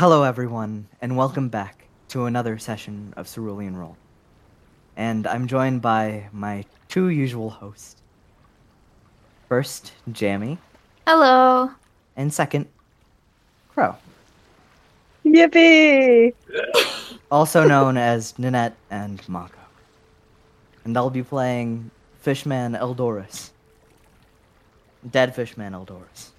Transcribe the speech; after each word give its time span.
hello, 0.00 0.22
everyone, 0.22 0.88
and 1.02 1.14
welcome 1.14 1.50
back 1.50 1.84
to 2.08 2.24
another 2.24 2.56
session 2.56 3.12
of 3.18 3.30
Cerulean 3.30 3.76
Roll. 3.76 3.98
And 4.96 5.26
I'm 5.26 5.46
joined 5.46 5.82
by 5.82 6.26
my 6.32 6.64
two 6.88 7.10
usual 7.10 7.50
hosts. 7.50 7.96
First, 9.46 9.92
Jamie, 10.10 10.56
Hello. 11.06 11.70
and 12.16 12.32
second, 12.32 12.66
Crow, 13.74 13.94
Yippee! 15.26 16.32
also 17.30 17.68
known 17.68 17.98
as 17.98 18.32
Ninette 18.38 18.76
and 18.90 19.20
Mako. 19.28 19.52
And 20.86 20.96
I'll 20.96 21.10
be 21.10 21.22
playing 21.22 21.90
Fishman 22.20 22.72
Eldoris. 22.72 23.50
Dead 25.10 25.34
Fishman 25.34 25.74
Eldoris. 25.74 26.30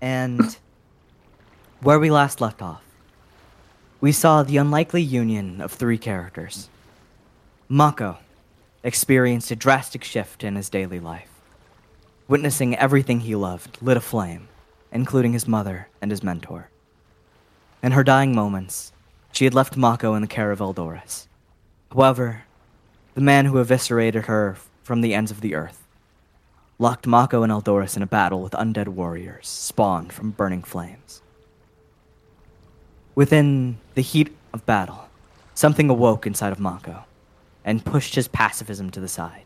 And 0.00 0.56
where 1.80 1.98
we 1.98 2.10
last 2.10 2.40
left 2.40 2.60
off, 2.60 2.82
we 4.00 4.10
saw 4.10 4.42
the 4.42 4.56
unlikely 4.56 5.02
union 5.02 5.60
of 5.60 5.72
three 5.72 5.98
characters. 5.98 6.68
Mako 7.68 8.18
experienced 8.82 9.50
a 9.50 9.56
drastic 9.56 10.02
shift 10.02 10.42
in 10.42 10.56
his 10.56 10.68
daily 10.68 10.98
life, 10.98 11.30
witnessing 12.26 12.76
everything 12.76 13.20
he 13.20 13.34
loved 13.34 13.78
lit 13.80 13.96
aflame, 13.96 14.48
including 14.90 15.32
his 15.32 15.46
mother 15.46 15.88
and 16.02 16.10
his 16.10 16.22
mentor. 16.22 16.68
In 17.82 17.92
her 17.92 18.02
dying 18.02 18.34
moments, 18.34 18.92
she 19.30 19.44
had 19.44 19.54
left 19.54 19.76
Mako 19.76 20.14
in 20.14 20.22
the 20.22 20.28
care 20.28 20.50
of 20.50 20.58
Eldoris. 20.58 21.28
However, 21.92 22.42
the 23.14 23.20
man 23.20 23.44
who 23.46 23.58
eviscerated 23.58 24.26
her 24.26 24.56
from 24.82 25.00
the 25.00 25.14
ends 25.14 25.30
of 25.30 25.40
the 25.40 25.54
earth 25.54 25.86
locked 26.80 27.06
Mako 27.06 27.42
and 27.44 27.52
Eldoris 27.52 27.96
in 27.96 28.02
a 28.02 28.06
battle 28.06 28.42
with 28.42 28.52
undead 28.52 28.88
warriors 28.88 29.46
spawned 29.46 30.12
from 30.12 30.32
burning 30.32 30.62
flames. 30.62 31.22
Within 33.18 33.78
the 33.94 34.00
heat 34.00 34.32
of 34.52 34.64
battle, 34.64 35.08
something 35.52 35.90
awoke 35.90 36.24
inside 36.24 36.52
of 36.52 36.60
Mako 36.60 37.02
and 37.64 37.84
pushed 37.84 38.14
his 38.14 38.28
pacifism 38.28 38.90
to 38.90 39.00
the 39.00 39.08
side. 39.08 39.42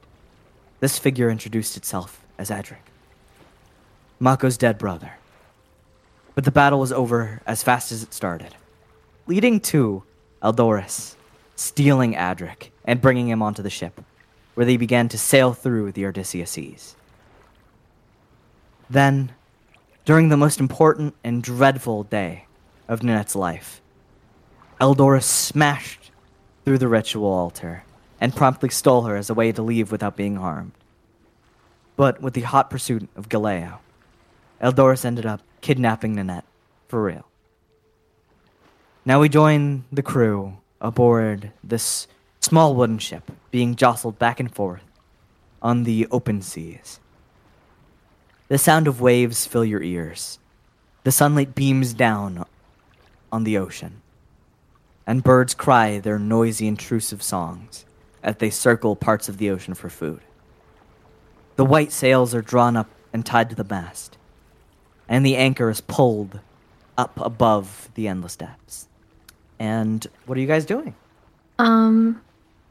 This 0.80 0.98
figure 0.98 1.30
introduced 1.30 1.78
itself 1.78 2.22
as 2.36 2.50
Adric, 2.50 2.84
Mako's 4.20 4.58
dead 4.58 4.76
brother. 4.76 5.14
But 6.34 6.44
the 6.44 6.50
battle 6.50 6.80
was 6.80 6.92
over 6.92 7.40
as 7.46 7.62
fast 7.62 7.92
as 7.92 8.02
it 8.02 8.12
started, 8.12 8.54
leading 9.26 9.58
to 9.60 10.02
Eldoris 10.42 11.16
stealing 11.56 12.12
Adric 12.12 12.68
and 12.84 13.00
bringing 13.00 13.30
him 13.30 13.40
onto 13.40 13.62
the 13.62 13.70
ship, 13.70 14.02
where 14.52 14.66
they 14.66 14.76
began 14.76 15.08
to 15.08 15.16
sail 15.16 15.54
through 15.54 15.92
the 15.92 16.04
Odysseus 16.04 16.50
seas. 16.50 16.94
Then, 18.90 19.32
during 20.04 20.28
the 20.28 20.36
most 20.36 20.60
important 20.60 21.14
and 21.24 21.42
dreadful 21.42 22.02
day 22.02 22.44
of 22.88 23.02
Ninette's 23.02 23.36
life, 23.36 23.80
Eldoris 24.80 25.24
smashed 25.24 26.10
through 26.64 26.78
the 26.78 26.88
ritual 26.88 27.32
altar 27.32 27.84
and 28.20 28.36
promptly 28.36 28.68
stole 28.68 29.02
her 29.02 29.16
as 29.16 29.30
a 29.30 29.34
way 29.34 29.52
to 29.52 29.62
leave 29.62 29.90
without 29.90 30.16
being 30.16 30.36
harmed. 30.36 30.72
But 31.96 32.22
with 32.22 32.34
the 32.34 32.42
hot 32.42 32.70
pursuit 32.70 33.08
of 33.16 33.28
Galeo, 33.28 33.78
Eldoris 34.60 35.04
ended 35.04 35.26
up 35.26 35.40
kidnapping 35.60 36.14
Ninette 36.14 36.44
for 36.88 37.02
real. 37.02 37.26
Now 39.04 39.20
we 39.20 39.28
join 39.28 39.84
the 39.90 40.02
crew 40.02 40.58
aboard 40.80 41.50
this 41.64 42.06
small 42.40 42.74
wooden 42.74 42.98
ship 42.98 43.30
being 43.50 43.74
jostled 43.74 44.18
back 44.18 44.38
and 44.38 44.52
forth 44.52 44.84
on 45.60 45.84
the 45.84 46.06
open 46.10 46.42
seas. 46.42 47.00
The 48.48 48.58
sound 48.58 48.86
of 48.86 49.00
waves 49.00 49.46
fill 49.46 49.64
your 49.64 49.82
ears. 49.82 50.38
The 51.04 51.12
sunlight 51.12 51.54
beams 51.54 51.94
down 51.94 52.44
on 53.32 53.44
the 53.44 53.58
ocean, 53.58 54.02
and 55.06 55.24
birds 55.24 55.54
cry 55.54 55.98
their 55.98 56.18
noisy, 56.18 56.68
intrusive 56.68 57.22
songs 57.22 57.84
as 58.22 58.36
they 58.36 58.50
circle 58.50 58.94
parts 58.94 59.28
of 59.28 59.38
the 59.38 59.50
ocean 59.50 59.74
for 59.74 59.88
food. 59.88 60.20
The 61.56 61.64
white 61.64 61.90
sails 61.90 62.34
are 62.34 62.42
drawn 62.42 62.76
up 62.76 62.88
and 63.12 63.26
tied 63.26 63.50
to 63.50 63.56
the 63.56 63.64
mast, 63.64 64.16
and 65.08 65.26
the 65.26 65.36
anchor 65.36 65.70
is 65.70 65.80
pulled 65.80 66.40
up 66.96 67.18
above 67.18 67.88
the 67.94 68.06
endless 68.06 68.36
depths. 68.36 68.86
And 69.58 70.06
what 70.26 70.36
are 70.36 70.40
you 70.40 70.46
guys 70.46 70.64
doing? 70.64 70.94
Um, 71.58 72.22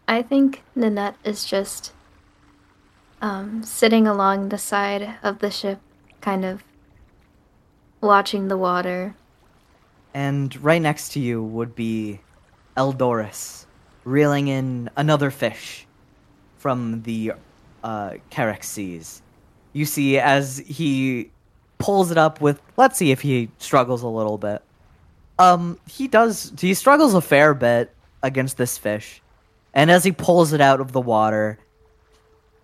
I 0.08 0.22
think 0.22 0.64
Ninette 0.76 1.16
is 1.24 1.46
just 1.46 1.94
um 3.22 3.64
sitting 3.64 4.08
along 4.08 4.50
the 4.50 4.58
side 4.58 5.16
of 5.22 5.40
the 5.40 5.52
ship, 5.52 5.80
kind 6.22 6.44
of 6.44 6.64
watching 8.02 8.48
the 8.48 8.58
water. 8.58 9.16
And 10.14 10.56
right 10.64 10.82
next 10.82 11.14
to 11.14 11.20
you 11.20 11.44
would 11.44 11.76
be 11.76 12.20
Eldoris, 12.76 13.66
reeling 14.04 14.48
in 14.48 14.90
another 14.96 15.32
fish 15.32 15.86
from 16.58 17.02
the 17.04 17.34
uh, 17.84 18.16
Seas. 18.62 19.22
You 19.74 19.86
see, 19.86 20.20
as 20.20 20.58
he 20.58 21.32
pulls 21.78 22.12
it 22.12 22.18
up 22.18 22.42
with, 22.42 22.62
let's 22.78 22.98
see 22.98 23.12
if 23.12 23.22
he 23.22 23.50
struggles 23.58 24.04
a 24.04 24.08
little 24.08 24.38
bit. 24.38 24.62
Um, 25.40 25.80
he 25.88 26.08
does, 26.08 26.54
he 26.60 26.74
struggles 26.74 27.14
a 27.14 27.22
fair 27.22 27.54
bit 27.54 27.94
against 28.22 28.58
this 28.58 28.78
fish. 28.78 29.22
And 29.74 29.90
as 29.90 30.04
he 30.04 30.12
pulls 30.12 30.54
it 30.54 30.62
out 30.62 30.82
of 30.82 30.92
the 30.92 31.02
water, 31.02 31.58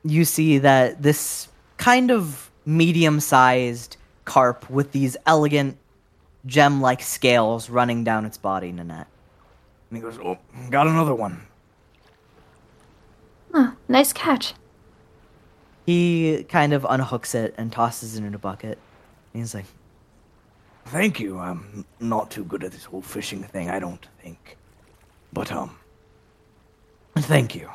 you 0.03 0.25
see 0.25 0.59
that 0.59 1.01
this 1.01 1.47
kind 1.77 2.11
of 2.11 2.51
medium 2.65 3.19
sized 3.19 3.97
carp 4.25 4.69
with 4.69 4.91
these 4.91 5.15
elegant 5.25 5.77
gem 6.47 6.81
like 6.81 7.01
scales 7.01 7.69
running 7.69 8.03
down 8.03 8.25
its 8.25 8.37
body, 8.37 8.71
Ninette. 8.71 9.07
And 9.89 9.97
he 9.97 10.01
goes, 10.01 10.17
Oh, 10.17 10.37
got 10.69 10.87
another 10.87 11.13
one. 11.13 11.41
Huh, 13.53 13.71
nice 13.87 14.11
catch. 14.13 14.53
He 15.85 16.45
kind 16.49 16.73
of 16.73 16.83
unhooks 16.83 17.35
it 17.35 17.53
and 17.57 17.71
tosses 17.71 18.17
it 18.17 18.23
in 18.23 18.33
a 18.33 18.39
bucket. 18.39 18.79
And 19.33 19.43
he's 19.43 19.53
like, 19.53 19.65
Thank 20.85 21.19
you. 21.19 21.37
I'm 21.37 21.85
not 21.99 22.31
too 22.31 22.45
good 22.45 22.63
at 22.63 22.71
this 22.71 22.85
whole 22.85 23.01
fishing 23.01 23.43
thing, 23.43 23.69
I 23.69 23.79
don't 23.79 24.05
think. 24.21 24.57
But, 25.33 25.51
um, 25.51 25.77
thank 27.17 27.55
you. 27.55 27.69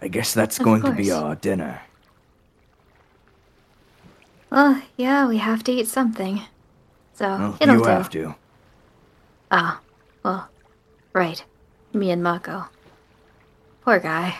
I 0.00 0.08
guess 0.08 0.34
that's 0.34 0.58
Of 0.58 0.64
going 0.64 0.82
to 0.82 0.92
be 0.92 1.12
our 1.12 1.36
dinner. 1.36 1.80
Well, 4.50 4.82
yeah, 4.96 5.28
we 5.28 5.38
have 5.38 5.62
to 5.64 5.72
eat 5.72 5.86
something. 5.86 6.42
So 7.22 7.28
Well, 7.38 7.56
it'll 7.60 7.76
you 7.76 7.84
do. 7.84 7.88
have 7.90 8.10
to. 8.10 8.34
Ah, 9.52 9.80
well, 10.24 10.48
right. 11.12 11.44
Me 11.94 12.10
and 12.10 12.22
Mako. 12.22 12.64
Poor 13.82 14.00
guy. 14.00 14.38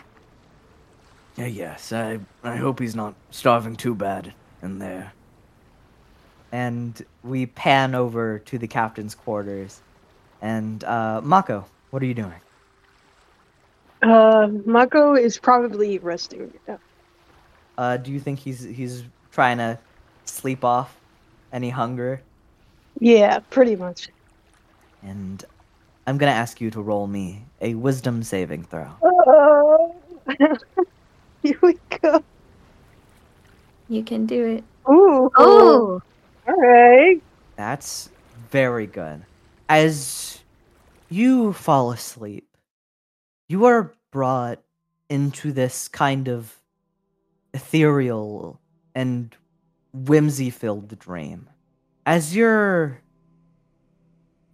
Yeah, 1.36 1.46
yes. 1.46 1.92
I, 1.92 2.18
I 2.42 2.56
hope 2.56 2.80
he's 2.80 2.96
not 2.96 3.14
starving 3.30 3.76
too 3.76 3.94
bad 3.94 4.34
in 4.62 4.80
there. 4.80 5.14
and 6.52 7.00
we 7.22 7.46
pan 7.46 7.94
over 7.94 8.40
to 8.40 8.58
the 8.58 8.68
captain's 8.68 9.14
quarters. 9.14 9.80
And, 10.42 10.82
uh, 10.84 11.20
Mako, 11.22 11.66
what 11.90 12.02
are 12.02 12.06
you 12.06 12.14
doing? 12.14 12.40
Uh, 14.02 14.48
Mako 14.66 15.14
is 15.14 15.38
probably 15.38 15.98
resting. 15.98 16.52
Yeah. 16.68 16.78
Uh, 17.78 17.96
do 17.96 18.12
you 18.12 18.20
think 18.20 18.40
he's 18.40 18.62
he's 18.62 19.04
trying 19.30 19.58
to 19.58 19.78
sleep 20.26 20.64
off 20.64 21.00
any 21.52 21.70
hunger? 21.70 22.22
Yeah, 23.00 23.40
pretty 23.50 23.76
much. 23.76 24.08
And 25.02 25.44
I'm 26.06 26.18
gonna 26.18 26.32
ask 26.32 26.60
you 26.60 26.70
to 26.70 26.82
roll 26.82 27.06
me 27.06 27.44
a 27.60 27.74
wisdom 27.74 28.22
saving 28.22 28.64
throw. 28.64 28.88
Oh, 29.04 29.94
here 31.42 31.58
we 31.62 31.76
go. 32.02 32.22
You 33.88 34.04
can 34.04 34.26
do 34.26 34.44
it. 34.46 34.64
Ooh. 34.88 35.30
Oh, 35.36 36.02
All 36.46 36.54
right. 36.56 37.20
That's 37.56 38.08
very 38.50 38.86
good. 38.86 39.24
As 39.68 40.40
you 41.08 41.52
fall 41.52 41.92
asleep, 41.92 42.48
you 43.48 43.64
are 43.64 43.92
brought 44.12 44.60
into 45.08 45.52
this 45.52 45.88
kind 45.88 46.28
of 46.28 46.54
ethereal 47.52 48.60
and 48.94 49.34
whimsy 49.92 50.50
filled 50.50 50.98
dream. 50.98 51.48
As 52.04 52.34
you're 52.34 53.00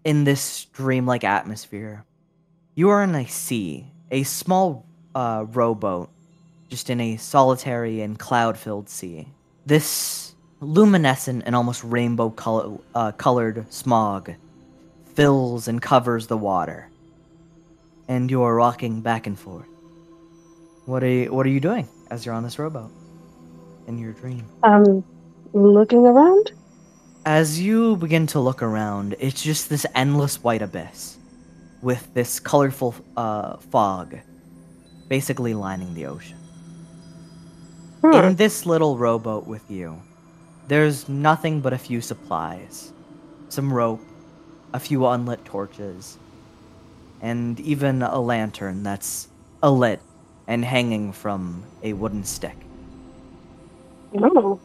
in 0.05 0.25
this 0.25 0.67
dreamlike 0.67 1.25
atmosphere, 1.25 2.05
you 2.75 2.91
are 2.91 3.03
in 3.03 3.15
a 3.15 3.27
sea, 3.27 3.87
a 4.11 4.23
small 4.23 4.85
uh, 5.15 5.47
rowboat, 5.49 6.11
just 6.69 6.91
in 6.91 7.01
a 7.01 7.17
solitary 7.17 8.03
and 8.03 8.19
cloud 8.19 8.59
filled 8.59 8.91
sea. 8.91 9.29
This 9.65 10.35
luminescent 10.61 11.45
and 11.47 11.57
almost 11.57 11.83
rainbow 11.85 12.29
color, 12.29 12.77
uh, 12.95 13.13
colored 13.13 13.65
smog 13.73 14.35
fills 15.15 15.69
and 15.69 15.81
covers 15.81 16.27
the 16.27 16.37
water, 16.37 16.91
and 18.09 18.31
you 18.31 18.43
are 18.43 18.55
rocking 18.55 19.01
back 19.01 19.27
and 19.27 19.39
forth. 19.39 19.67
What 20.85 21.03
are 21.03 21.09
you, 21.09 21.33
what 21.33 21.47
are 21.47 21.51
you 21.51 21.61
doing 21.61 21.89
as 22.11 22.27
you're 22.27 22.35
on 22.35 22.43
this 22.43 22.59
rowboat 22.59 22.91
in 23.87 23.99
your 23.99 24.13
dream? 24.13 24.45
Um, 24.65 25.03
looking 25.55 26.07
around. 26.07 26.53
As 27.29 27.61
you 27.61 27.97
begin 27.97 28.27
to 28.29 28.41
look 28.41 28.63
around, 28.63 29.15
it's 29.19 29.43
just 29.43 29.69
this 29.69 29.85
endless 29.95 30.43
white 30.43 30.63
abyss 30.63 31.19
with 31.83 32.09
this 32.15 32.41
colorful 32.41 32.95
uh, 33.19 33.59
fog 33.59 34.17
basically 35.09 35.53
lining 35.53 35.93
the 35.93 36.07
ocean. 36.07 36.39
Huh. 38.01 38.23
In 38.23 38.37
this 38.37 38.65
little 38.65 38.97
rowboat 38.97 39.47
with 39.47 39.71
you, 39.71 40.01
there's 40.69 41.07
nothing 41.07 41.61
but 41.61 41.75
a 41.75 41.77
few 41.77 42.01
supplies 42.01 42.95
some 43.51 43.71
rope, 43.71 44.01
a 44.73 44.81
few 44.81 45.07
unlit 45.07 45.45
torches, 45.45 46.17
and 47.21 47.61
even 47.61 48.01
a 48.01 48.19
lantern 48.19 48.83
that's 48.83 49.29
alit 49.63 50.01
and 50.47 50.65
hanging 50.65 51.13
from 51.13 51.63
a 51.83 51.93
wooden 51.93 52.25
stick. 52.25 52.57
Oh. 54.17 54.59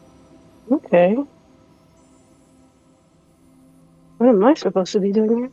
Okay. 0.72 1.18
What 4.18 4.28
am 4.28 4.44
I 4.44 4.54
supposed 4.54 4.92
to 4.92 5.00
be 5.00 5.12
doing 5.12 5.36
here? 5.36 5.50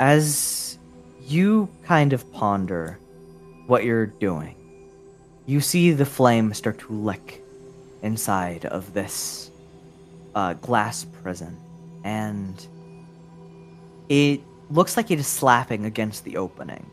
As 0.00 0.78
you 1.22 1.68
kind 1.84 2.12
of 2.12 2.30
ponder 2.32 2.98
what 3.66 3.84
you're 3.84 4.06
doing, 4.06 4.54
you 5.46 5.60
see 5.60 5.92
the 5.92 6.06
flame 6.06 6.52
start 6.54 6.78
to 6.80 6.92
lick 6.92 7.42
inside 8.02 8.66
of 8.66 8.92
this 8.92 9.50
uh, 10.34 10.52
glass 10.54 11.04
prison, 11.22 11.56
and 12.04 12.66
it 14.08 14.40
looks 14.70 14.96
like 14.96 15.10
it 15.10 15.18
is 15.18 15.26
slapping 15.26 15.84
against 15.86 16.24
the 16.24 16.36
opening. 16.36 16.90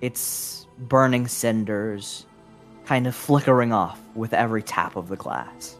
It's 0.00 0.66
burning 0.78 1.28
cinders, 1.28 2.26
kind 2.84 3.06
of 3.06 3.14
flickering 3.14 3.72
off 3.72 4.00
with 4.14 4.32
every 4.32 4.62
tap 4.62 4.96
of 4.96 5.08
the 5.08 5.16
glass. 5.16 5.76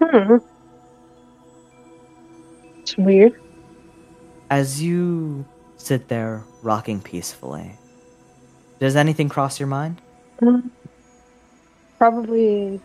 Hmm. 0.00 0.36
It's 2.82 2.98
weird. 2.98 3.40
As 4.50 4.82
you 4.82 5.46
sit 5.76 6.08
there 6.08 6.42
rocking 6.62 7.00
peacefully, 7.00 7.78
does 8.80 8.96
anything 8.96 9.28
cross 9.28 9.60
your 9.60 9.68
mind? 9.68 10.02
Um, 10.42 10.72
probably 11.96 12.80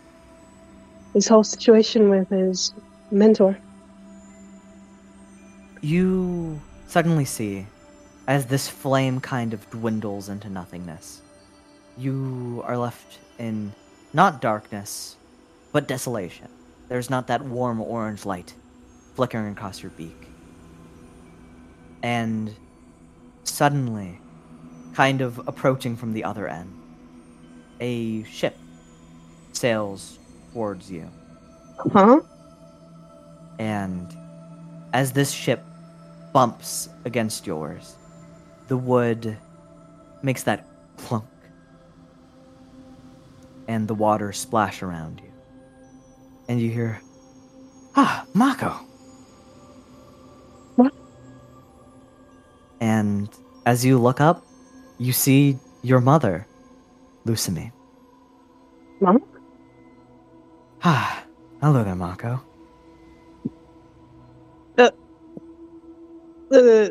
his 1.14 1.26
whole 1.26 1.42
situation 1.42 2.10
with 2.10 2.28
his 2.28 2.72
mentor. 3.10 3.58
You 5.80 6.60
suddenly 6.86 7.24
see, 7.24 7.66
as 8.28 8.46
this 8.46 8.68
flame 8.68 9.20
kind 9.20 9.52
of 9.52 9.68
dwindles 9.70 10.28
into 10.28 10.48
nothingness, 10.48 11.22
you 11.96 12.62
are 12.66 12.78
left 12.78 13.18
in 13.38 13.72
not 14.12 14.40
darkness, 14.40 15.16
but 15.72 15.88
desolation. 15.88 16.48
There's 16.88 17.10
not 17.10 17.26
that 17.26 17.44
warm 17.44 17.80
orange 17.80 18.24
light 18.24 18.54
flickering 19.18 19.50
across 19.50 19.82
your 19.82 19.90
beak. 19.96 20.28
And 22.04 22.54
suddenly, 23.42 24.20
kind 24.94 25.20
of 25.20 25.40
approaching 25.48 25.96
from 25.96 26.12
the 26.12 26.22
other 26.22 26.46
end, 26.46 26.72
a 27.80 28.22
ship 28.22 28.56
sails 29.50 30.20
towards 30.52 30.88
you. 30.88 31.10
Huh? 31.92 32.20
And 33.58 34.16
as 34.92 35.10
this 35.10 35.32
ship 35.32 35.64
bumps 36.32 36.88
against 37.04 37.44
yours, 37.44 37.96
the 38.68 38.76
wood 38.76 39.36
makes 40.22 40.44
that 40.44 40.64
clunk. 40.96 41.24
And 43.66 43.88
the 43.88 43.94
water 43.94 44.32
splash 44.32 44.80
around 44.80 45.20
you. 45.24 45.32
And 46.48 46.60
you 46.60 46.70
hear, 46.70 47.00
Ah, 47.96 48.24
Mako! 48.32 48.87
And 52.80 53.28
as 53.66 53.84
you 53.84 53.98
look 53.98 54.20
up, 54.20 54.44
you 54.98 55.12
see 55.12 55.58
your 55.82 56.00
mother, 56.00 56.46
Lucimi. 57.26 57.72
Mom? 59.00 59.22
Ah, 60.82 61.24
hello 61.60 61.84
there, 61.84 61.94
Mako. 61.94 62.40
Uh, 66.50 66.88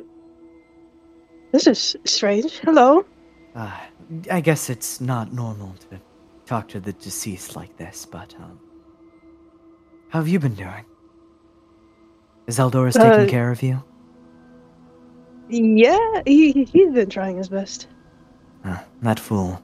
this 1.52 1.66
is 1.66 1.96
strange. 2.06 2.60
Hello? 2.60 3.04
Uh, 3.56 3.76
I 4.30 4.40
guess 4.40 4.70
it's 4.70 5.02
not 5.02 5.34
normal 5.34 5.74
to 5.90 6.00
talk 6.46 6.68
to 6.70 6.80
the 6.80 6.94
deceased 6.94 7.56
like 7.56 7.76
this, 7.78 8.06
but, 8.06 8.36
um. 8.36 8.60
How 10.10 10.20
have 10.20 10.28
you 10.28 10.40
been 10.40 10.54
doing? 10.54 10.86
Is 12.46 12.60
Eldoris 12.60 12.96
Uh, 12.98 13.10
taking 13.18 13.30
care 13.30 13.52
of 13.52 13.64
you? 13.64 13.84
Yeah, 15.50 16.22
he, 16.26 16.52
he- 16.52 16.64
he's 16.66 16.94
been 16.94 17.10
trying 17.10 17.38
his 17.38 17.50
best. 17.50 17.88
Uh, 18.64 18.78
that 19.02 19.20
fool. 19.20 19.62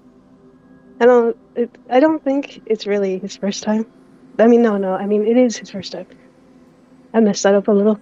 I 0.99 1.05
don't. 1.05 1.37
It, 1.55 1.77
I 1.89 1.99
don't 1.99 2.23
think 2.23 2.61
it's 2.65 2.85
really 2.87 3.19
his 3.19 3.35
first 3.35 3.63
time. 3.63 3.85
I 4.39 4.47
mean, 4.47 4.61
no, 4.61 4.77
no. 4.77 4.93
I 4.93 5.05
mean, 5.05 5.25
it 5.27 5.35
is 5.37 5.57
his 5.57 5.69
first 5.69 5.91
time. 5.91 6.07
I 7.13 7.19
messed 7.19 7.43
that 7.43 7.55
up 7.55 7.67
a 7.67 7.71
little. 7.71 7.99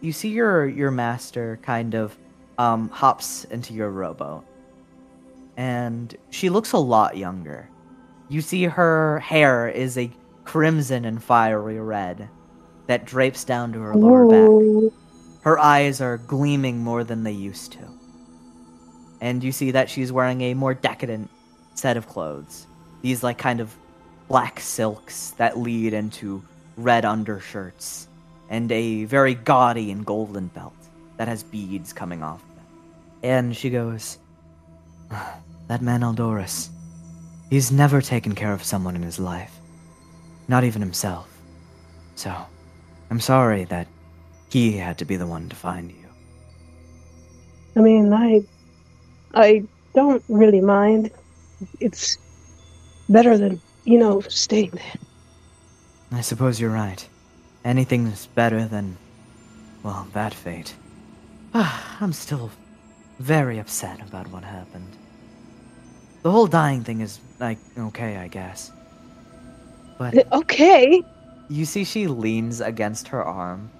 You 0.00 0.12
see 0.12 0.30
your 0.30 0.66
your 0.66 0.90
master 0.90 1.58
kind 1.62 1.94
of 1.94 2.16
um 2.58 2.88
hops 2.88 3.44
into 3.44 3.74
your 3.74 3.90
rowboat. 3.90 4.44
And 5.56 6.16
she 6.30 6.48
looks 6.48 6.72
a 6.72 6.78
lot 6.78 7.16
younger. 7.16 7.68
You 8.28 8.40
see 8.40 8.64
her 8.64 9.18
hair 9.20 9.68
is 9.68 9.98
a 9.98 10.10
crimson 10.44 11.04
and 11.04 11.22
fiery 11.22 11.78
red 11.78 12.28
that 12.86 13.04
drapes 13.04 13.44
down 13.44 13.72
to 13.74 13.80
her 13.80 13.94
lower 13.94 14.26
back. 14.28 14.92
Her 15.42 15.58
eyes 15.58 16.00
are 16.00 16.18
gleaming 16.18 16.78
more 16.78 17.04
than 17.04 17.24
they 17.24 17.32
used 17.32 17.72
to. 17.72 17.88
And 19.20 19.42
you 19.42 19.52
see 19.52 19.72
that 19.72 19.90
she's 19.90 20.12
wearing 20.12 20.40
a 20.40 20.54
more 20.54 20.74
decadent 20.74 21.30
set 21.74 21.96
of 21.96 22.08
clothes. 22.08 22.66
These, 23.02 23.22
like, 23.22 23.38
kind 23.38 23.60
of 23.60 23.74
black 24.28 24.60
silks 24.60 25.30
that 25.32 25.58
lead 25.58 25.92
into 25.92 26.42
red 26.76 27.04
undershirts, 27.04 28.08
and 28.48 28.70
a 28.72 29.04
very 29.04 29.34
gaudy 29.34 29.90
and 29.90 30.06
golden 30.06 30.46
belt 30.48 30.74
that 31.16 31.28
has 31.28 31.42
beads 31.42 31.92
coming 31.92 32.22
off 32.22 32.40
them. 32.54 32.64
And 33.22 33.56
she 33.56 33.70
goes, 33.70 34.18
That 35.68 35.82
man 35.82 36.00
Eldoris, 36.00 36.68
he's 37.48 37.70
never 37.72 38.02
taken 38.02 38.34
care 38.34 38.52
of 38.52 38.64
someone 38.64 38.96
in 38.96 39.02
his 39.02 39.18
life, 39.18 39.54
not 40.48 40.64
even 40.64 40.82
himself. 40.82 41.28
So, 42.14 42.34
I'm 43.10 43.20
sorry 43.20 43.64
that 43.64 43.86
he 44.52 44.72
had 44.76 44.98
to 44.98 45.04
be 45.06 45.16
the 45.16 45.26
one 45.26 45.48
to 45.48 45.56
find 45.56 45.90
you. 45.90 45.96
I 47.74 47.80
mean, 47.80 48.12
I, 48.12 48.42
I 49.34 49.62
don't 49.94 50.22
really 50.28 50.60
mind. 50.60 51.10
It's 51.80 52.18
better 53.08 53.38
than 53.38 53.60
you 53.84 53.98
know 53.98 54.20
staying 54.20 54.70
there. 54.72 54.94
I 56.12 56.20
suppose 56.20 56.60
you're 56.60 56.70
right. 56.70 57.08
Anything's 57.64 58.26
better 58.26 58.66
than, 58.66 58.96
well, 59.82 60.06
that 60.12 60.34
fate. 60.34 60.74
Ah, 61.54 61.96
I'm 62.00 62.12
still 62.12 62.50
very 63.18 63.58
upset 63.58 64.00
about 64.06 64.28
what 64.28 64.44
happened. 64.44 64.88
The 66.22 66.30
whole 66.30 66.46
dying 66.46 66.84
thing 66.84 67.00
is, 67.00 67.20
like, 67.40 67.58
okay, 67.78 68.16
I 68.16 68.28
guess. 68.28 68.70
But 69.98 70.26
Okay. 70.32 71.02
you 71.48 71.64
see, 71.64 71.84
she 71.84 72.06
leans 72.06 72.60
against 72.60 73.08
her 73.08 73.24
arm. 73.24 73.70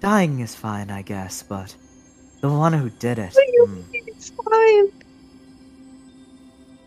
Dying 0.00 0.40
is 0.40 0.54
fine, 0.54 0.90
I 0.90 1.02
guess, 1.02 1.42
but 1.42 1.74
the 2.40 2.48
one 2.48 2.72
who 2.72 2.90
did 2.90 3.18
it. 3.18 3.32
What 3.34 3.46
do 3.46 3.52
you 3.52 3.66
hmm. 3.66 3.90
mean 3.90 4.04
It's 4.06 4.30
fine. 4.30 4.92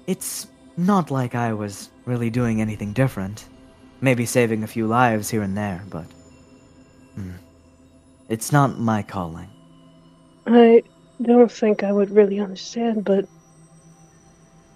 It's 0.07 0.47
not 0.77 1.11
like 1.11 1.35
I 1.35 1.53
was 1.53 1.89
really 2.05 2.29
doing 2.29 2.61
anything 2.61 2.93
different. 2.93 3.47
Maybe 3.99 4.25
saving 4.25 4.63
a 4.63 4.67
few 4.67 4.87
lives 4.87 5.29
here 5.29 5.41
and 5.41 5.57
there, 5.57 5.83
but. 5.89 6.05
Hmm. 7.15 7.31
It's 8.29 8.51
not 8.51 8.79
my 8.79 9.03
calling. 9.03 9.49
I 10.47 10.83
don't 11.21 11.51
think 11.51 11.83
I 11.83 11.91
would 11.91 12.09
really 12.09 12.39
understand, 12.39 13.03
but 13.03 13.25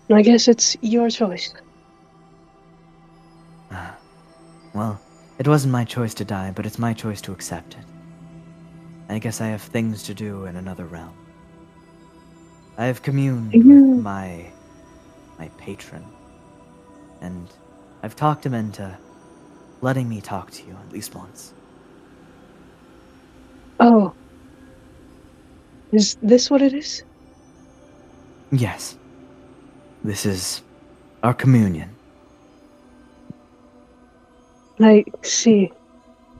I 0.10 0.22
guess 0.22 0.48
it's 0.48 0.75
your 0.82 1.10
choice. 1.10 1.54
Ah. 3.72 3.96
Well, 4.74 5.00
it 5.39 5.48
wasn't 5.48 5.72
my 5.72 5.86
choice 5.86 6.13
to 6.15 6.25
die, 6.25 6.51
but 6.54 6.65
it's 6.65 6.77
my 6.77 6.94
choice 6.94 7.22
to 7.22 7.32
accept 7.32 7.75
it. 7.75 7.95
I 9.10 9.20
guess 9.20 9.42
I 9.42 9.48
have 9.48 9.62
things 9.62 10.04
to 10.04 10.14
do 10.14 10.46
in 10.46 10.56
another 10.56 10.86
realm. 10.86 11.14
I 12.78 12.86
have 12.86 13.02
communed 13.02 13.54
with 13.54 13.66
mm-hmm. 13.66 14.02
my 14.02 14.46
my 15.38 15.50
patron, 15.58 16.04
and 17.22 17.48
I've 18.04 18.16
talked 18.16 18.46
him 18.46 18.54
into 18.54 18.98
letting 19.82 20.10
me 20.10 20.22
talk 20.22 20.52
to 20.52 20.66
you 20.66 20.76
at 20.86 20.92
least 20.92 21.16
once. 21.16 21.54
Oh. 23.80 24.14
Is 25.92 26.18
this 26.22 26.50
what 26.50 26.62
it 26.62 26.74
is? 26.74 27.04
Yes. 28.52 28.98
This 30.04 30.26
is 30.26 30.62
our 31.24 31.34
communion. 31.34 31.90
I 34.80 35.06
see. 35.22 35.72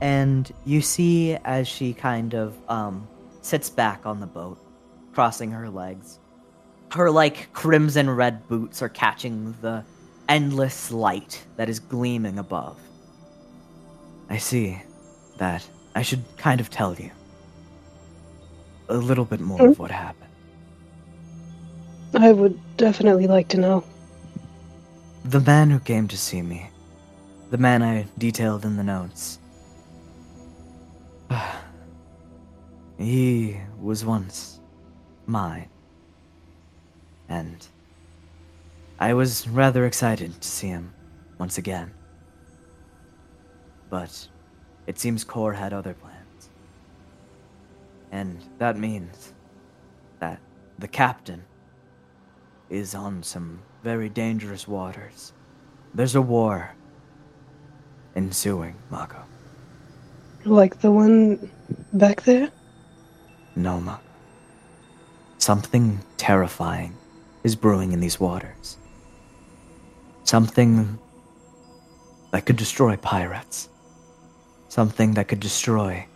And 0.00 0.52
you 0.64 0.80
see 0.82 1.34
as 1.36 1.66
she 1.66 1.94
kind 1.94 2.34
of 2.34 2.56
um, 2.68 3.08
sits 3.40 3.70
back 3.70 4.04
on 4.04 4.20
the 4.20 4.26
boat, 4.26 4.58
crossing 5.14 5.50
her 5.52 5.70
legs. 5.70 6.18
Her 6.92 7.10
like 7.10 7.52
crimson 7.52 8.10
red 8.10 8.46
boots 8.48 8.82
are 8.82 8.88
catching 8.88 9.54
the 9.60 9.84
endless 10.28 10.90
light 10.90 11.44
that 11.56 11.68
is 11.68 11.80
gleaming 11.80 12.38
above. 12.38 12.78
I 14.28 14.38
see 14.38 14.80
that 15.38 15.66
I 15.94 16.02
should 16.02 16.24
kind 16.36 16.60
of 16.60 16.70
tell 16.70 16.94
you 16.94 17.10
a 18.88 18.96
little 18.96 19.24
bit 19.24 19.40
more 19.40 19.68
of 19.68 19.78
what 19.78 19.90
happened. 19.90 20.30
I 22.14 22.32
would 22.32 22.58
definitely 22.76 23.26
like 23.26 23.48
to 23.48 23.58
know. 23.58 23.84
The 25.24 25.40
man 25.40 25.70
who 25.70 25.78
came 25.80 26.08
to 26.08 26.16
see 26.16 26.40
me, 26.40 26.70
the 27.50 27.58
man 27.58 27.82
I 27.82 28.06
detailed 28.16 28.64
in 28.64 28.76
the 28.76 28.84
notes, 28.84 29.38
he 32.98 33.58
was 33.80 34.04
once 34.04 34.60
mine. 35.26 35.68
And 37.28 37.66
I 38.98 39.14
was 39.14 39.46
rather 39.48 39.84
excited 39.84 40.40
to 40.40 40.48
see 40.48 40.68
him 40.68 40.94
once 41.38 41.58
again. 41.58 41.92
But 43.90 44.28
it 44.86 44.98
seems 44.98 45.24
Kor 45.24 45.52
had 45.52 45.72
other 45.72 45.94
plans. 45.94 46.50
And 48.10 48.42
that 48.58 48.78
means 48.78 49.34
that 50.20 50.40
the 50.78 50.88
captain 50.88 51.44
is 52.70 52.94
on 52.94 53.22
some 53.22 53.60
very 53.82 54.08
dangerous 54.08 54.66
waters. 54.66 55.32
There's 55.94 56.14
a 56.14 56.22
war 56.22 56.74
ensuing, 58.14 58.76
Mako. 58.90 59.25
Like 60.46 60.80
the 60.80 60.92
one 60.92 61.50
back 61.92 62.22
there? 62.22 62.52
No, 63.56 63.80
Mako. 63.80 64.00
Something 65.38 66.00
terrifying 66.16 66.96
is 67.42 67.56
brewing 67.56 67.90
in 67.90 67.98
these 67.98 68.20
waters. 68.20 68.78
Something 70.22 71.00
that 72.30 72.46
could 72.46 72.56
destroy 72.56 72.96
pirates. 72.96 73.68
Something 74.68 75.14
that 75.14 75.26
could 75.26 75.40
destroy 75.40 76.06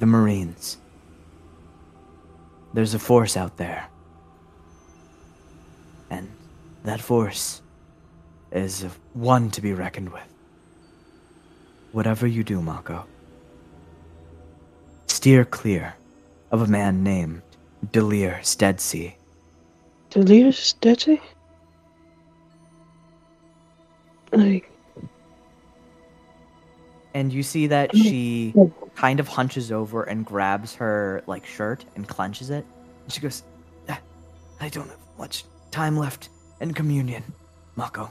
the 0.00 0.06
Marines. 0.06 0.76
There's 2.74 2.92
a 2.92 2.98
force 2.98 3.38
out 3.38 3.56
there. 3.56 3.88
And 6.10 6.30
that 6.84 7.00
force 7.00 7.62
is 8.50 8.84
one 9.14 9.50
to 9.52 9.62
be 9.62 9.72
reckoned 9.72 10.12
with. 10.12 10.28
Whatever 11.92 12.26
you 12.26 12.44
do, 12.44 12.60
Mako, 12.60 13.06
steer 15.22 15.44
clear 15.44 15.94
of 16.50 16.62
a 16.62 16.66
man 16.66 17.04
named 17.04 17.40
Delir 17.92 18.40
Steadsea. 18.40 19.14
Delirious 20.10 20.58
Stetsy? 20.58 21.22
Like, 24.32 24.68
And 27.14 27.32
you 27.32 27.44
see 27.44 27.68
that 27.68 27.96
she 27.96 28.52
kind 28.96 29.20
of 29.20 29.28
hunches 29.28 29.70
over 29.70 30.02
and 30.02 30.26
grabs 30.26 30.74
her 30.74 31.22
like 31.28 31.46
shirt 31.46 31.84
and 31.94 32.08
clenches 32.08 32.50
it. 32.50 32.66
And 33.04 33.12
she 33.12 33.20
goes, 33.20 33.44
"Ah, 33.88 34.00
I 34.60 34.70
don't 34.70 34.88
have 34.88 34.98
much 35.18 35.44
time 35.70 35.96
left 35.96 36.30
in 36.60 36.74
communion, 36.74 37.22
Mako. 37.76 38.10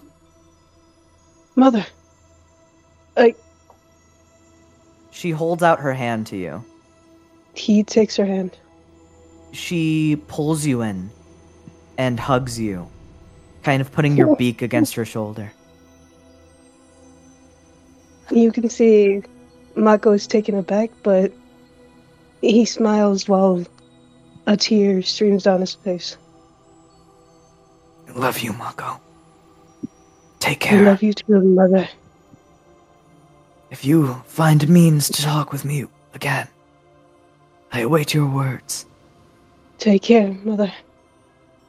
Mother. 1.58 1.86
I. 3.18 3.36
She 5.10 5.32
holds 5.32 5.62
out 5.62 5.82
her 5.82 5.94
hand 5.94 6.26
to 6.28 6.38
you. 6.38 6.64
He 7.54 7.84
takes 7.84 8.16
her 8.18 8.26
hand. 8.26 8.58
She 9.52 10.22
pulls 10.28 10.66
you 10.66 10.82
in 10.82 11.10
and 11.98 12.20
hugs 12.20 12.60
you, 12.60 12.90
kind 13.64 13.82
of 13.82 13.92
putting 13.92 14.16
your 14.16 14.36
beak 14.36 14.62
against 14.62 14.96
her 14.96 15.06
shoulder. 15.06 15.52
You 18.32 18.52
can 18.52 18.70
see 18.70 19.24
Mako 19.76 20.14
is 20.14 20.26
taken 20.26 20.56
aback, 20.56 20.90
but 21.04 21.34
he 22.42 22.66
smiles 22.66 23.28
while 23.28 23.64
a 24.48 24.56
tear 24.56 25.02
streams 25.02 25.44
down 25.44 25.62
his 25.62 25.74
face. 25.76 26.18
I 28.08 28.14
love 28.14 28.40
you, 28.40 28.54
Mako. 28.54 29.00
Take 30.40 30.60
care. 30.62 30.80
I 30.80 30.84
love 30.84 31.04
you 31.04 31.14
too, 31.14 31.40
Mother. 31.42 31.88
If 33.70 33.86
you 33.86 34.16
find 34.26 34.68
means 34.68 35.08
to 35.10 35.22
talk 35.22 35.52
with 35.52 35.64
me 35.64 35.86
again, 36.14 36.48
I 37.72 37.82
await 37.82 38.14
your 38.14 38.28
words. 38.28 38.86
Take 39.78 40.04
care, 40.04 40.34
Mother. 40.44 40.72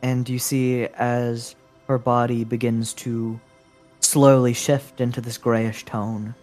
and 0.03 0.29
you 0.29 0.39
see 0.39 0.87
as 0.87 1.55
her 1.87 1.99
body 1.99 2.45
begins 2.45 2.93
to 2.93 3.41
slowly 4.01 4.53
shift 4.53 5.01
into 5.01 5.21
this 5.21 5.39
grayish 5.39 5.85
tone, 5.85 6.35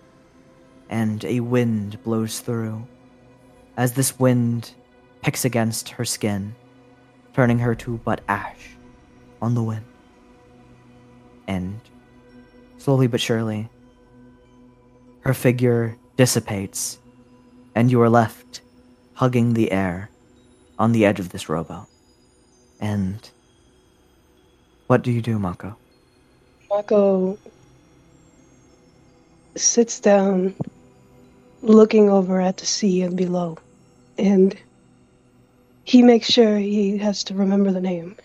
and 0.90 1.24
a 1.26 1.42
wind 1.42 2.02
blows 2.04 2.40
through. 2.40 2.88
As 3.78 3.94
this 3.94 4.18
wind 4.20 4.74
picks 5.22 5.46
against 5.46 5.90
her 5.90 6.06
skin, 6.06 6.56
turning 7.34 7.60
her 7.60 7.76
to 7.76 7.98
but 8.04 8.22
ash 8.28 8.78
on 9.42 9.56
the 9.56 9.64
wind. 9.64 9.86
And 11.48 11.80
slowly 12.78 13.08
but 13.08 13.22
surely, 13.22 13.70
her 15.22 15.34
figure 15.34 15.98
dissipates, 16.16 17.00
and 17.76 17.92
you 17.92 18.02
are 18.02 18.10
left 18.10 18.59
hugging 19.20 19.54
the 19.54 19.70
air 19.74 20.10
on 20.78 20.94
the 20.94 21.06
edge 21.06 21.20
of 21.20 21.28
this 21.28 21.50
rowboat. 21.50 21.88
And 22.80 23.30
what 24.88 25.02
do 25.02 25.12
you 25.12 25.22
do, 25.22 25.38
Mako? 25.38 25.76
Mako 26.70 27.38
sits 29.58 30.00
down, 30.00 30.56
looking 31.62 32.10
over 32.10 32.40
at 32.40 32.56
the 32.56 32.66
sea 32.66 33.02
and 33.02 33.18
below, 33.18 33.58
and 34.18 34.58
he 35.84 36.02
makes 36.02 36.32
sure 36.32 36.58
he 36.58 36.98
has 37.00 37.22
to 37.26 37.34
remember 37.34 37.74
the 37.74 37.82
name 37.82 38.16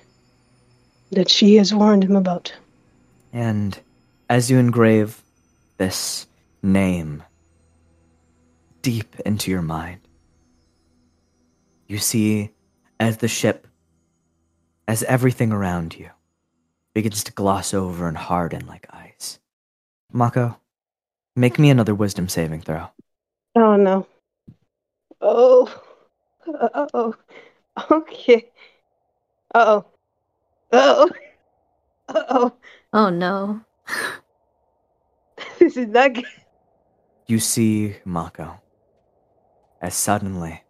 that 1.10 1.28
she 1.28 1.56
has 1.56 1.74
warned 1.74 2.04
him 2.04 2.14
about. 2.14 2.54
And 3.32 3.76
as 4.30 4.48
you 4.48 4.58
engrave 4.58 5.20
this 5.76 6.28
name 6.62 7.24
deep 8.82 9.18
into 9.26 9.50
your 9.50 9.62
mind, 9.62 10.03
you 11.86 11.98
see 11.98 12.50
as 12.98 13.18
the 13.18 13.28
ship, 13.28 13.66
as 14.88 15.02
everything 15.04 15.52
around 15.52 15.96
you 15.96 16.10
begins 16.94 17.24
to 17.24 17.32
gloss 17.32 17.74
over 17.74 18.08
and 18.08 18.16
harden 18.16 18.66
like 18.66 18.86
ice. 18.90 19.38
Mako, 20.12 20.56
make 21.36 21.58
me 21.58 21.70
another 21.70 21.94
wisdom 21.94 22.28
saving 22.28 22.62
throw. 22.62 22.88
Oh 23.56 23.76
no. 23.76 24.06
Oh. 25.20 25.82
Uh 26.46 26.86
oh. 26.94 27.14
Okay. 27.90 28.50
Uh 29.54 29.64
oh. 29.66 29.86
Uh 30.72 30.94
oh. 30.96 31.10
Uh 32.08 32.24
oh. 32.28 32.52
Oh 32.92 33.10
no. 33.10 33.60
This 35.58 35.76
is 35.76 35.88
not 35.88 36.14
good. 36.14 36.24
You 37.26 37.38
see 37.38 37.96
Mako 38.04 38.60
as 39.80 39.94
suddenly 39.94 40.63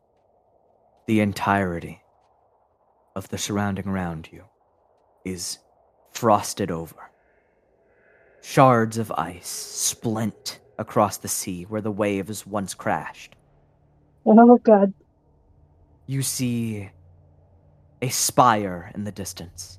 the 1.06 1.20
entirety 1.20 2.02
of 3.14 3.28
the 3.28 3.38
surrounding 3.38 3.86
around 3.86 4.28
you 4.32 4.44
is 5.24 5.58
frosted 6.12 6.70
over. 6.70 7.10
Shards 8.42 8.98
of 8.98 9.10
ice 9.12 9.48
splint 9.48 10.60
across 10.78 11.18
the 11.18 11.28
sea 11.28 11.64
where 11.64 11.80
the 11.80 11.90
waves 11.90 12.46
once 12.46 12.74
crashed. 12.74 13.36
Oh 14.26 14.58
god. 14.62 14.92
You 16.06 16.22
see 16.22 16.90
a 18.02 18.08
spire 18.08 18.90
in 18.94 19.04
the 19.04 19.12
distance. 19.12 19.78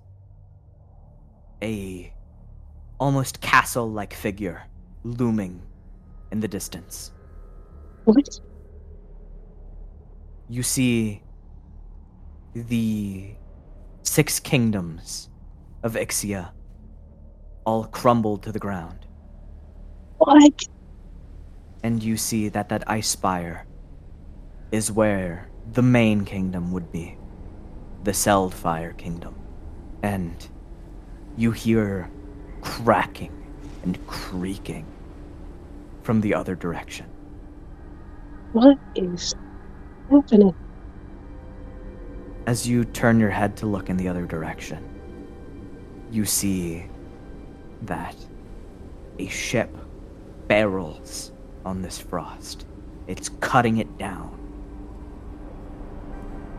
A 1.61 2.11
almost 2.99 3.41
castle 3.41 3.91
like 3.91 4.13
figure 4.13 4.63
looming 5.03 5.61
in 6.31 6.39
the 6.39 6.47
distance. 6.47 7.11
What? 8.05 8.39
You 10.47 10.63
see 10.63 11.21
the 12.53 13.35
six 14.03 14.39
kingdoms 14.39 15.29
of 15.83 15.93
Ixia 15.93 16.51
all 17.65 17.85
crumbled 17.85 18.43
to 18.43 18.51
the 18.51 18.59
ground. 18.59 19.05
What? 20.17 20.63
And 21.83 22.01
you 22.01 22.17
see 22.17 22.49
that 22.49 22.69
that 22.69 22.89
ice 22.89 23.07
spire 23.07 23.65
is 24.71 24.91
where 24.91 25.49
the 25.73 25.81
main 25.81 26.25
kingdom 26.25 26.71
would 26.71 26.91
be 26.91 27.17
the 28.03 28.11
Seldfire 28.11 28.95
Kingdom. 28.97 29.35
And 30.03 30.47
you 31.37 31.51
hear 31.51 32.09
cracking 32.61 33.31
and 33.83 34.05
creaking 34.07 34.85
from 36.03 36.21
the 36.21 36.33
other 36.33 36.55
direction. 36.55 37.07
What 38.53 38.77
is 38.95 39.33
happening? 40.09 40.53
As 42.47 42.67
you 42.67 42.85
turn 42.85 43.19
your 43.19 43.29
head 43.29 43.57
to 43.57 43.65
look 43.65 43.89
in 43.89 43.97
the 43.97 44.07
other 44.07 44.25
direction, 44.25 44.83
you 46.11 46.25
see 46.25 46.85
that 47.83 48.15
a 49.19 49.27
ship 49.27 49.75
barrels 50.47 51.31
on 51.65 51.81
this 51.81 51.97
frost. 51.97 52.65
It's 53.07 53.29
cutting 53.29 53.77
it 53.77 53.97
down. 53.97 54.31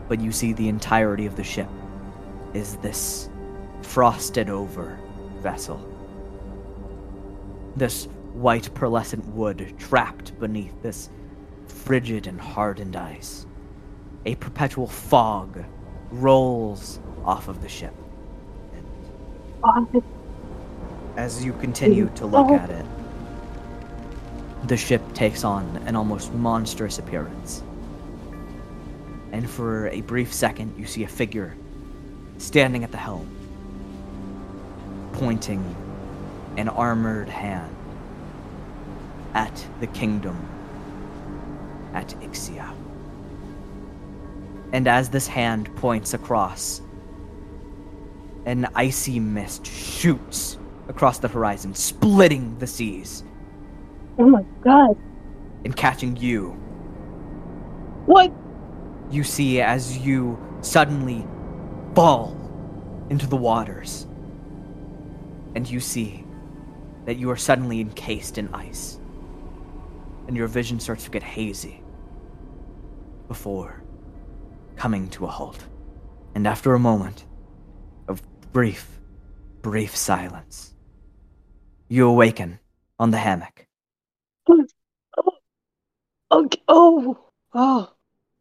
But 0.08 0.20
you 0.20 0.32
see 0.32 0.52
the 0.52 0.68
entirety 0.68 1.26
of 1.26 1.36
the 1.36 1.44
ship 1.44 1.68
is 2.54 2.76
this 2.76 3.28
frosted 3.82 4.50
over 4.50 4.98
vessel. 5.40 5.92
This 7.76 8.06
white 8.32 8.72
pearlescent 8.74 9.24
wood 9.26 9.74
trapped 9.78 10.38
beneath 10.38 10.80
this 10.82 11.10
frigid 11.86 12.26
and 12.26 12.40
hardened 12.40 12.96
ice. 12.96 13.46
A 14.24 14.34
perpetual 14.34 14.88
fog 14.88 15.64
rolls 16.10 16.98
off 17.24 17.46
of 17.46 17.62
the 17.62 17.68
ship. 17.68 17.94
What? 19.60 20.02
As 21.16 21.44
you 21.44 21.52
continue 21.52 22.10
to 22.16 22.26
look 22.26 22.50
at 22.50 22.70
it, 22.70 22.84
the 24.66 24.76
ship 24.76 25.00
takes 25.14 25.44
on 25.44 25.76
an 25.86 25.94
almost 25.94 26.34
monstrous 26.34 26.98
appearance. 26.98 27.62
And 29.30 29.48
for 29.48 29.86
a 29.90 30.00
brief 30.00 30.34
second, 30.34 30.76
you 30.76 30.86
see 30.86 31.04
a 31.04 31.08
figure 31.08 31.56
standing 32.38 32.82
at 32.82 32.90
the 32.90 32.98
helm, 32.98 33.30
pointing 35.12 35.62
an 36.56 36.68
armored 36.68 37.28
hand 37.28 37.74
at 39.34 39.64
the 39.78 39.86
kingdom 39.86 40.36
at 41.96 42.08
Ixia. 42.20 42.72
And 44.72 44.86
as 44.86 45.08
this 45.08 45.26
hand 45.26 45.74
points 45.76 46.12
across, 46.12 46.82
an 48.44 48.68
icy 48.74 49.18
mist 49.18 49.66
shoots 49.66 50.58
across 50.88 51.18
the 51.18 51.28
horizon, 51.28 51.74
splitting 51.74 52.56
the 52.58 52.66
seas 52.66 53.24
Oh 54.18 54.26
my 54.28 54.42
god. 54.62 54.96
and 55.64 55.74
catching 55.74 56.16
you. 56.16 56.50
What? 58.04 58.30
You 59.10 59.24
see 59.24 59.60
as 59.60 59.98
you 59.98 60.38
suddenly 60.60 61.26
fall 61.94 62.36
into 63.08 63.26
the 63.26 63.36
waters. 63.36 64.06
And 65.54 65.68
you 65.68 65.80
see 65.80 66.24
that 67.06 67.16
you 67.16 67.30
are 67.30 67.36
suddenly 67.36 67.80
encased 67.80 68.36
in 68.36 68.52
ice. 68.54 68.98
And 70.28 70.36
your 70.36 70.48
vision 70.48 70.78
starts 70.78 71.04
to 71.04 71.10
get 71.10 71.22
hazy 71.22 71.82
before 73.28 73.82
coming 74.76 75.08
to 75.08 75.24
a 75.24 75.28
halt. 75.28 75.64
And 76.34 76.46
after 76.46 76.74
a 76.74 76.78
moment 76.78 77.24
of 78.08 78.22
brief, 78.52 79.00
brief 79.62 79.96
silence, 79.96 80.74
you 81.88 82.08
awaken 82.08 82.58
on 82.98 83.10
the 83.10 83.18
hammock. 83.18 83.66
Okay. 84.48 84.72
Oh. 86.28 86.48
Oh. 86.68 87.18
Oh. 87.54 87.90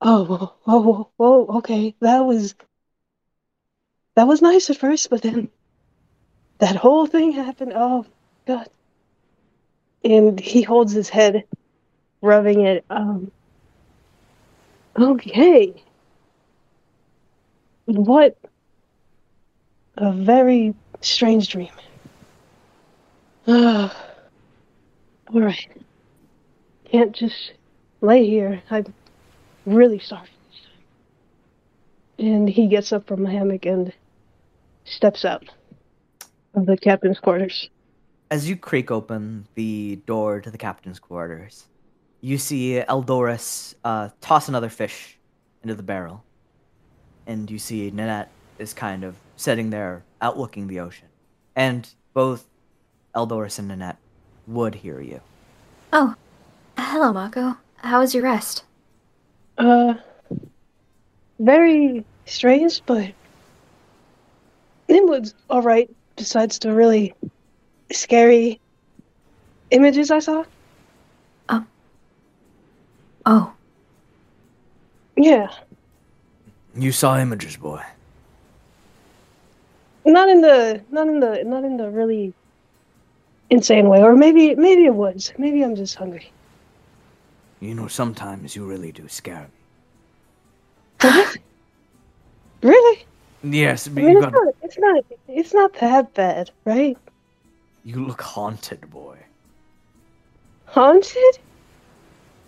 Oh. 0.01 0.56
Oh. 0.68 1.10
Oh. 1.20 1.58
Okay. 1.58 1.96
That 2.01 2.25
was. 2.25 2.56
That 4.15 4.27
was 4.27 4.42
nice 4.42 4.70
at 4.70 4.77
first, 4.77 5.10
but 5.10 5.22
then 5.22 5.50
that 6.60 6.75
whole 6.75 7.06
thing 7.06 7.32
happened. 7.34 7.74
Oh 7.75 8.06
God. 8.48 8.70
And 10.04 10.39
he 10.39 10.62
holds 10.62 10.94
his 10.94 11.10
head, 11.10 11.44
rubbing 12.22 12.62
it. 12.62 12.86
Um. 12.89 13.32
Okay. 14.98 15.84
What 17.86 18.38
a 19.98 20.12
very 20.12 20.74
strange 21.02 21.50
dream. 21.50 21.72
Ah. 23.48 23.96
All 25.34 25.41
right. 25.41 25.67
Can't 26.86 27.13
just 27.13 27.54
lay 28.02 28.26
here. 28.28 28.62
I'm 28.69 28.93
really 29.65 30.00
sorry. 30.00 30.30
And 32.17 32.48
he 32.48 32.67
gets 32.67 32.93
up 32.93 33.08
from 33.08 33.24
the 33.24 33.30
hammock 33.30 33.65
and 33.65 33.91
steps 34.86 35.26
out 35.26 35.50
of 36.54 36.65
the 36.67 36.78
captain's 36.78 37.19
quarters. 37.19 37.69
As 38.32 38.48
you 38.48 38.56
creak 38.56 38.91
open 38.91 39.48
the 39.56 39.98
door 40.06 40.41
to 40.41 40.50
the 40.50 40.58
captain's 40.58 41.00
quarters, 41.00 41.65
you 42.21 42.38
see 42.38 42.82
Eldoris 42.88 43.75
uh, 43.84 44.10
toss 44.21 44.49
another 44.49 44.69
fish 44.69 45.17
into 45.63 45.75
the 45.75 45.84
barrel. 45.84 46.23
And 47.28 47.49
you 47.49 47.60
see 47.60 47.91
Ninette 47.91 48.30
is 48.60 48.73
kind 48.73 49.04
of 49.04 49.15
sitting 49.36 49.69
there 49.69 50.04
outlooking 50.21 50.67
the 50.67 50.80
ocean. 50.80 51.08
And 51.56 51.88
both 52.13 52.47
Eldoris 53.15 53.60
and 53.60 53.67
Ninette 53.67 53.97
would 54.47 54.75
hear 54.75 55.01
you. 55.01 55.21
Oh, 55.93 56.15
hello, 56.78 57.13
Mako. 57.13 57.58
How 57.78 57.99
was 57.99 58.13
your 58.13 58.23
rest? 58.23 58.63
Uh, 59.58 59.95
very 61.39 62.06
strange, 62.25 62.82
but 62.86 63.12
it 64.88 65.04
was 65.08 65.34
alright, 65.49 65.89
besides 66.15 66.60
the 66.60 66.73
really 66.73 67.13
scary 67.91 68.60
images 69.71 70.12
I 70.12 70.19
saw. 70.19 70.43
Oh, 73.26 73.54
Yeah. 75.16 75.50
You 76.76 76.92
saw 76.92 77.18
images, 77.18 77.58
boy. 77.58 77.82
Not 80.06 80.30
in 80.30 80.42
the 80.42 80.82
not 80.92 81.08
in 81.08 81.20
the 81.20 81.44
not 81.44 81.64
in 81.64 81.78
the 81.78 81.90
really 81.90 82.34
insane 83.50 83.88
way. 83.90 84.02
Or 84.04 84.16
maybe 84.16 84.56
maybe 84.56 84.86
it 84.86 84.96
was. 84.96 85.34
Maybe 85.38 85.64
I'm 85.64 85.76
just 85.76 85.96
hungry. 85.96 86.32
You 87.60 87.76
know, 87.76 87.88
sometimes 87.88 88.56
you 88.56 88.66
really 88.66 88.92
do 88.92 89.08
scare 89.10 89.50
What? 91.02 91.38
really? 92.62 93.06
me. 93.44 93.60
Yes, 93.60 93.88
I 93.88 93.92
but 93.92 94.04
mean, 94.04 94.10
you 94.10 94.18
it's 94.18 94.26
got. 94.26 94.34
not, 94.34 94.56
it's 94.62 94.78
not 94.80 95.06
it's 95.28 95.54
not 95.54 95.74
that 95.76 96.14
bad, 96.14 96.52
right? 96.66 96.98
You 97.84 98.06
look 98.06 98.22
haunted, 98.22 98.90
boy. 98.90 99.18
Haunted? 100.66 101.40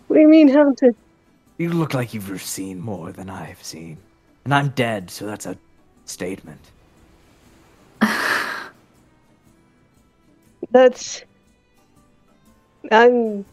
What 0.08 0.15
do 0.15 0.22
you 0.22 0.28
mean 0.28 0.48
haunted? 0.48 0.96
You 1.58 1.70
look 1.70 1.93
like 1.93 2.13
you've 2.13 2.41
seen 2.41 2.80
more 2.80 3.12
than 3.12 3.30
I've 3.30 3.63
seen. 3.63 3.98
And 4.46 4.54
I'm 4.54 4.70
dead, 4.70 5.10
so 5.10 5.26
that's 5.26 5.46
a 5.46 5.58
statement. 6.06 6.62
That's 10.72 11.24
I'm 12.91 13.46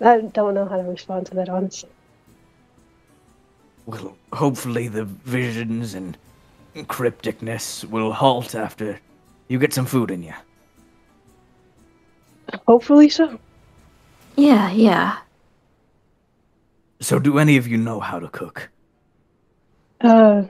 I 0.00 0.20
don't 0.20 0.54
know 0.54 0.64
how 0.66 0.76
to 0.76 0.84
respond 0.84 1.26
to 1.26 1.34
that 1.34 1.48
honestly. 1.48 1.90
Well, 3.86 4.16
hopefully 4.32 4.88
the 4.88 5.04
visions 5.04 5.94
and 5.94 6.16
crypticness 6.74 7.84
will 7.84 8.12
halt 8.12 8.54
after 8.54 9.00
you 9.48 9.58
get 9.58 9.72
some 9.74 9.86
food 9.86 10.10
in 10.10 10.22
you. 10.22 10.34
Hopefully 12.66 13.08
so. 13.08 13.38
yeah, 14.36 14.70
yeah. 14.70 15.18
So, 17.00 17.18
do 17.18 17.38
any 17.38 17.56
of 17.56 17.66
you 17.66 17.76
know 17.76 18.00
how 18.00 18.18
to 18.20 18.28
cook? 18.28 18.70
Uh 20.00 20.44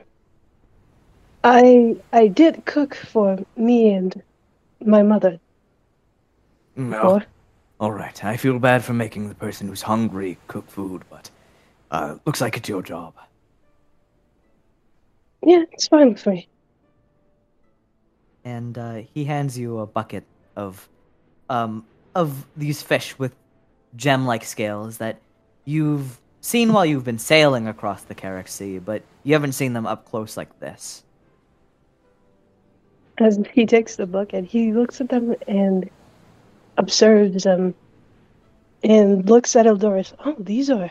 I 1.44 1.96
I 2.12 2.28
did 2.28 2.64
cook 2.64 2.94
for 2.94 3.38
me 3.56 3.90
and 3.92 4.22
my 4.84 5.02
mother 5.02 5.40
No. 6.76 6.90
before. 7.02 7.24
All 7.80 7.92
right. 7.92 8.24
I 8.24 8.36
feel 8.36 8.58
bad 8.58 8.84
for 8.84 8.92
making 8.92 9.28
the 9.28 9.34
person 9.34 9.68
who's 9.68 9.82
hungry 9.82 10.38
cook 10.48 10.68
food, 10.70 11.04
but 11.10 11.30
uh, 11.90 12.16
looks 12.26 12.40
like 12.40 12.56
it's 12.56 12.68
your 12.68 12.82
job. 12.82 13.14
Yeah, 15.42 15.64
it's 15.72 15.88
fine 15.88 16.12
with 16.12 16.26
me. 16.26 16.48
and 18.44 18.78
uh, 18.78 19.02
he 19.14 19.24
hands 19.24 19.58
you 19.58 19.78
a 19.80 19.86
bucket 19.86 20.24
of 20.56 20.88
um, 21.50 21.84
of 22.14 22.46
these 22.56 22.82
fish 22.82 23.18
with 23.18 23.34
gem-like 23.96 24.44
scales 24.44 24.98
that 24.98 25.20
you've 25.64 26.20
seen 26.40 26.72
while 26.72 26.86
you've 26.86 27.04
been 27.04 27.18
sailing 27.18 27.66
across 27.66 28.02
the 28.02 28.14
Carrick 28.14 28.48
Sea, 28.48 28.78
but 28.78 29.02
you 29.22 29.34
haven't 29.34 29.52
seen 29.52 29.72
them 29.72 29.86
up 29.86 30.04
close 30.04 30.36
like 30.36 30.60
this. 30.60 31.02
As 33.18 33.40
he 33.52 33.66
takes 33.66 33.96
the 33.96 34.06
book 34.06 34.32
and 34.32 34.46
he 34.46 34.72
looks 34.72 35.00
at 35.00 35.08
them 35.08 35.34
and 35.46 35.90
observes 36.76 37.44
them 37.44 37.74
and 38.82 39.28
looks 39.28 39.56
at 39.56 39.66
Eldoris. 39.66 40.14
Oh, 40.24 40.36
these 40.38 40.70
are 40.70 40.90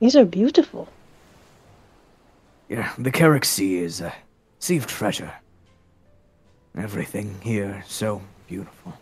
these 0.00 0.16
are 0.16 0.24
beautiful. 0.24 0.88
Yeah, 2.68 2.92
the 2.96 3.10
Carrick 3.10 3.44
Sea 3.44 3.78
is 3.78 4.00
a 4.00 4.14
sea 4.58 4.78
of 4.78 4.86
treasure. 4.86 5.34
Everything 6.76 7.38
here 7.42 7.84
so 7.86 8.22
beautiful. 8.48 8.94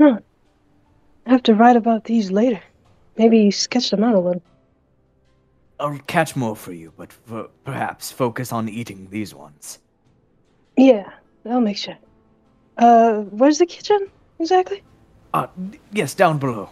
I 0.00 0.18
have 1.26 1.42
to 1.44 1.54
write 1.54 1.76
about 1.76 2.04
these 2.04 2.30
later. 2.30 2.62
Maybe 3.20 3.50
sketch 3.50 3.90
them 3.90 4.02
out 4.02 4.14
a 4.14 4.18
little. 4.18 4.42
I'll 5.78 5.98
catch 6.06 6.36
more 6.36 6.56
for 6.56 6.72
you, 6.72 6.90
but 6.96 7.12
f- 7.30 7.50
perhaps 7.64 8.10
focus 8.10 8.50
on 8.50 8.66
eating 8.66 9.08
these 9.10 9.34
ones. 9.34 9.78
Yeah, 10.78 11.10
I'll 11.44 11.60
make 11.60 11.76
sure. 11.76 11.98
Uh, 12.78 13.16
where's 13.24 13.58
the 13.58 13.66
kitchen 13.66 14.08
exactly? 14.38 14.82
Uh, 15.34 15.48
yes, 15.92 16.14
down 16.14 16.38
below. 16.38 16.70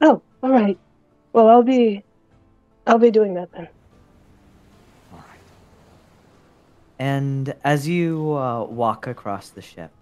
Oh, 0.00 0.20
all 0.42 0.50
right. 0.50 0.76
Well, 1.32 1.46
I'll 1.50 1.62
be, 1.62 2.02
I'll 2.88 2.98
be 2.98 3.12
doing 3.12 3.34
that 3.34 3.52
then. 3.52 3.68
All 5.12 5.20
right. 5.20 5.46
And 6.98 7.54
as 7.62 7.86
you 7.86 8.32
uh, 8.32 8.64
walk 8.64 9.06
across 9.06 9.50
the 9.50 9.62
ship, 9.62 9.92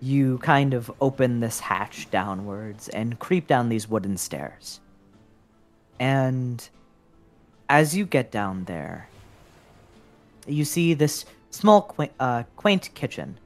you 0.00 0.38
kind 0.38 0.74
of 0.74 0.90
open 1.00 1.40
this 1.40 1.60
hatch 1.60 2.10
downwards 2.10 2.88
and 2.88 3.18
creep 3.18 3.46
down 3.46 3.68
these 3.68 3.88
wooden 3.88 4.16
stairs. 4.16 4.80
And 5.98 6.66
as 7.68 7.96
you 7.96 8.06
get 8.06 8.30
down 8.30 8.64
there, 8.64 9.08
you 10.46 10.64
see 10.64 10.94
this 10.94 11.24
small, 11.50 11.82
quaint, 11.82 12.12
uh, 12.20 12.44
quaint 12.56 12.94
kitchen, 12.94 13.38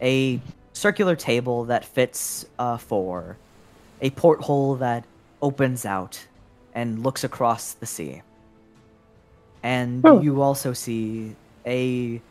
a 0.00 0.40
circular 0.72 1.14
table 1.16 1.64
that 1.66 1.84
fits 1.84 2.46
uh, 2.58 2.78
four, 2.78 3.36
a 4.00 4.10
porthole 4.10 4.76
that 4.76 5.04
opens 5.42 5.84
out 5.84 6.26
and 6.74 7.02
looks 7.02 7.24
across 7.24 7.74
the 7.74 7.86
sea. 7.86 8.22
And 9.62 10.04
Oh. 10.06 10.20
you 10.22 10.40
also 10.40 10.72
see 10.72 11.36
a 11.66 12.22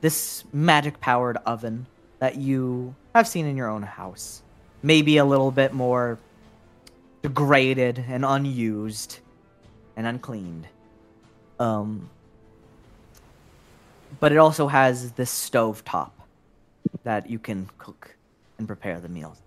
this 0.00 0.44
magic 0.52 1.00
powered 1.00 1.36
oven 1.44 1.86
that 2.18 2.36
you 2.36 2.94
have 3.14 3.26
seen 3.28 3.46
in 3.46 3.56
your 3.56 3.68
own 3.68 3.82
house. 3.82 4.42
Maybe 4.82 5.16
a 5.18 5.24
little 5.24 5.50
bit 5.50 5.72
more 5.72 6.18
degraded 7.22 8.04
and 8.08 8.24
unused 8.24 9.18
and 9.96 10.06
uncleaned. 10.06 10.66
Um 11.58 12.08
but 14.20 14.32
it 14.32 14.38
also 14.38 14.68
has 14.68 15.12
this 15.12 15.30
stove 15.30 15.84
top 15.84 16.18
that 17.04 17.28
you 17.28 17.38
can 17.38 17.68
cook 17.78 18.16
and 18.58 18.66
prepare 18.66 19.00
the 19.00 19.08
meals. 19.08 19.42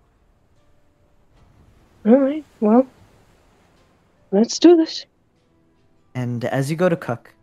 All 2.06 2.18
right. 2.18 2.44
Well, 2.60 2.88
let's 4.32 4.60
do 4.60 4.76
this. 4.76 5.06
And 6.16 6.46
as 6.46 6.70
you 6.70 6.78
go 6.78 6.90
to 6.90 6.96
cook, 6.96 7.34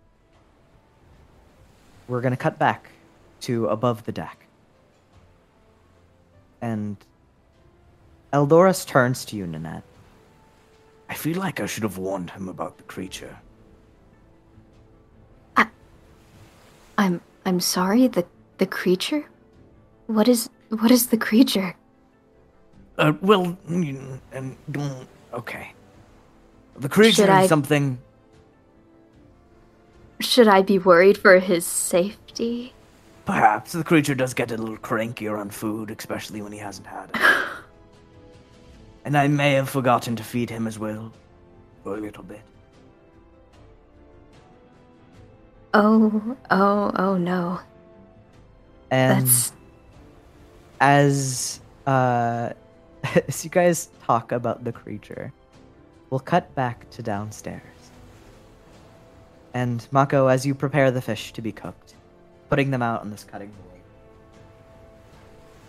we're 2.08 2.20
going 2.20 2.32
to 2.32 2.38
cut 2.38 2.58
back 2.58 2.90
to 3.42 3.66
above 3.66 4.04
the 4.04 4.12
deck. 4.12 4.47
And 6.60 6.96
Eldoris 8.32 8.86
turns 8.86 9.24
to 9.26 9.36
you, 9.36 9.46
Ninette. 9.46 9.84
I 11.08 11.14
feel 11.14 11.38
like 11.38 11.60
I 11.60 11.66
should 11.66 11.82
have 11.84 11.98
warned 11.98 12.30
him 12.30 12.48
about 12.48 12.76
the 12.76 12.84
creature. 12.84 13.38
I'm 16.98 17.20
I'm 17.46 17.60
sorry, 17.60 18.08
the 18.08 18.26
the 18.58 18.66
creature? 18.66 19.24
What 20.08 20.26
is 20.28 20.50
what 20.68 20.90
is 20.90 21.06
the 21.06 21.16
creature? 21.16 21.76
Uh, 22.98 23.12
well, 23.22 23.56
and 23.68 24.56
mm, 24.72 25.06
okay. 25.32 25.72
The 26.76 26.88
creature 26.88 27.22
Should 27.22 27.30
is 27.30 27.30
I- 27.30 27.46
something. 27.46 27.98
Should 30.20 30.48
I 30.48 30.62
be 30.62 30.80
worried 30.80 31.16
for 31.16 31.38
his 31.38 31.64
safety? 31.64 32.74
Perhaps 33.28 33.72
the 33.72 33.84
creature 33.84 34.14
does 34.14 34.32
get 34.32 34.52
a 34.52 34.56
little 34.56 34.78
crankier 34.78 35.38
on 35.38 35.50
food, 35.50 35.90
especially 35.90 36.40
when 36.40 36.50
he 36.50 36.58
hasn't 36.58 36.86
had 36.86 37.10
it. 37.14 37.20
and 39.04 39.18
I 39.18 39.28
may 39.28 39.52
have 39.52 39.68
forgotten 39.68 40.16
to 40.16 40.24
feed 40.24 40.48
him 40.48 40.66
as 40.66 40.78
well, 40.78 41.12
for 41.84 41.98
a 41.98 42.00
little 42.00 42.22
bit. 42.22 42.40
Oh, 45.74 46.38
oh, 46.50 46.90
oh 46.94 47.18
no. 47.18 47.60
And 48.90 49.26
That's 49.26 49.52
as 50.80 51.60
uh, 51.86 52.54
as 53.28 53.44
you 53.44 53.50
guys 53.50 53.90
talk 54.04 54.32
about 54.32 54.64
the 54.64 54.72
creature, 54.72 55.34
we'll 56.08 56.20
cut 56.20 56.54
back 56.54 56.88
to 56.92 57.02
downstairs. 57.02 57.60
And 59.52 59.86
Mako, 59.90 60.28
as 60.28 60.46
you 60.46 60.54
prepare 60.54 60.90
the 60.90 61.02
fish 61.02 61.34
to 61.34 61.42
be 61.42 61.52
cooked, 61.52 61.94
putting 62.48 62.70
them 62.70 62.82
out 62.82 63.00
on 63.00 63.10
this 63.10 63.24
cutting 63.24 63.50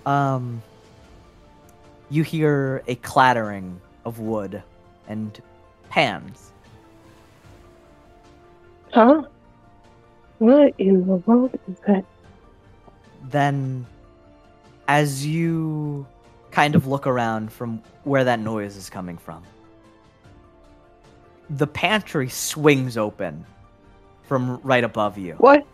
board, 0.05 0.13
um, 0.13 0.61
you 2.09 2.23
hear 2.23 2.83
a 2.87 2.95
clattering 2.95 3.79
of 4.05 4.19
wood 4.19 4.63
and 5.07 5.41
pans. 5.89 6.51
Huh? 8.93 9.23
What 10.39 10.73
in 10.77 11.05
the 11.05 11.15
world 11.17 11.57
is 11.67 11.77
that? 11.85 12.05
Then, 13.23 13.85
as 14.87 15.25
you 15.25 16.07
kind 16.51 16.75
of 16.75 16.87
look 16.87 17.05
around 17.05 17.51
from 17.51 17.83
where 18.03 18.23
that 18.23 18.39
noise 18.39 18.75
is 18.75 18.89
coming 18.89 19.17
from, 19.17 19.43
the 21.49 21.67
pantry 21.67 22.29
swings 22.29 22.97
open 22.97 23.45
from 24.23 24.59
right 24.63 24.83
above 24.83 25.17
you. 25.17 25.33
What? 25.33 25.65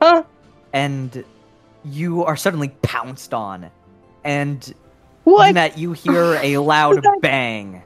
Huh? 0.00 0.22
And 0.72 1.24
you 1.84 2.24
are 2.24 2.36
suddenly 2.36 2.68
pounced 2.82 3.32
on. 3.34 3.70
And 4.24 4.74
What? 5.24 5.54
Net, 5.54 5.78
you 5.78 5.92
hear 5.92 6.34
a 6.42 6.58
loud 6.58 7.02
that? 7.02 7.18
bang 7.20 7.82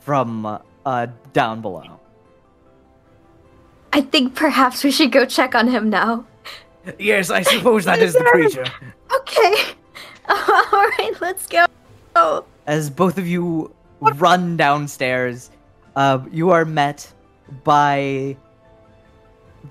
from 0.00 0.58
uh, 0.86 1.06
down 1.32 1.60
below. 1.60 2.00
I 3.92 4.00
think 4.02 4.34
perhaps 4.34 4.84
we 4.84 4.90
should 4.90 5.12
go 5.12 5.24
check 5.26 5.54
on 5.54 5.68
him 5.68 5.90
now. 5.90 6.24
Yes, 6.98 7.30
I 7.30 7.42
suppose 7.42 7.84
that 7.84 7.98
is 8.00 8.14
the 8.14 8.24
creature. 8.24 8.64
Okay. 9.14 9.54
Alright, 10.30 11.20
let's 11.20 11.46
go. 11.46 11.66
Oh. 12.16 12.44
As 12.66 12.88
both 12.88 13.18
of 13.18 13.26
you 13.26 13.74
run 14.00 14.56
downstairs, 14.56 15.50
uh, 15.96 16.20
you 16.30 16.50
are 16.50 16.64
met 16.64 17.12
by 17.64 18.36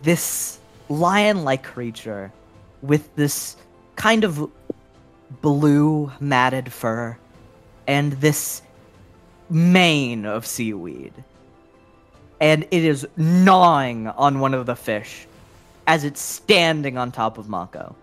this 0.04 0.59
lion 0.90 1.44
like 1.44 1.64
creature 1.64 2.34
with 2.82 3.16
this 3.16 3.56
kind 3.96 4.24
of 4.24 4.52
blue 5.42 6.12
matted 6.20 6.72
fur 6.74 7.18
and 7.88 8.14
this 8.14 8.62
mane 9.50 10.26
of 10.26 10.46
seaweed. 10.46 11.14
And 12.42 12.64
it 12.72 12.86
is 12.86 13.08
gnawing 13.18 14.08
on 14.08 14.40
one 14.40 14.54
of 14.54 14.66
the 14.66 14.76
fish 14.76 15.28
as 15.88 16.04
it's 16.04 16.22
standing 16.22 16.98
on 16.98 17.12
top 17.12 17.38
of 17.38 17.50
Mako. 17.50 17.96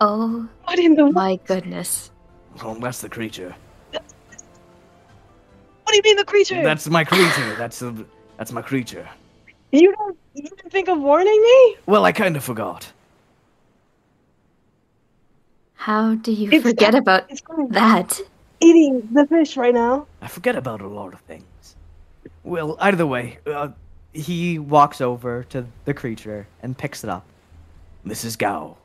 Oh 0.00 0.48
What 0.64 0.78
in 0.78 0.94
the? 0.96 1.10
my 1.10 1.36
goodness. 1.46 2.10
Oh, 2.62 2.74
that's 2.74 3.00
the 3.00 3.08
creature. 3.08 3.54
What 5.84 5.92
do 5.92 5.96
you 5.96 6.02
mean 6.02 6.16
the 6.16 6.24
creature? 6.24 6.62
That's 6.62 6.88
my 6.88 7.04
creature. 7.04 7.56
That's 7.56 7.78
the, 7.80 8.06
that's 8.36 8.52
my 8.52 8.62
creature. 8.62 9.08
You 9.74 9.92
don't. 9.96 10.16
You 10.34 10.42
didn't 10.44 10.70
think 10.70 10.88
of 10.88 10.98
warning 11.00 11.40
me? 11.42 11.76
Well, 11.86 12.04
I 12.04 12.12
kind 12.12 12.36
of 12.36 12.44
forgot. 12.44 12.92
How 15.74 16.14
do 16.14 16.32
you 16.32 16.46
It's- 16.48 16.62
forget 16.62 16.94
about 16.94 17.30
It's 17.30 17.40
kind 17.40 17.62
of 17.62 17.72
that? 17.72 18.20
eating 18.60 19.08
the 19.12 19.26
fish 19.26 19.56
right 19.56 19.74
now. 19.74 20.06
I 20.22 20.28
forget 20.28 20.56
about 20.56 20.80
a 20.80 20.86
lot 20.86 21.12
of 21.12 21.20
things. 21.20 21.76
Well, 22.44 22.76
either 22.80 23.06
way, 23.06 23.38
uh, 23.46 23.68
He 24.12 24.60
walks 24.60 25.00
over 25.00 25.42
to 25.50 25.66
the 25.86 25.92
creature 25.92 26.46
and 26.62 26.78
picks 26.78 27.02
it 27.02 27.10
up. 27.10 27.24
Mrs. 28.06 28.38
Gao. 28.38 28.76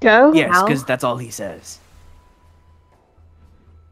Go. 0.00 0.32
Yes, 0.32 0.62
because 0.62 0.84
that's 0.84 1.02
all 1.02 1.16
he 1.16 1.30
says. 1.30 1.80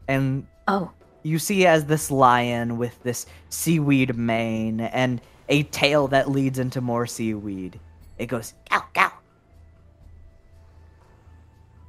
And 0.07 0.47
Oh. 0.69 0.89
You 1.23 1.39
see 1.39 1.65
as 1.65 1.85
this 1.85 2.09
lion 2.11 2.77
with 2.77 3.01
this 3.03 3.25
seaweed 3.49 4.15
mane 4.15 4.79
and 4.81 5.21
a 5.49 5.63
tail 5.63 6.07
that 6.09 6.29
leads 6.29 6.59
into 6.59 6.81
more 6.81 7.07
seaweed. 7.07 7.79
It 8.17 8.27
goes, 8.27 8.53
Gao, 8.69 8.83
Gao. 8.93 9.11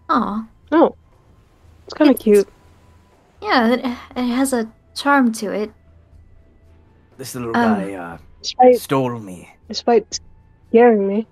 Aw. 0.08 0.46
Oh, 0.72 0.96
it's 1.84 1.94
kind 1.94 2.10
of 2.10 2.18
cute. 2.18 2.48
Yeah, 3.42 3.72
it, 3.74 3.80
it 4.16 4.22
has 4.26 4.52
a 4.52 4.70
charm 4.94 5.32
to 5.32 5.52
it. 5.52 5.72
This 7.16 7.34
little 7.34 7.56
Um. 7.56 7.74
guy 7.74 7.92
uh, 7.94 8.18
Despite, 8.42 8.76
stole 8.78 9.18
me. 9.18 9.48
despite 9.68 10.18
scaring 10.70 11.06
me. 11.06 11.26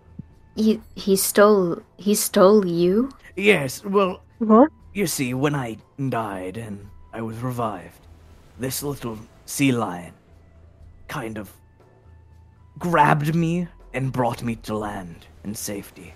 He 0.57 0.81
he 0.97 1.17
stole 1.17 1.81
he 1.97 2.15
stole 2.15 2.67
you? 2.67 3.09
Yes, 3.37 3.85
well, 3.85 4.21
What? 4.39 4.71
you 4.93 5.07
see, 5.07 5.33
when 5.33 5.55
I 5.55 5.79
died 6.09 6.57
and 6.59 6.87
I 7.19 7.21
was 7.21 7.39
revived, 7.39 8.07
this 8.61 8.81
little 8.81 9.19
sea 9.45 9.73
lion 9.73 10.13
kind 11.09 11.37
of 11.37 11.53
grabbed 12.79 13.35
me 13.35 13.67
and 13.93 14.13
brought 14.13 14.45
me 14.45 14.55
to 14.55 14.77
land 14.77 15.27
in 15.43 15.57
safety. 15.57 16.15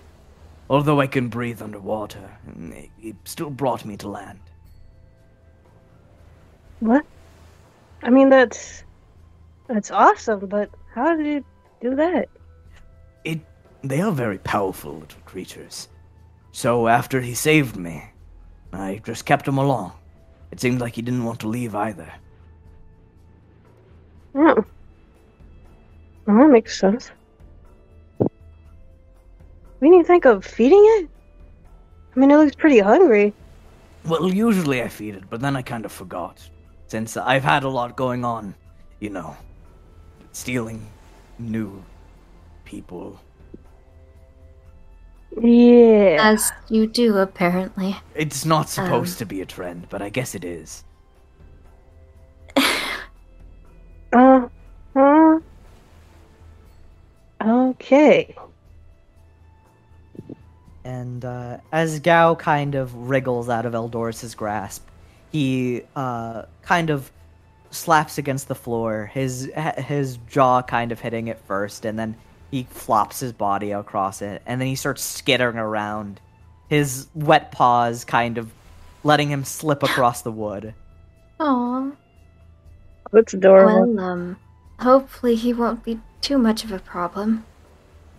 although 0.69 1.01
I 1.01 1.07
can 1.07 1.27
breathe 1.27 1.61
underwater, 1.61 2.31
it, 2.71 2.89
it 3.01 3.15
still 3.25 3.49
brought 3.49 3.83
me 3.83 3.97
to 3.97 4.07
land. 4.07 4.39
What? 6.79 7.05
I 8.01 8.09
mean, 8.09 8.29
that's 8.29 8.85
that's 9.67 9.91
awesome, 9.91 10.45
but 10.47 10.69
how 10.93 11.17
did 11.17 11.25
you 11.25 11.45
do 11.81 11.95
that? 11.95 12.29
It 13.25 13.41
they 13.83 13.99
are 13.99 14.13
very 14.13 14.37
powerful 14.37 14.93
little 14.93 15.21
creatures. 15.25 15.89
So 16.53 16.87
after 16.87 17.19
he 17.19 17.33
saved 17.33 17.75
me, 17.75 18.05
I 18.71 19.01
just 19.03 19.25
kept 19.25 19.45
him 19.45 19.57
along. 19.57 19.91
It 20.53 20.61
seemed 20.61 20.81
like 20.81 20.93
he 20.93 21.01
didn't 21.01 21.23
want 21.23 21.39
to 21.39 21.47
leave 21.47 21.73
either. 21.73 22.13
Oh. 24.35 24.63
Well, 26.27 26.37
that 26.37 26.49
makes 26.51 26.79
sense. 26.79 27.09
We 29.79 29.89
didn't 29.89 30.05
think 30.05 30.25
of 30.25 30.45
feeding 30.45 30.83
it? 30.99 31.09
I 32.15 32.19
mean, 32.19 32.29
it 32.29 32.37
looks 32.37 32.53
pretty 32.55 32.77
hungry. 32.77 33.33
Well, 34.05 34.31
usually 34.31 34.83
I 34.83 34.89
feed 34.89 35.15
it, 35.15 35.23
but 35.27 35.41
then 35.41 35.55
I 35.55 35.63
kind 35.63 35.85
of 35.85 35.91
forgot. 35.91 36.47
Since 36.85 37.17
I've 37.17 37.43
had 37.43 37.63
a 37.63 37.69
lot 37.69 37.95
going 37.95 38.23
on, 38.23 38.53
you 38.99 39.09
know, 39.09 39.35
stealing 40.33 40.85
new 41.39 41.83
people. 42.63 43.19
Yeah. 45.41 46.17
As 46.19 46.51
you 46.69 46.87
do, 46.87 47.17
apparently. 47.17 47.95
It's 48.15 48.45
not 48.45 48.69
supposed 48.69 49.17
to 49.19 49.25
be 49.25 49.41
a 49.41 49.45
trend, 49.45 49.87
but 49.89 50.01
I 50.01 50.09
guess 50.09 50.35
it 50.35 50.43
is. 50.43 50.83
Uh 54.15 54.47
huh. 54.93 55.39
Okay. 57.43 58.35
And 60.83 61.25
uh, 61.25 61.57
as 61.71 61.99
Gao 61.99 62.35
kind 62.35 62.75
of 62.75 62.93
wriggles 62.93 63.49
out 63.49 63.65
of 63.65 63.73
Eldoris's 63.73 64.35
grasp, 64.35 64.87
he 65.31 65.81
uh, 65.95 66.43
kind 66.61 66.91
of 66.91 67.11
slaps 67.71 68.17
against 68.17 68.47
the 68.47 68.55
floor, 68.55 69.09
his 69.11 69.49
his 69.77 70.17
jaw 70.29 70.61
kind 70.61 70.91
of 70.91 70.99
hitting 70.99 71.27
it 71.27 71.39
first, 71.47 71.85
and 71.85 71.97
then 71.97 72.15
he 72.53 72.67
flops 72.69 73.19
his 73.19 73.33
body 73.33 73.71
across 73.71 74.21
it, 74.21 74.43
and 74.45 74.61
then 74.61 74.67
he 74.67 74.75
starts 74.75 75.01
skittering 75.01 75.57
around, 75.57 76.19
his 76.69 77.07
wet 77.15 77.51
paws 77.51 78.05
kind 78.05 78.37
of 78.37 78.51
letting 79.03 79.27
him 79.27 79.43
slip 79.43 79.81
across 79.81 80.21
the 80.21 80.31
wood. 80.31 80.75
Aw. 81.39 81.89
That's 83.11 83.33
adorable. 83.33 83.95
Well, 83.95 84.05
um, 84.05 84.37
hopefully 84.79 85.33
he 85.33 85.51
won't 85.51 85.83
be 85.83 85.99
too 86.21 86.37
much 86.37 86.63
of 86.63 86.71
a 86.71 86.77
problem. 86.77 87.43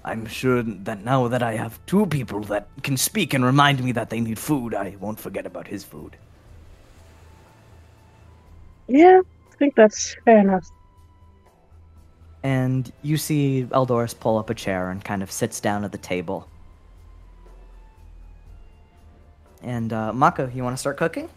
I'm 0.05 0.27
sure 0.27 0.65
that 0.65 1.05
now 1.05 1.29
that 1.29 1.45
I 1.45 1.55
have 1.55 1.79
two 1.87 2.05
people 2.07 2.41
that 2.41 2.67
can 2.83 2.97
speak 2.97 3.35
and 3.35 3.45
remind 3.45 3.85
me 3.85 3.93
that 3.93 4.11
they 4.11 4.19
need 4.19 4.41
food, 4.41 4.75
I 4.75 4.97
won't 4.99 5.21
forget 5.21 5.47
about 5.47 5.69
his 5.69 5.85
food. 5.85 6.17
yeah, 8.89 9.21
I 9.53 9.57
think 9.59 9.77
that's 9.77 10.17
fair 10.25 10.39
enough. 10.39 10.69
And 12.45 12.93
you 13.03 13.17
see 13.17 13.67
Eldoris 13.71 14.19
pull 14.19 14.39
up 14.39 14.51
a 14.51 14.55
chair 14.55 14.91
and 14.91 15.03
kind 15.03 15.23
of 15.23 15.33
sits 15.33 15.61
down 15.61 15.83
at 15.83 15.91
the 15.93 15.99
table. 15.99 16.47
And 19.63 19.93
uh, 19.93 20.13
Mako, 20.13 20.51
you 20.55 20.63
want 20.63 20.77
to 20.77 20.81
start 20.81 20.99
cooking? 20.99 21.29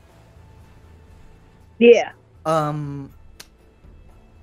Yeah. 1.80 2.12
Um. 2.46 3.12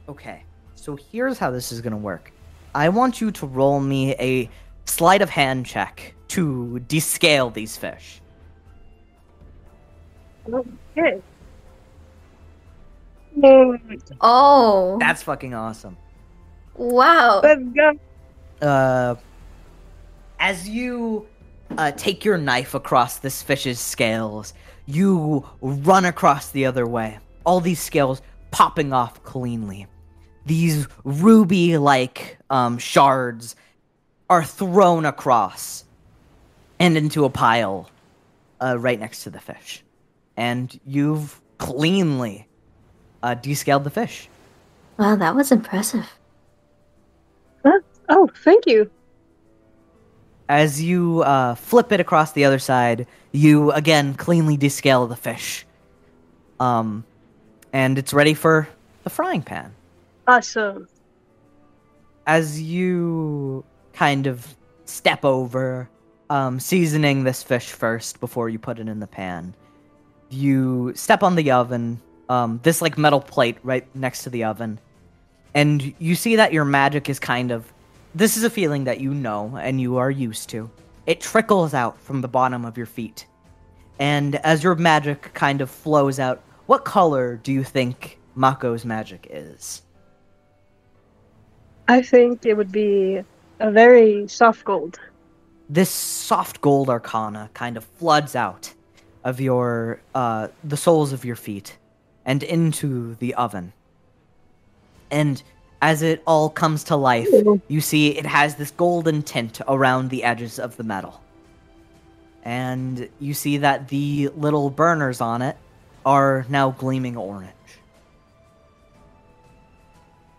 Okay, 0.09 0.42
so 0.74 0.96
here's 0.96 1.38
how 1.38 1.50
this 1.50 1.70
is 1.70 1.81
gonna 1.81 1.96
work. 1.96 2.33
I 2.74 2.88
want 2.88 3.20
you 3.20 3.31
to 3.31 3.46
roll 3.46 3.81
me 3.81 4.14
a 4.14 4.48
sleight 4.87 5.22
of 5.22 5.31
hand 5.31 5.66
check 5.66 6.14
to 6.29 6.81
descale 6.88 7.53
these 7.53 7.77
fish. 7.77 8.20
Okay. 10.50 11.22
Oh! 14.20 14.96
That's 14.98 15.22
fucking 15.22 15.55
awesome. 15.55 15.96
Wow! 16.76 17.40
Let's 17.42 17.62
go. 17.74 17.98
Uh, 18.66 19.14
as 20.38 20.68
you 20.68 21.26
uh, 21.76 21.92
take 21.92 22.24
your 22.24 22.38
knife 22.38 22.74
across 22.74 23.18
this 23.18 23.42
fish's 23.42 23.80
scales, 23.80 24.54
you 24.87 25.46
run 25.60 26.04
across 26.04 26.50
the 26.50 26.66
other 26.66 26.87
way. 26.87 27.18
All 27.44 27.60
these 27.60 27.80
scales 27.80 28.22
popping 28.50 28.92
off 28.92 29.22
cleanly. 29.24 29.87
These 30.46 30.87
ruby 31.04 31.78
like 31.78 32.38
um, 32.50 32.78
shards 32.78 33.56
are 34.28 34.44
thrown 34.44 35.04
across 35.04 35.84
and 36.78 36.96
into 36.96 37.24
a 37.24 37.30
pile 37.30 37.90
uh, 38.60 38.78
right 38.78 38.98
next 38.98 39.24
to 39.24 39.30
the 39.30 39.40
fish. 39.40 39.82
And 40.37 40.78
you've 40.87 41.40
cleanly 41.58 42.46
uh, 43.22 43.34
descaled 43.34 43.84
the 43.84 43.90
fish. 43.90 44.28
Wow, 44.98 45.16
that 45.16 45.34
was 45.34 45.50
impressive. 45.50 46.06
Oh, 48.08 48.28
thank 48.42 48.66
you. 48.66 48.90
As 50.48 50.82
you 50.82 51.22
uh, 51.22 51.54
flip 51.54 51.90
it 51.92 52.00
across 52.00 52.32
the 52.32 52.44
other 52.44 52.58
side, 52.58 53.06
you 53.32 53.72
again 53.72 54.14
cleanly 54.14 54.58
descale 54.58 55.08
the 55.08 55.16
fish. 55.16 55.64
Um, 56.60 57.04
and 57.72 57.98
it's 57.98 58.12
ready 58.12 58.34
for 58.34 58.68
the 59.02 59.10
frying 59.10 59.42
pan. 59.42 59.74
Awesome. 60.26 60.88
As 62.26 62.60
you 62.60 63.64
kind 63.92 64.26
of 64.26 64.54
step 64.84 65.24
over, 65.24 65.88
um, 66.30 66.60
seasoning 66.60 67.24
this 67.24 67.42
fish 67.42 67.70
first 67.70 68.20
before 68.20 68.48
you 68.48 68.58
put 68.58 68.78
it 68.78 68.88
in 68.88 69.00
the 69.00 69.06
pan, 69.06 69.54
you 70.30 70.92
step 70.94 71.22
on 71.22 71.36
the 71.36 71.50
oven, 71.50 72.00
um, 72.28 72.60
this 72.62 72.80
like 72.80 72.96
metal 72.96 73.20
plate 73.20 73.58
right 73.62 73.86
next 73.94 74.24
to 74.24 74.30
the 74.30 74.44
oven, 74.44 74.78
and 75.54 75.94
you 75.98 76.14
see 76.14 76.36
that 76.36 76.52
your 76.52 76.64
magic 76.64 77.08
is 77.08 77.18
kind 77.18 77.50
of. 77.50 77.70
This 78.14 78.37
is 78.37 78.44
a 78.44 78.50
feeling 78.50 78.85
that 78.85 79.00
you 79.00 79.12
know 79.12 79.57
and 79.61 79.81
you 79.81 79.96
are 79.96 80.11
used 80.11 80.48
to. 80.50 80.70
It 81.07 81.20
trickles 81.20 81.74
out 81.74 82.00
from 82.00 82.20
the 82.20 82.29
bottom 82.29 82.64
of 82.64 82.77
your 82.77 82.87
feet. 82.87 83.27
And 83.98 84.37
as 84.37 84.62
your 84.62 84.74
magic 84.77 85.33
kind 85.35 85.61
of 85.61 85.70
flows 85.70 86.18
out, 86.18 86.42
what 86.66 86.85
color 86.85 87.37
do 87.37 87.53
you 87.53 87.64
think 87.64 88.18
Mako's 88.37 88.85
magic 88.85 89.27
is? 89.31 89.83
I 91.88 92.03
think 92.03 92.46
it 92.46 92.55
would 92.57 92.72
be 92.72 93.22
a 93.61 93.70
very 93.70 94.27
soft 94.29 94.64
gold. 94.64 94.98
this 95.68 95.90
soft 95.90 96.61
gold 96.61 96.90
arcana 96.90 97.50
kind 97.55 97.77
of 97.77 97.85
floods 97.85 98.37
out 98.37 98.72
of 99.24 99.40
your 99.40 100.00
uh, 100.14 100.48
the 100.62 100.77
soles 100.77 101.12
of 101.12 101.24
your 101.24 101.37
feet 101.37 101.79
and 102.24 102.42
into 102.42 103.14
the 103.16 103.35
oven 103.35 103.72
and 105.11 105.42
as 105.84 106.02
it 106.02 106.22
all 106.26 106.48
comes 106.48 106.84
to 106.84 106.96
life 106.96 107.28
you 107.68 107.80
see 107.80 108.16
it 108.16 108.26
has 108.26 108.54
this 108.56 108.70
golden 108.70 109.22
tint 109.22 109.60
around 109.68 110.08
the 110.10 110.24
edges 110.24 110.58
of 110.58 110.76
the 110.78 110.84
metal 110.84 111.20
and 112.44 113.08
you 113.20 113.34
see 113.34 113.58
that 113.58 113.88
the 113.88 114.30
little 114.36 114.70
burners 114.70 115.20
on 115.20 115.42
it 115.42 115.56
are 116.06 116.46
now 116.48 116.70
gleaming 116.70 117.16
orange 117.16 117.50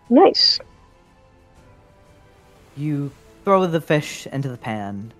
Nice. 0.10 0.60
you 2.77 3.12
throw 3.43 3.65
the 3.67 3.81
fish 3.81 4.27
into 4.27 4.49
the 4.49 4.58
pan 4.58 5.13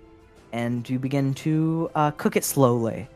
and 0.52 0.88
you 0.88 0.98
begin 0.98 1.34
to 1.34 1.90
uh, 1.94 2.10
cook 2.12 2.36
it 2.36 2.44
slowly. 2.44 3.08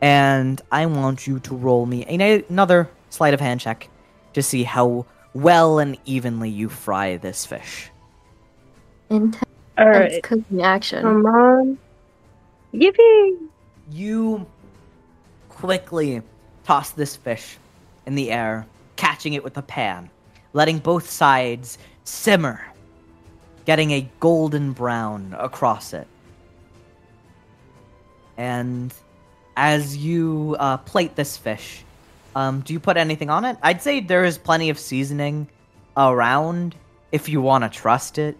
And 0.00 0.60
I 0.70 0.86
want 0.86 1.26
you 1.26 1.40
to 1.40 1.56
roll 1.56 1.86
me 1.86 2.04
another 2.04 2.90
sleight 3.10 3.34
of 3.34 3.40
hand 3.40 3.60
check 3.60 3.88
to 4.34 4.42
see 4.42 4.62
how 4.64 5.06
well 5.34 5.78
and 5.78 5.98
evenly 6.04 6.50
you 6.50 6.68
fry 6.68 7.16
this 7.18 7.46
fish. 7.46 7.90
Intense 9.10 9.44
All 9.78 9.88
right. 9.88 10.22
cooking 10.22 10.62
action. 10.62 11.02
Come 11.02 11.26
on. 11.26 11.78
Yippee! 12.74 13.48
You 13.90 14.46
quickly 15.48 16.22
toss 16.64 16.90
this 16.90 17.16
fish 17.16 17.58
in 18.06 18.14
the 18.14 18.30
air, 18.32 18.66
catching 18.96 19.34
it 19.34 19.44
with 19.44 19.56
a 19.58 19.62
pan, 19.62 20.10
letting 20.52 20.78
both 20.78 21.08
sides 21.10 21.78
simmer, 22.04 22.60
getting 23.64 23.92
a 23.92 24.08
golden 24.20 24.72
brown 24.72 25.34
across 25.38 25.92
it. 25.94 26.08
And 28.36 28.92
as 29.56 29.96
you 29.96 30.56
uh, 30.58 30.78
plate 30.78 31.16
this 31.16 31.36
fish, 31.36 31.84
um, 32.34 32.60
do 32.60 32.72
you 32.72 32.80
put 32.80 32.96
anything 32.96 33.30
on 33.30 33.44
it? 33.44 33.56
I'd 33.62 33.82
say 33.82 34.00
there 34.00 34.24
is 34.24 34.38
plenty 34.38 34.70
of 34.70 34.78
seasoning 34.78 35.48
around 35.96 36.74
if 37.12 37.28
you 37.28 37.40
want 37.40 37.64
to 37.64 37.70
trust 37.70 38.18
it. 38.18 38.36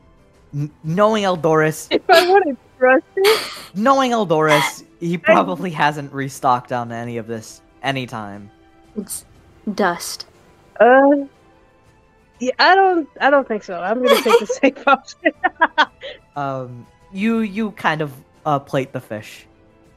N- 0.55 0.71
knowing 0.83 1.25
Eldoris, 1.25 1.89
If 1.91 2.03
I 2.09 2.29
want 2.29 2.45
to 2.47 2.57
trust 2.79 3.05
it, 3.17 3.53
knowing 3.75 4.13
Eldoris, 4.13 4.85
he 5.01 5.19
probably 5.33 5.71
hasn't 5.71 6.13
restocked 6.13 6.73
on 6.73 6.93
any 6.93 7.17
of 7.19 7.27
this 7.27 7.61
anytime. 7.83 8.51
It's 8.97 9.25
dust. 9.75 10.27
uh, 10.81 11.11
yeah, 12.41 12.51
I 12.59 12.75
don't, 12.75 13.09
I 13.21 13.31
don't 13.31 13.47
think 13.47 13.63
so. 13.63 13.81
I'm 13.81 14.03
gonna 14.03 14.21
take 14.23 14.41
the 14.41 14.47
safe 14.61 14.89
option. 14.89 15.33
Um, 16.37 16.87
you 17.13 17.41
you 17.41 17.71
kind 17.73 18.01
of 18.01 18.13
uh, 18.45 18.59
plate 18.59 18.93
the 18.93 19.01
fish, 19.01 19.47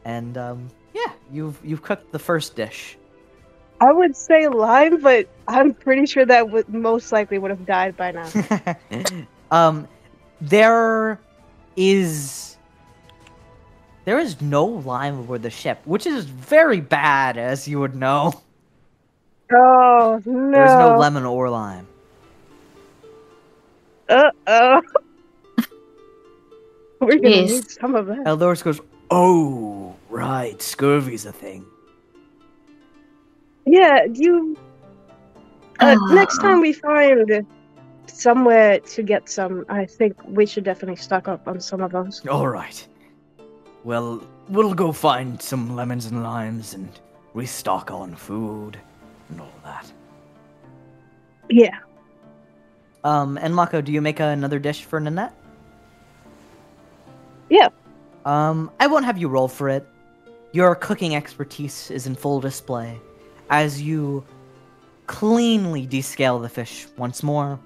and 0.05 0.38
um, 0.38 0.67
yeah, 0.93 1.12
you've 1.31 1.60
you've 1.63 1.81
cooked 1.81 2.12
the 2.12 2.19
first 2.19 2.55
dish. 2.55 2.97
I 3.79 3.91
would 3.91 4.15
say 4.15 4.47
lime, 4.47 5.01
but 5.01 5.27
I'm 5.47 5.73
pretty 5.73 6.05
sure 6.05 6.25
that 6.25 6.49
would 6.49 6.67
most 6.69 7.11
likely 7.11 7.37
would 7.37 7.51
have 7.51 7.65
died 7.65 7.95
by 7.95 8.11
now. 8.11 8.29
um, 9.51 9.87
there 10.41 11.19
is 11.75 12.57
there 14.05 14.19
is 14.19 14.41
no 14.41 14.65
lime 14.65 15.19
aboard 15.19 15.43
the 15.43 15.49
ship, 15.49 15.79
which 15.85 16.05
is 16.07 16.25
very 16.25 16.81
bad, 16.81 17.37
as 17.37 17.67
you 17.67 17.79
would 17.79 17.95
know. 17.95 18.33
oh 19.53 20.21
no! 20.25 20.51
There's 20.51 20.71
no 20.71 20.97
lemon 20.97 21.25
or 21.25 21.49
lime. 21.49 21.87
Uh 24.09 24.31
oh. 24.47 24.81
We're 26.99 27.17
gonna 27.17 27.29
Jeez. 27.29 27.49
need 27.49 27.69
some 27.69 27.93
of 27.95 28.07
that. 28.07 28.19
Eldoris 28.19 28.63
goes, 28.63 28.79
Oh, 29.11 29.95
right. 30.09 30.61
Scurvy's 30.61 31.25
a 31.25 31.31
thing. 31.31 31.65
Yeah, 33.67 34.06
you. 34.06 34.56
Uh, 35.82 35.95
next 36.12 36.39
Oh. 36.39 36.43
time 36.43 36.62
we 36.62 36.71
find 36.71 37.45
somewhere 38.08 38.80
to 38.80 39.03
get 39.03 39.30
some, 39.30 39.65
I 39.67 39.86
think 39.86 40.15
we 40.25 40.45
should 40.45 40.63
definitely 40.63 40.95
stock 40.95 41.27
up 41.27 41.47
on 41.47 41.60
some 41.60 41.82
of 41.82 41.91
those. 41.91 42.25
All 42.27 42.47
right. 42.47 42.88
Well, 43.84 44.23
we'll 44.47 44.73
go 44.73 44.91
find 44.93 45.41
some 45.41 45.75
lemons 45.75 46.06
and 46.06 46.23
limes 46.23 46.73
and 46.73 46.88
restock 47.34 47.91
on 47.91 48.15
food 48.15 48.80
and 49.30 49.41
all 49.41 49.51
that. 49.65 49.91
Yeah. 51.49 51.77
um, 53.03 53.38
and 53.38 53.53
Mako, 53.56 53.82
do 53.82 53.91
you 53.91 54.01
make 54.01 54.19
another 54.19 54.60
dish 54.60 54.84
for 54.86 54.99
Ninette? 54.99 55.34
Yeah. 57.49 57.69
Um, 58.25 58.71
I 58.80 58.88
won't 58.88 59.06
have 59.06 59.17
you 59.17 59.27
roll 59.30 59.47
for 59.47 59.69
it. 59.69 59.88
Your 60.53 60.75
cooking 60.75 61.15
expertise 61.15 61.91
is 61.91 62.08
in 62.08 62.15
full 62.15 62.39
display 62.41 62.99
as 63.49 63.81
you 63.81 64.23
cleanly 65.07 65.88
descale 65.88 66.41
the 66.41 66.49
fish 66.49 66.88
once 66.97 67.23
more, 67.23 67.60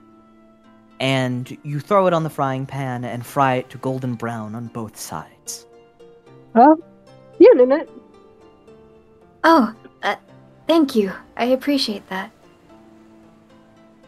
and 1.00 1.58
you 1.63 1.80
throw 1.80 2.06
it 2.08 2.13
on 2.13 2.24
the 2.24 2.30
frying 2.30 2.65
pan 2.65 3.04
and 3.04 3.26
fry 3.26 3.56
it 3.56 3.70
to 3.72 3.78
golden 3.80 4.13
brown 4.15 4.54
on 4.54 4.67
both 4.67 4.98
sides. 4.98 5.65
Well, 6.54 6.78
yeah, 7.39 7.50
Ninette. 7.56 7.89
Oh, 9.44 9.74
uh, 10.04 10.15
thank 10.67 10.96
you. 10.96 11.12
I 11.38 11.46
appreciate 11.46 12.08
that. 12.10 12.32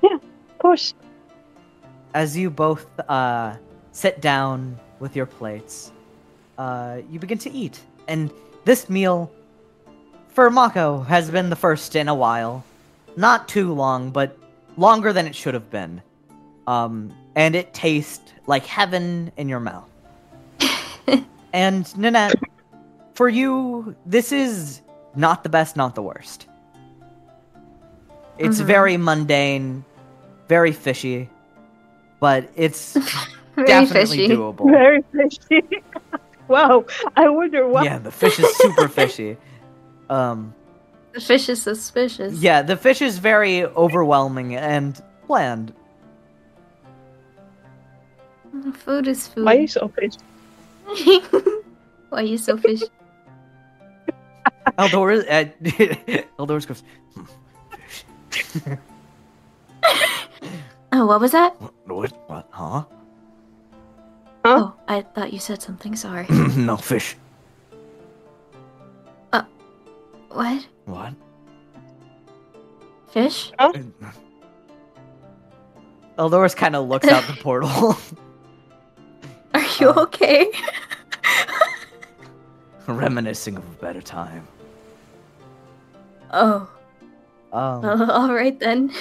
Yeah, 0.03 0.15
of 0.15 0.57
course. 0.59 0.93
As 2.13 2.37
you 2.37 2.51
both 2.51 2.85
uh, 3.09 3.55
sit 3.91 4.21
down 4.21 4.79
with 4.99 5.15
your 5.15 5.25
plates, 5.25 5.91
uh, 6.59 6.99
you 7.09 7.17
begin 7.17 7.39
to 7.39 7.51
eat. 7.51 7.81
And 8.07 8.31
this 8.65 8.87
meal, 8.89 9.31
for 10.33 10.49
Mako, 10.49 11.01
has 11.01 11.29
been 11.29 11.49
the 11.49 11.55
first 11.55 11.95
in 11.95 12.07
a 12.07 12.15
while. 12.15 12.63
Not 13.15 13.47
too 13.47 13.73
long, 13.73 14.09
but 14.11 14.37
longer 14.77 15.13
than 15.13 15.27
it 15.27 15.35
should 15.35 15.53
have 15.53 15.69
been. 15.69 16.01
Um, 16.67 17.13
and 17.35 17.55
it 17.55 17.73
tastes 17.73 18.31
like 18.47 18.65
heaven 18.65 19.31
in 19.37 19.47
your 19.49 19.59
mouth. 19.59 19.89
and 21.53 21.85
Ninette, 21.97 22.35
for 23.13 23.29
you, 23.29 23.95
this 24.05 24.31
is 24.31 24.81
not 25.15 25.43
the 25.43 25.49
best, 25.49 25.75
not 25.75 25.93
the 25.95 26.01
worst. 26.01 26.47
It's 28.39 28.59
Mhm. 28.59 28.65
very 28.65 28.97
mundane, 28.97 29.85
very 30.49 30.71
fishy, 30.71 31.29
but 32.19 32.49
it's 32.55 32.93
Very 33.55 33.67
definitely 33.67 34.17
fishy. 34.17 34.29
doable. 34.35 34.71
Very 34.71 35.03
fishy. 35.13 35.83
wow. 36.47 36.85
I 37.15 37.29
wonder 37.29 37.67
why. 37.67 37.83
Yeah, 37.83 37.99
the 37.99 38.09
fish 38.11 38.39
is 38.39 38.55
super 38.57 38.87
fishy. 38.87 39.37
Um, 40.09 40.53
The 41.13 41.21
fish 41.21 41.49
is 41.49 41.61
suspicious. 41.61 42.33
yeah, 42.33 42.61
the 42.61 42.75
fish 42.77 43.01
is 43.01 43.17
very 43.19 43.65
overwhelming 43.65 44.55
and 44.55 45.01
bland. 45.27 45.73
Food 48.73 49.07
is 49.07 49.27
food. 49.27 49.45
Why 49.45 49.55
are 49.57 49.61
you 49.61 49.67
so 49.67 49.87
fishy? 49.89 50.19
Why 52.09 52.19
are 52.19 52.23
you 52.23 52.37
so 52.37 52.57
fishy? 52.57 52.85
Eldor, 54.77 55.23
uh, 55.29 55.45
Eldoris 56.39 56.67
goes, 56.67 56.83
"Hmm, 57.15 57.25
fish. 58.29 58.77
Oh, 60.91 61.05
what 61.07 61.19
was 61.21 61.31
that? 61.31 61.55
What? 61.87 62.11
What? 62.29 62.47
Huh? 62.51 62.83
Huh? 64.45 64.45
Oh, 64.45 64.73
I 64.87 65.01
thought 65.01 65.33
you 65.33 65.39
said 65.39 65.61
something. 65.61 65.95
Sorry. 65.95 66.27
no 66.57 66.77
fish. 66.77 67.15
What? 70.33 70.67
What? 70.85 71.13
Fish? 73.09 73.51
Eldoris 76.17 76.55
kind 76.55 76.75
of 76.75 76.87
looks 76.87 77.07
out 77.07 77.23
the 77.27 77.33
portal. 77.41 77.95
Are 79.53 79.61
you 79.79 79.89
Uh. 79.89 80.01
okay? 80.03 80.51
Reminiscing 82.87 83.55
of 83.57 83.63
a 83.63 83.75
better 83.81 84.01
time. 84.01 84.47
oh, 86.31 86.67
um, 87.53 87.85
uh, 87.85 88.07
all 88.11 88.33
right 88.33 88.59
then. 88.59 88.91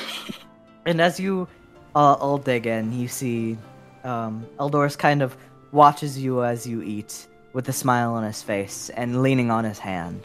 And 0.87 1.01
as 1.01 1.19
you 1.19 1.49
uh, 1.97 2.13
all 2.15 2.39
dig 2.39 2.67
in, 2.67 2.93
you 2.93 3.09
see 3.09 3.57
um, 4.05 4.47
Eldoris 4.61 4.97
kind 4.97 5.23
of 5.23 5.37
watches 5.73 6.19
you 6.19 6.45
as 6.45 6.67
you 6.67 6.83
eat 6.83 7.27
with 7.55 7.69
a 7.69 7.73
smile 7.73 8.13
on 8.15 8.23
his 8.25 8.43
face 8.43 8.91
and 8.91 9.23
leaning 9.23 9.51
on 9.51 9.65
his 9.65 9.79
hand. 9.79 10.23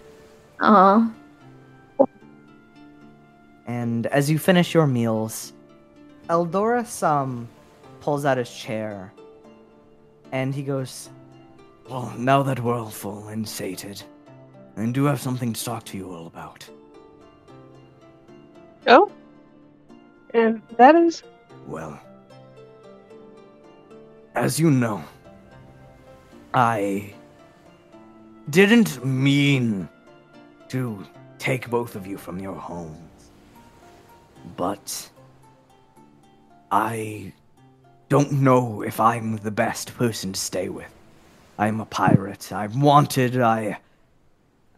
Oh, 0.60 1.14
And 3.68 4.08
as 4.08 4.30
you 4.30 4.40
finish 4.40 4.74
your 4.74 4.88
meals, 4.88 5.54
Eldoris 6.30 7.04
um, 7.04 7.48
pulls 8.00 8.26
out 8.26 8.38
his 8.38 8.50
chair 8.50 9.14
and 10.32 10.56
he 10.56 10.64
goes, 10.64 11.10
Well, 11.90 12.14
now 12.18 12.44
that 12.44 12.60
we're 12.60 12.74
all 12.74 12.90
full 12.90 13.28
and 13.28 13.48
sated, 13.48 14.02
I 14.78 14.86
do 14.88 15.06
have 15.06 15.20
something 15.20 15.54
to 15.54 15.64
talk 15.64 15.84
to 15.86 15.98
you 15.98 16.12
all 16.12 16.28
about. 16.28 16.68
Oh? 18.88 19.12
And 20.34 20.62
that 20.78 20.96
is? 20.96 21.24
Well, 21.68 22.00
as 24.36 24.60
you 24.60 24.72
know, 24.72 25.04
I 26.54 27.14
didn't 28.50 29.04
mean 29.06 29.90
to 30.70 31.06
take 31.40 31.70
both 31.70 31.96
of 31.96 32.08
you 32.08 32.18
from 32.18 32.40
your 32.40 32.56
homes, 32.56 33.30
but 34.56 35.10
I 36.72 37.34
don't 38.10 38.32
know 38.32 38.82
if 38.82 39.00
I'm 39.00 39.38
the 39.38 39.52
best 39.52 39.96
person 39.96 40.34
to 40.34 40.40
stay 40.40 40.70
with. 40.70 40.94
I'm 41.58 41.80
a 41.80 41.86
pirate. 41.86 42.52
I'm 42.52 42.82
wanted. 42.82 43.40
I. 43.42 43.80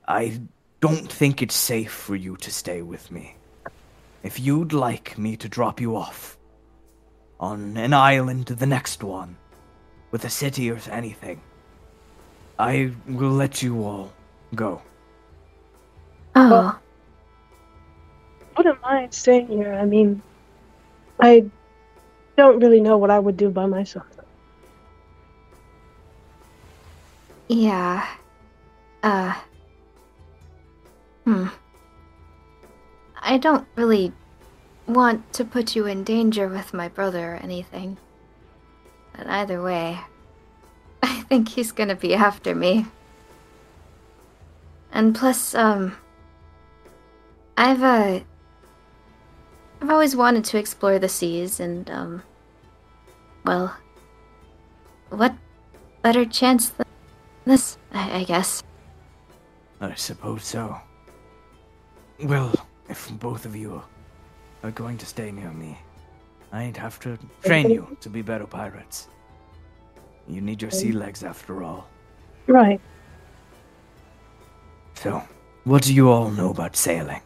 I 0.07 0.41
don't 0.79 1.11
think 1.11 1.41
it's 1.41 1.55
safe 1.55 1.91
for 1.91 2.15
you 2.15 2.37
to 2.37 2.51
stay 2.51 2.81
with 2.81 3.11
me. 3.11 3.35
If 4.23 4.39
you'd 4.39 4.73
like 4.73 5.17
me 5.17 5.37
to 5.37 5.49
drop 5.49 5.79
you 5.79 5.95
off 5.95 6.37
on 7.39 7.77
an 7.77 7.93
island 7.93 8.47
to 8.47 8.55
the 8.55 8.65
next 8.65 9.03
one, 9.03 9.37
with 10.11 10.25
a 10.25 10.29
city 10.29 10.71
or 10.71 10.79
anything, 10.89 11.41
I 12.57 12.91
will 13.07 13.31
let 13.31 13.61
you 13.61 13.83
all 13.83 14.11
go. 14.55 14.81
Oh, 16.39 16.79
Wouldn't 18.57 18.81
mind 18.81 19.13
staying 19.13 19.47
here. 19.47 19.73
I 19.73 19.85
mean, 19.85 20.21
I 21.19 21.45
don't 22.37 22.59
really 22.59 22.79
know 22.79 22.97
what 22.97 23.11
I 23.11 23.19
would 23.19 23.37
do 23.37 23.49
by 23.49 23.65
myself. 23.65 24.05
yeah. 27.49 28.07
Uh. 29.03 29.33
Hmm. 31.25 31.47
I 33.21 33.37
don't 33.37 33.67
really 33.75 34.13
want 34.87 35.33
to 35.33 35.43
put 35.43 35.75
you 35.75 35.85
in 35.85 36.03
danger 36.03 36.47
with 36.47 36.73
my 36.73 36.87
brother 36.87 37.33
or 37.33 37.35
anything. 37.37 37.97
But 39.13 39.27
either 39.27 39.61
way, 39.61 39.99
I 41.03 41.21
think 41.23 41.49
he's 41.49 41.71
gonna 41.71 41.95
be 41.95 42.13
after 42.13 42.55
me. 42.55 42.85
And 44.91 45.13
plus, 45.13 45.53
um. 45.55 45.97
I've, 47.59 47.83
uh. 47.83 48.21
I've 49.81 49.89
always 49.89 50.15
wanted 50.15 50.45
to 50.45 50.57
explore 50.57 50.97
the 50.97 51.09
seas, 51.09 51.59
and, 51.59 51.89
um. 51.89 52.23
Well. 53.43 53.75
What 55.09 55.35
better 56.01 56.23
chance 56.23 56.69
than 56.69 56.87
this, 57.43 57.77
I, 57.91 58.19
I 58.19 58.23
guess. 58.23 58.63
I 59.81 59.93
suppose 59.95 60.45
so. 60.45 60.77
Well, 62.23 62.53
if 62.87 63.11
both 63.19 63.45
of 63.45 63.57
you 63.57 63.83
are 64.63 64.71
going 64.71 64.97
to 64.97 65.05
stay 65.05 65.29
near 65.29 65.51
me, 65.51 65.77
I'd 66.53 66.77
have 66.77 66.97
to 67.01 67.17
train 67.43 67.69
you 67.69 67.97
to 67.99 68.09
be 68.09 68.21
better 68.21 68.45
pirates. 68.45 69.09
You 70.29 70.39
need 70.39 70.61
your 70.61 70.71
sea 70.71 70.93
legs 70.93 71.23
after 71.23 71.61
all. 71.63 71.89
Right. 72.47 72.79
So, 74.93 75.21
what 75.65 75.83
do 75.83 75.93
you 75.93 76.09
all 76.09 76.29
know 76.29 76.51
about 76.51 76.77
sailing? 76.77 77.21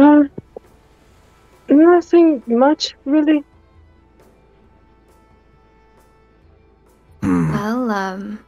Uh, 0.00 0.24
nothing 1.68 2.42
much, 2.46 2.94
really. 3.04 3.44
Hmm. 7.22 7.52
Well, 7.52 7.90
um, 7.90 8.44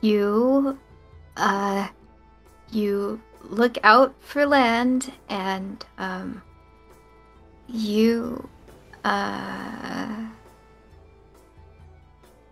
you, 0.00 0.76
uh, 1.36 1.86
you 2.72 3.20
look 3.44 3.78
out 3.84 4.16
for 4.18 4.44
land 4.46 5.12
and, 5.28 5.84
um, 5.96 6.42
you, 7.68 8.48
uh, 9.04 10.26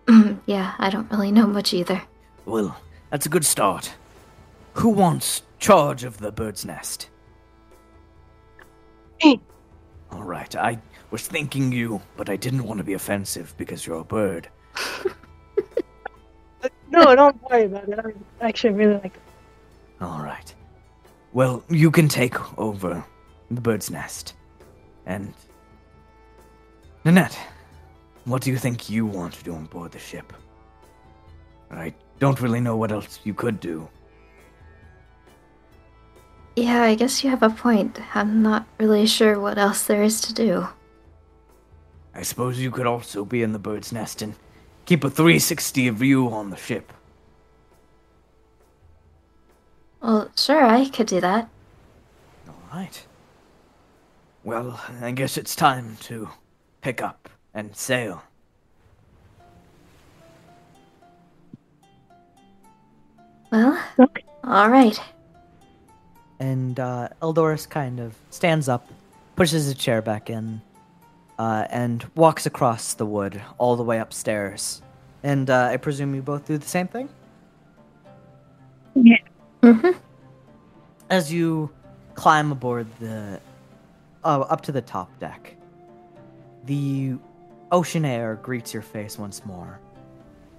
yeah, 0.47 0.75
I 0.79 0.91
don't 0.91 1.11
really 1.11 1.33
know 1.33 1.49
much 1.49 1.75
either. 1.75 2.01
Well, 2.47 2.81
that's 3.11 3.27
a 3.27 3.29
good 3.29 3.45
start. 3.45 3.95
Who 4.75 4.91
wants 4.91 5.43
charge 5.59 6.05
of 6.05 6.19
the 6.19 6.31
bird's 6.31 6.65
nest? 6.65 7.09
All 10.11 10.23
right, 10.23 10.55
I 10.57 10.79
was 11.11 11.27
thinking 11.27 11.73
you, 11.73 12.01
but 12.17 12.29
I 12.29 12.37
didn't 12.37 12.65
want 12.65 12.79
to 12.79 12.85
be 12.85 12.95
offensive 12.95 13.55
because 13.57 13.87
you're 13.87 14.01
a 14.01 14.05
bird. 14.05 14.49
No, 16.95 17.17
don't 17.17 17.43
worry 17.51 17.65
about 17.65 17.89
it. 17.89 18.17
I 18.41 18.49
actually 18.49 18.75
really 18.75 18.95
like 18.95 19.17
it. 19.17 19.23
All 20.01 20.23
right. 20.23 20.55
Well, 21.33 21.65
you 21.69 21.91
can 21.91 22.09
take 22.09 22.37
over 22.57 23.05
the 23.51 23.61
bird's 23.61 23.91
nest. 23.91 24.35
And. 25.05 25.35
Ninette, 27.05 27.37
what 28.27 28.43
do 28.43 28.51
you 28.51 28.59
think 28.59 28.89
you 28.89 29.07
want 29.07 29.35
to 29.35 29.43
do 29.43 29.55
on 29.55 29.65
board 29.67 29.91
the 29.91 29.99
ship? 29.99 30.33
I 31.71 31.93
don't 32.21 32.41
really 32.41 32.61
know 32.61 32.77
what 32.77 32.93
else 32.93 33.19
you 33.25 33.35
could 33.35 33.59
do. 33.59 33.89
Yeah, 36.57 36.83
I 36.83 36.95
guess 36.95 37.25
you 37.25 37.31
have 37.31 37.43
a 37.43 37.51
point. 37.51 37.99
I'm 38.15 38.43
not 38.43 38.67
really 38.79 39.07
sure 39.07 39.41
what 39.41 39.59
else 39.59 39.85
there 39.85 40.03
is 40.03 40.21
to 40.23 40.33
do. 40.35 40.69
I 42.15 42.23
suppose 42.23 42.61
you 42.61 42.71
could 42.71 42.87
also 42.87 43.25
be 43.25 43.43
in 43.43 43.53
the 43.53 43.59
bird's 43.59 43.93
nest 43.93 44.23
and 44.23 44.35
keep 44.87 45.03
a 45.03 45.11
360 45.11 45.91
view 45.91 46.29
on 46.29 46.51
the 46.51 46.57
ship. 46.57 46.93
Well, 50.01 50.31
sure, 50.37 50.65
I 50.65 50.89
could 50.89 51.07
do 51.09 51.21
that. 51.21 51.49
All 52.47 52.55
right. 52.73 53.05
Well, 54.45 54.81
I 55.01 55.11
guess 55.11 55.37
it's 55.37 55.57
time 55.57 55.97
to 56.03 56.29
pick 56.83 57.03
up 57.03 57.29
and 57.53 57.75
sail. 57.75 58.23
Well, 63.51 63.79
Okay. 63.99 64.25
all 64.45 64.69
right. 64.69 65.01
And 66.45 66.79
uh, 66.79 67.09
Eldoris 67.23 67.67
kind 67.67 67.99
of 68.01 68.15
stands 68.29 68.69
up, 68.69 68.87
pushes 69.35 69.67
a 69.71 69.75
chair 69.75 70.03
back 70.03 70.29
in, 70.29 70.61
uh, 71.39 71.67
and 71.71 72.05
walks 72.15 72.45
across 72.45 72.93
the 72.93 73.07
wood 73.07 73.41
all 73.57 73.77
the 73.77 73.83
way 73.83 73.99
upstairs. 73.99 74.83
And 75.23 75.49
uh, 75.49 75.69
I 75.73 75.79
presume 75.79 76.15
you 76.15 76.21
both 76.21 76.47
do 76.47 76.59
the 76.59 76.69
same 76.69 76.87
thing? 76.87 77.09
Yeah. 78.95 79.17
Mm-hmm. 79.63 79.99
As 81.09 81.33
you 81.33 81.71
climb 82.15 82.53
aboard 82.53 82.89
the. 83.01 83.41
Uh, 84.23 84.41
up 84.41 84.61
to 84.63 84.73
the 84.73 84.83
top 84.83 85.11
deck, 85.19 85.55
the 86.65 87.15
ocean 87.73 88.05
air 88.05 88.39
greets 88.43 88.73
your 88.73 88.83
face 88.83 89.19
once 89.19 89.45
more, 89.47 89.79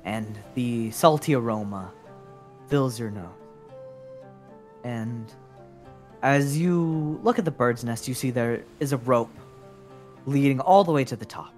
and 0.03 0.37
the 0.55 0.89
salty 0.91 1.35
aroma 1.35 1.91
fills 2.69 2.99
your 2.99 3.11
nose. 3.11 3.29
And 4.83 5.31
as 6.25 6.57
you 6.57 7.19
look 7.21 7.37
at 7.37 7.45
the 7.45 7.51
bird's 7.51 7.83
nest, 7.83 8.07
you 8.07 8.15
see 8.15 8.31
there 8.31 8.63
is 8.79 8.91
a 8.93 8.97
rope 8.97 9.29
leading 10.25 10.59
all 10.59 10.83
the 10.83 10.91
way 10.91 11.03
to 11.03 11.15
the 11.15 11.23
top. 11.23 11.53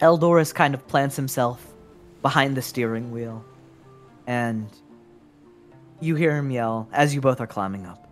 Eldoris 0.00 0.54
kind 0.54 0.72
of 0.72 0.88
plants 0.88 1.14
himself 1.14 1.74
behind 2.22 2.56
the 2.56 2.62
steering 2.62 3.10
wheel, 3.10 3.44
and 4.26 4.66
you 6.00 6.14
hear 6.14 6.34
him 6.34 6.50
yell 6.50 6.88
as 6.90 7.14
you 7.14 7.20
both 7.20 7.42
are 7.42 7.46
climbing 7.46 7.84
up. 7.84 8.02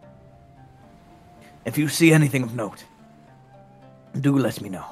If 1.65 1.79
you 1.79 1.89
see 1.89 2.13
anything 2.13 2.43
of 2.43 2.55
note, 2.55 2.85
do 4.21 4.37
let 4.37 4.61
me 4.61 4.69
know. 4.69 4.85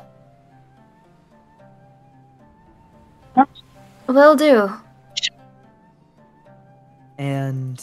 Will 4.07 4.35
do. 4.35 4.72
And 7.18 7.82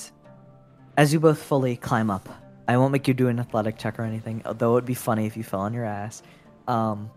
as 0.97 1.13
you 1.13 1.19
both 1.19 1.41
fully 1.41 1.75
climb 1.75 2.09
up, 2.09 2.27
I 2.67 2.77
won't 2.77 2.91
make 2.91 3.07
you 3.07 3.13
do 3.13 3.27
an 3.27 3.39
athletic 3.39 3.77
check 3.77 3.99
or 3.99 4.03
anything, 4.03 4.41
although 4.45 4.77
it'd 4.77 4.85
be 4.85 4.93
funny 4.93 5.25
if 5.25 5.35
you 5.35 5.43
fell 5.43 5.61
on 5.61 5.73
your 5.73 5.85
ass. 5.85 6.23
Um, 6.67 7.09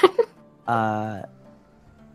uh, 0.66 1.22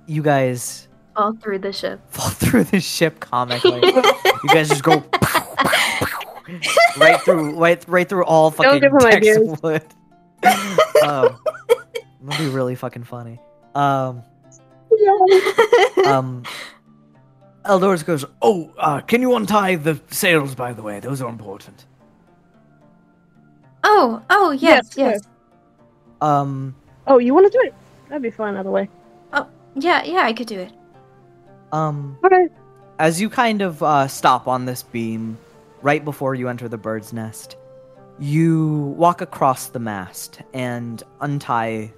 you 0.08 0.22
guys 0.22 0.88
fall 1.16 1.34
through 1.34 1.60
the 1.60 1.74
ship. 1.74 2.01
fall 2.10 2.30
through 2.30 2.66
the 2.66 2.80
ship 2.80 3.20
comically. 3.20 3.82
you 3.86 4.49
guys 4.49 4.70
just 4.70 4.84
go 4.84 5.03
right 6.97 7.22
through, 7.22 7.56
right, 7.56 7.84
right 7.88 8.08
through 8.08 8.26
all 8.26 8.51
fucking 8.51 8.82
decks 8.82 9.38
of 9.38 9.64
wood. 9.64 9.84
um, 11.03 11.39
that'd 12.22 12.45
be 12.45 12.49
really 12.49 12.76
fucking 12.76 13.03
funny. 13.03 13.39
Um, 13.74 14.24
um, 16.06 16.43
Eldoris 17.66 18.05
goes, 18.05 18.26
Oh, 18.41 18.72
uh, 18.78 19.01
can 19.01 19.22
you 19.22 19.36
untie 19.36 19.76
the 19.76 19.99
sails, 20.09 20.55
by 20.55 20.74
the 20.74 20.82
way? 20.82 20.99
Those 20.99 21.22
are 21.22 21.30
important. 21.30 21.86
oh, 23.84 24.22
oh, 24.30 24.51
yes, 24.51 24.89
Yes, 24.95 25.22
yes. 25.22 25.28
um, 26.22 26.76
Oh, 27.07 27.18
you 27.20 27.34
want 27.34 27.51
to 27.51 27.57
do 27.57 27.63
it? 27.66 27.74
That'd 28.09 28.24
be 28.24 28.32
fine 28.32 28.55
either 28.55 28.72
way. 28.72 28.89
Oh, 29.34 29.47
yeah, 29.76 30.03
yeah, 30.03 30.22
I 30.24 30.34
could 30.34 30.47
do 30.47 30.59
it. 30.59 30.72
um, 31.72 32.18
Okay. 32.24 32.47
As 32.97 33.20
you 33.20 33.30
kind 33.30 33.61
of 33.61 33.84
uh, 33.84 34.07
stop 34.07 34.47
on 34.47 34.66
this 34.66 34.82
beam 34.84 35.38
right 35.82 36.03
before 36.05 36.34
you 36.34 36.47
enter 36.47 36.70
the 36.70 36.78
bird's 36.78 37.11
nest, 37.13 37.57
you 38.20 38.95
walk 38.97 39.20
across 39.22 39.68
the 39.68 39.80
mast 39.80 40.39
and 40.53 41.03
untie 41.20 41.91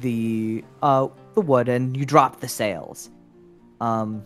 the 0.00 0.64
uh, 0.82 1.08
the 1.34 1.40
wood, 1.42 1.68
and 1.68 1.94
you 1.96 2.06
drop 2.06 2.40
the 2.40 2.48
sails. 2.48 3.10
Um, 3.82 4.24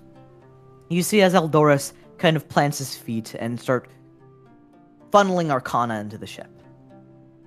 you 0.92 1.02
see 1.02 1.22
as 1.22 1.34
Eldoris 1.34 1.92
kind 2.18 2.36
of 2.36 2.48
plants 2.48 2.78
his 2.78 2.96
feet 2.96 3.34
and 3.34 3.60
start 3.60 3.88
funneling 5.10 5.50
Arcana 5.50 6.00
into 6.00 6.18
the 6.18 6.26
ship. 6.26 6.50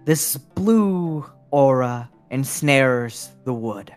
This 0.05 0.37
blue 0.37 1.25
aura 1.51 2.09
ensnares 2.29 3.29
the 3.43 3.53
wood, 3.53 3.93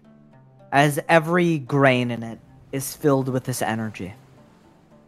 as 0.72 0.98
every 1.08 1.58
grain 1.58 2.10
in 2.10 2.22
it 2.22 2.38
is 2.72 2.94
filled 2.94 3.28
with 3.28 3.44
this 3.44 3.62
energy. 3.62 4.14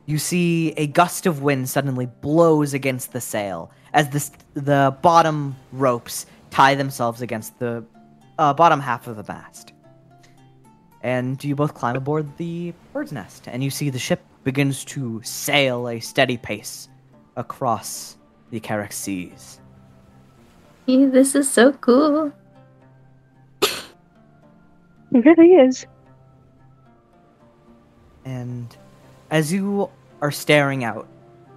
You 0.07 0.19
see 0.19 0.73
a 0.73 0.87
gust 0.87 1.27
of 1.27 1.43
wind 1.43 1.69
suddenly 1.69 2.07
blows 2.07 2.75
against 2.75 3.13
the 3.13 3.21
sail 3.21 3.71
as 3.93 4.11
the, 4.11 4.61
the 4.61 4.97
bottom 5.03 5.57
ropes 5.73 6.27
tie 6.51 6.75
themselves 6.75 7.23
against 7.23 7.59
the 7.59 7.85
uh, 8.39 8.53
bottom 8.55 8.81
half 8.81 9.07
of 9.07 9.17
the 9.17 9.33
mast. 9.33 9.73
And 11.03 11.43
you 11.43 11.55
both 11.55 11.75
climb 11.75 11.97
aboard 11.97 12.37
the 12.37 12.75
bird's 12.93 13.13
nest, 13.13 13.47
and 13.47 13.63
you 13.63 13.71
see 13.71 13.89
the 13.89 13.99
ship 13.99 14.21
begins 14.45 14.85
to 14.87 15.21
sail 15.23 15.89
a 15.89 16.01
steady 16.01 16.37
pace 16.37 16.89
across 17.37 18.17
the 18.51 18.61
Carrick 18.61 18.93
seas. 18.93 19.61
Yeah, 20.87 21.07
This 21.07 21.35
is 21.35 21.51
so 21.51 21.73
cool. 21.73 22.33
It 23.63 25.25
really 25.25 25.55
is. 25.55 25.87
And 28.25 28.77
as 29.31 29.53
you 29.53 29.91
are 30.21 30.31
staring 30.31 30.85
out 30.85 31.09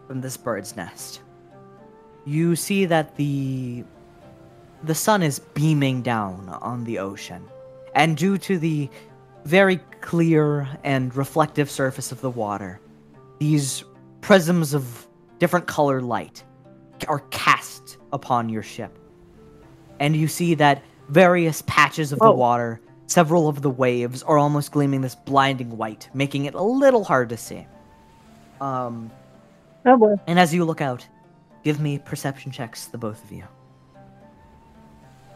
from 0.07 0.21
this 0.21 0.37
bird's 0.37 0.75
nest, 0.75 1.21
you 2.25 2.55
see 2.55 2.85
that 2.85 3.15
the 3.15 3.83
the 4.83 4.95
sun 4.95 5.23
is 5.23 5.39
beaming 5.39 6.01
down 6.01 6.49
on 6.61 6.83
the 6.83 6.99
ocean. 6.99 7.47
And 7.95 8.17
due 8.17 8.37
to 8.39 8.57
the 8.57 8.89
very 9.45 9.77
clear 10.01 10.67
and 10.83 11.15
reflective 11.15 11.69
surface 11.69 12.11
of 12.11 12.21
the 12.21 12.29
water, 12.29 12.79
these 13.39 13.83
prisms 14.21 14.73
of 14.73 15.07
different 15.39 15.67
color 15.67 16.01
light 16.01 16.43
are 17.07 17.19
cast 17.31 17.97
upon 18.13 18.49
your 18.49 18.63
ship. 18.63 18.97
And 19.99 20.15
you 20.15 20.27
see 20.27 20.55
that 20.55 20.81
various 21.09 21.61
patches 21.63 22.11
of 22.13 22.19
the 22.19 22.31
water, 22.31 22.79
several 23.07 23.47
of 23.49 23.61
the 23.61 23.69
waves, 23.69 24.23
are 24.23 24.37
almost 24.37 24.71
gleaming 24.71 25.01
this 25.01 25.15
blinding 25.15 25.77
white, 25.77 26.09
making 26.13 26.45
it 26.45 26.53
a 26.53 26.61
little 26.63 27.03
hard 27.03 27.29
to 27.29 27.37
see. 27.37 27.65
Um, 28.61 29.11
Oh 29.85 29.97
boy. 29.97 30.15
and 30.27 30.39
as 30.39 30.53
you 30.53 30.63
look 30.63 30.79
out, 30.79 31.05
give 31.63 31.81
me 31.81 31.99
perception 31.99 32.51
checks, 32.51 32.87
the 32.87 32.97
both 32.97 33.21
of 33.25 33.31
you. 33.33 33.43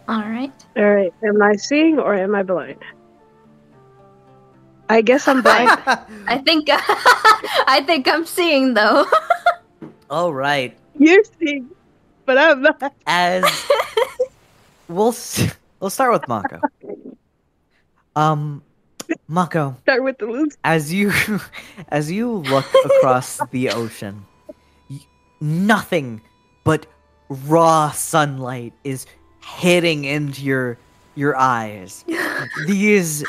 All 0.07 0.21
right. 0.21 0.53
All 0.77 0.89
right. 0.89 1.13
Am 1.25 1.41
I 1.41 1.53
seeing 1.57 1.99
or 1.99 2.13
am 2.15 2.33
I 2.33 2.43
blind? 2.43 2.81
I 4.89 5.01
guess 5.01 5.27
I'm 5.27 5.41
blind. 5.41 5.69
I 6.27 6.37
think 6.43 6.67
I 6.71 7.83
think 7.85 8.07
I'm 8.07 8.25
seeing 8.25 8.73
though. 8.73 9.05
All 10.09 10.33
right. 10.33 10.77
You're 10.97 11.23
seeing, 11.39 11.69
but 12.25 12.37
I'm 12.37 12.61
not. 12.61 12.93
As 13.05 13.43
we'll 14.87 15.09
s- 15.09 15.55
we'll 15.79 15.89
start 15.89 16.13
with 16.13 16.27
Mako. 16.27 16.61
Um, 18.15 18.63
Mako, 19.27 19.75
Start 19.83 20.03
with 20.03 20.17
the 20.17 20.25
loose. 20.25 20.55
as 20.63 20.91
you 20.91 21.11
as 21.89 22.11
you 22.11 22.31
look 22.31 22.65
across 22.85 23.39
the 23.51 23.69
ocean, 23.69 24.25
nothing 25.39 26.21
but 26.63 26.87
raw 27.29 27.91
sunlight 27.91 28.73
is 28.83 29.05
hitting 29.43 30.05
into 30.05 30.41
your 30.43 30.77
your 31.15 31.35
eyes. 31.35 32.03
These 32.65 33.23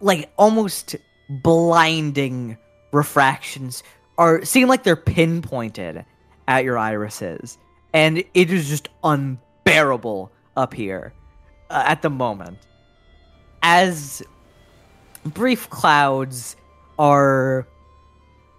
like 0.00 0.30
almost 0.36 0.96
blinding 1.28 2.56
refractions 2.92 3.82
are 4.18 4.44
seem 4.44 4.68
like 4.68 4.82
they're 4.82 4.96
pinpointed 4.96 6.04
at 6.48 6.64
your 6.64 6.78
irises, 6.78 7.58
and 7.92 8.18
it 8.34 8.50
is 8.50 8.68
just 8.68 8.88
unbearable 9.04 10.30
up 10.56 10.72
here 10.72 11.12
uh, 11.70 11.82
at 11.86 12.02
the 12.02 12.10
moment. 12.10 12.58
As 13.62 14.22
brief 15.24 15.68
clouds 15.70 16.56
are 16.98 17.66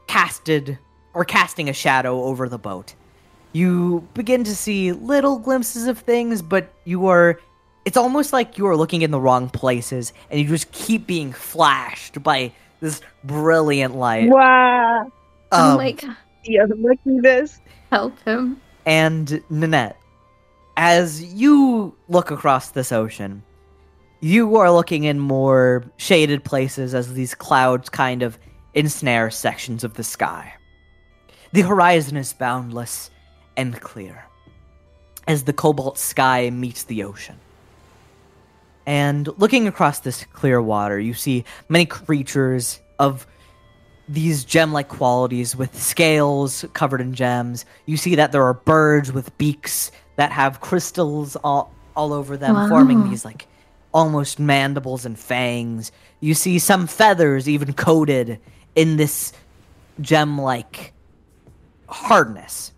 casted 0.07 0.77
or 1.13 1.25
casting 1.25 1.69
a 1.69 1.73
shadow 1.73 2.23
over 2.23 2.49
the 2.49 2.57
boat. 2.57 2.93
You 3.53 4.07
begin 4.13 4.43
to 4.43 4.55
see 4.55 4.91
little 4.91 5.39
glimpses 5.39 5.88
of 5.88 5.99
things, 5.99 6.41
but 6.41 6.73
you 6.83 7.07
are 7.07 7.39
it's 7.88 7.95
almost 7.95 8.33
like 8.33 8.57
you 8.57 8.67
are 8.67 8.75
looking 8.75 9.01
in 9.01 9.11
the 9.11 9.19
wrong 9.19 9.49
places 9.49 10.11
and 10.29 10.41
you 10.41 10.45
just 10.45 10.69
keep 10.73 11.07
being 11.07 11.31
flashed 11.31 12.21
by 12.21 12.51
this 12.81 12.99
brilliant 13.23 13.95
light. 13.95 14.29
Wow. 14.29 15.09
oh 15.53 15.71
Um, 15.71 15.77
my 15.77 15.93
god, 15.93 16.17
Yeah, 16.43 16.65
look 16.67 16.99
at 17.07 17.23
this. 17.23 17.61
help 17.89 18.19
him. 18.23 18.59
And 18.85 19.41
Ninette, 19.49 19.95
as 20.75 21.23
you 21.33 21.95
look 22.09 22.29
across 22.29 22.71
this 22.71 22.91
ocean, 22.91 23.41
you 24.19 24.57
are 24.57 24.69
looking 24.69 25.05
in 25.05 25.17
more 25.17 25.85
shaded 25.95 26.43
places 26.43 26.93
as 26.93 27.13
these 27.13 27.33
clouds 27.33 27.88
kind 27.88 28.21
of 28.21 28.38
ensnare 28.73 29.31
sections 29.31 29.85
of 29.85 29.93
the 29.93 30.03
sky. 30.03 30.53
The 31.53 31.61
horizon 31.61 32.17
is 32.17 32.33
boundless 32.33 33.11
and 33.55 33.79
clear 33.79 34.25
as 35.25 35.43
the 35.45 35.53
cobalt 35.53 35.97
sky 35.97 36.49
meets 36.49 36.83
the 36.83 37.03
ocean. 37.05 37.39
And 38.88 39.27
looking 39.38 39.67
across 39.67 39.99
this 39.99 40.23
clear 40.31 40.61
water, 40.61 40.97
you 40.97 41.13
see 41.13 41.43
many 41.67 41.85
creatures 41.85 42.79
of 42.97 43.27
these 44.07 44.45
gem 44.45 44.71
like 44.71 44.88
qualities 44.88 45.57
with 45.57 45.77
scales 45.77 46.63
covered 46.71 47.01
in 47.01 47.13
gems. 47.13 47.65
You 47.85 47.97
see 47.97 48.15
that 48.15 48.31
there 48.31 48.43
are 48.43 48.53
birds 48.53 49.11
with 49.11 49.38
beaks 49.38 49.91
that 50.15 50.31
have 50.31 50.61
crystals 50.61 51.35
all, 51.43 51.73
all 51.97 52.13
over 52.13 52.38
them, 52.38 52.55
Wow. 52.55 52.69
forming 52.69 53.09
these 53.09 53.25
like 53.25 53.45
almost 53.93 54.39
mandibles 54.39 55.05
and 55.05 55.19
fangs. 55.19 55.91
You 56.21 56.33
see 56.33 56.57
some 56.57 56.88
feathers 56.88 57.49
even 57.49 57.73
coated 57.73 58.39
in 58.73 58.95
this 58.95 59.33
gem 59.99 60.39
like 60.39 60.93
hardness. 61.89 62.71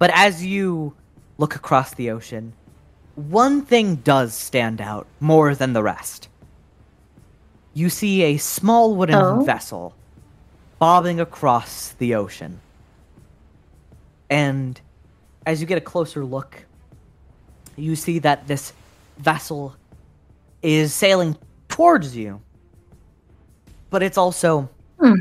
But 0.00 0.10
as 0.12 0.44
you 0.44 0.94
look 1.38 1.54
across 1.54 1.94
the 1.94 2.10
ocean, 2.10 2.54
one 3.14 3.62
thing 3.62 3.96
does 3.96 4.34
stand 4.34 4.80
out 4.80 5.06
more 5.20 5.54
than 5.54 5.72
the 5.72 5.82
rest. 5.82 6.28
You 7.74 7.88
see 7.88 8.22
a 8.22 8.36
small 8.36 8.94
wooden 8.94 9.14
Oh? 9.14 9.44
vessel 9.44 9.94
bobbing 10.78 11.20
across 11.20 11.92
the 11.92 12.14
ocean. 12.14 12.60
And 14.28 14.80
as 15.46 15.60
you 15.60 15.66
get 15.66 15.78
a 15.78 15.82
closer 15.82 16.24
look, 16.24 16.64
you 17.76 17.96
see 17.96 18.18
that 18.20 18.46
this 18.46 18.72
vessel 19.18 19.76
is 20.62 20.92
sailing 20.94 21.36
towards 21.68 22.16
you. 22.16 22.40
But 23.90 24.02
it's 24.02 24.18
also 24.18 24.68
Hmm. 25.00 25.20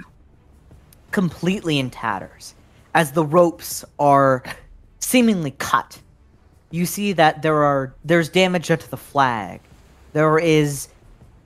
completely 1.12 1.78
in 1.80 1.90
tatters 1.90 2.54
as 2.94 3.12
the 3.12 3.26
ropes 3.26 3.84
are 4.00 4.44
seemingly 5.00 5.52
cut. 5.52 6.00
You 6.72 6.86
see 6.86 7.14
that 7.14 7.42
there 7.42 7.64
are 7.64 7.94
there's 8.04 8.30
damage 8.30 8.68
to 8.68 8.90
the 8.90 8.98
flag. 8.98 9.62
There 10.14 10.40
is 10.40 10.88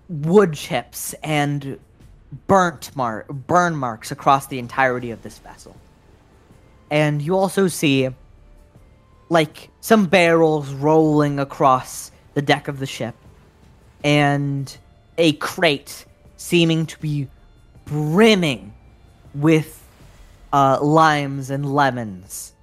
wood 0.08 0.54
chips 0.54 1.14
and 1.24 1.80
burnt 2.48 2.96
mark 2.96 3.28
burn 3.28 3.76
marks 3.76 4.12
across 4.12 4.48
the 4.48 4.60
entirety 4.60 5.12
of 5.12 5.22
this 5.24 5.40
vessel. 5.40 5.76
And 6.90 7.22
you 7.22 7.36
also 7.36 7.68
see 7.68 8.10
like 9.30 9.70
some 9.82 10.06
barrels 10.06 10.70
rolling 10.72 11.40
across 11.40 12.12
the 12.36 12.42
deck 12.42 12.68
of 12.68 12.80
the 12.80 12.86
ship 12.86 13.16
and 14.04 14.76
a 15.18 15.34
crate 15.34 16.06
seeming 16.38 16.86
to 16.86 17.00
be 17.00 17.28
brimming 17.86 18.74
with 19.34 19.82
uh, 20.54 20.80
limes 20.82 21.50
and 21.50 21.74
lemons 21.74 22.54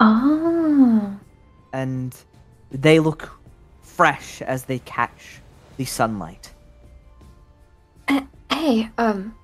Oh, 0.00 1.18
and 1.76 2.16
they 2.70 2.98
look 2.98 3.22
fresh 3.82 4.42
as 4.42 4.64
they 4.64 4.78
catch 4.80 5.40
the 5.76 5.84
sunlight 5.84 6.52
Eh, 8.08 8.20
hey, 8.50 8.88
um, 8.98 9.34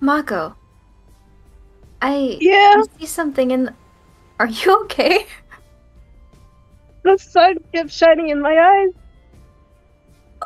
Mako. 0.00 0.54
I 2.02 2.36
Yeah, 2.40 2.74
I 2.78 2.84
see 2.98 3.06
something 3.06 3.50
in. 3.50 3.70
Are 4.40 4.48
you 4.48 4.80
okay? 4.82 5.26
the 7.04 7.16
sun 7.18 7.56
kept 7.72 7.90
shining 7.90 8.28
in 8.28 8.40
my 8.40 8.54
eyes. 8.72 8.92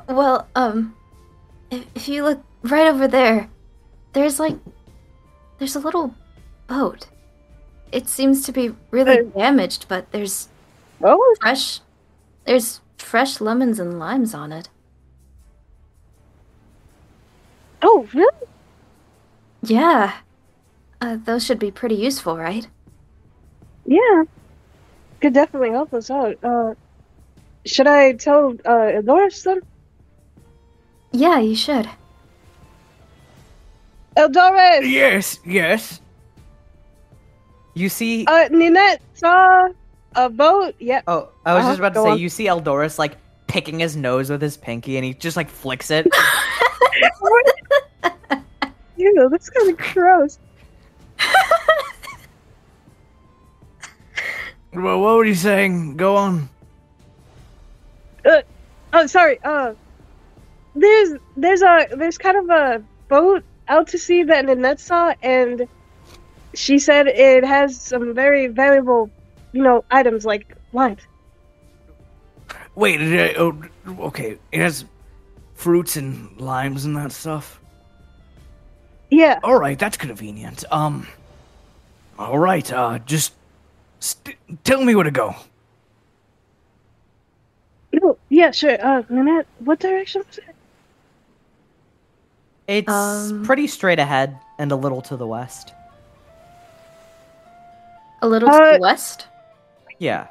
Well, 0.08 0.48
um, 0.54 0.94
if, 1.70 1.84
if 1.94 2.08
you 2.08 2.24
look 2.24 2.40
right 2.62 2.88
over 2.88 3.08
there, 3.08 3.48
there's 4.12 4.38
like, 4.40 4.56
there's 5.58 5.76
a 5.76 5.80
little 5.80 6.14
boat. 6.68 7.06
It 7.90 8.08
seems 8.08 8.44
to 8.46 8.52
be 8.52 8.74
really 8.90 9.20
Uh. 9.20 9.38
damaged, 9.38 9.86
but 9.88 10.10
there's 10.12 10.48
Oh, 11.02 11.36
fresh, 11.40 11.80
there's 12.44 12.80
fresh 12.96 13.40
lemons 13.40 13.78
and 13.80 13.98
limes 13.98 14.34
on 14.34 14.52
it. 14.52 14.68
oh, 17.82 18.08
really? 18.14 18.46
Yeah, 19.62 20.14
uh, 21.00 21.16
those 21.24 21.44
should 21.44 21.58
be 21.58 21.70
pretty 21.70 21.96
useful, 21.96 22.36
right? 22.36 22.68
Yeah. 23.84 24.24
Could 25.20 25.34
definitely 25.34 25.70
help 25.70 25.92
us 25.94 26.10
out. 26.10 26.36
Uh, 26.42 26.74
should 27.66 27.86
I 27.86 28.12
tell 28.12 28.50
uh 28.64 28.90
Eldoris 28.98 29.42
then? 29.44 29.60
Yeah, 31.12 31.38
you 31.38 31.54
should. 31.54 31.88
Eldoris! 34.16 34.90
Yes, 34.90 35.38
yes. 35.44 36.00
you 37.74 37.88
see 37.88 38.24
Uh, 38.26 38.48
Ninette 38.50 39.00
saw 39.14 39.68
a 40.14 40.28
boat. 40.28 40.74
Yeah. 40.78 41.02
oh 41.06 41.28
i 41.44 41.54
was 41.54 41.60
uh-huh, 41.62 41.70
just 41.70 41.78
about 41.78 41.88
to 41.90 41.94
go 41.94 42.04
say 42.04 42.10
on. 42.10 42.18
you 42.18 42.28
see 42.28 42.46
eldoris 42.46 42.98
like 42.98 43.16
picking 43.46 43.80
his 43.80 43.96
nose 43.96 44.30
with 44.30 44.40
his 44.40 44.56
pinky 44.56 44.96
and 44.96 45.04
he 45.04 45.14
just 45.14 45.36
like 45.36 45.48
flicks 45.48 45.90
it 45.90 46.06
Ew, 48.96 49.28
that's 49.30 49.50
kind 49.50 49.70
of 49.70 49.78
gross. 49.78 50.38
Well, 54.74 55.00
what 55.00 55.16
were 55.16 55.24
you 55.24 55.34
saying? 55.34 55.96
Go 55.96 56.16
on. 56.16 56.48
Oh, 58.94 59.06
sorry. 59.06 59.38
Uh, 59.44 59.74
there's 60.74 61.14
there's 61.36 61.62
a 61.62 61.88
there's 61.94 62.16
kind 62.16 62.36
of 62.38 62.48
a 62.48 62.82
boat 63.08 63.44
out 63.68 63.88
to 63.88 63.98
sea 63.98 64.22
that 64.22 64.46
Ninette 64.46 64.80
saw, 64.80 65.14
and 65.22 65.68
she 66.54 66.78
said 66.78 67.06
it 67.06 67.44
has 67.44 67.78
some 67.78 68.14
very 68.14 68.46
valuable, 68.46 69.10
you 69.52 69.62
know, 69.62 69.84
items 69.90 70.24
like 70.24 70.56
limes. 70.72 71.00
Wait, 72.74 73.00
it, 73.00 73.36
oh, 73.38 73.56
okay. 74.00 74.38
It 74.50 74.60
has 74.60 74.84
fruits 75.54 75.96
and 75.96 76.40
limes 76.40 76.84
and 76.84 76.96
that 76.96 77.12
stuff. 77.12 77.60
Yeah. 79.10 79.38
All 79.44 79.58
right, 79.58 79.78
that's 79.78 79.96
convenient. 79.96 80.64
Um. 80.70 81.06
All 82.18 82.38
right. 82.38 82.70
Uh, 82.72 82.98
just 83.00 83.34
st- 84.00 84.36
tell 84.64 84.82
me 84.84 84.94
where 84.94 85.04
to 85.04 85.10
go. 85.10 85.34
No. 87.92 88.16
Yeah. 88.30 88.50
Sure. 88.52 88.76
Uh, 88.84 89.02
Ninette, 89.10 89.46
what 89.58 89.78
direction 89.80 90.22
was 90.26 90.38
it? 90.38 90.44
it's 92.68 92.88
Um. 92.88 93.44
pretty 93.44 93.66
straight 93.66 93.98
ahead 93.98 94.38
and 94.58 94.72
a 94.72 94.76
little 94.76 95.02
to 95.02 95.16
the 95.16 95.26
west 95.26 95.72
A 98.22 98.28
little 98.28 98.48
to 98.48 98.54
Uh, 98.54 98.72
the 98.74 98.78
west. 98.78 99.26
Yeah 100.02 100.26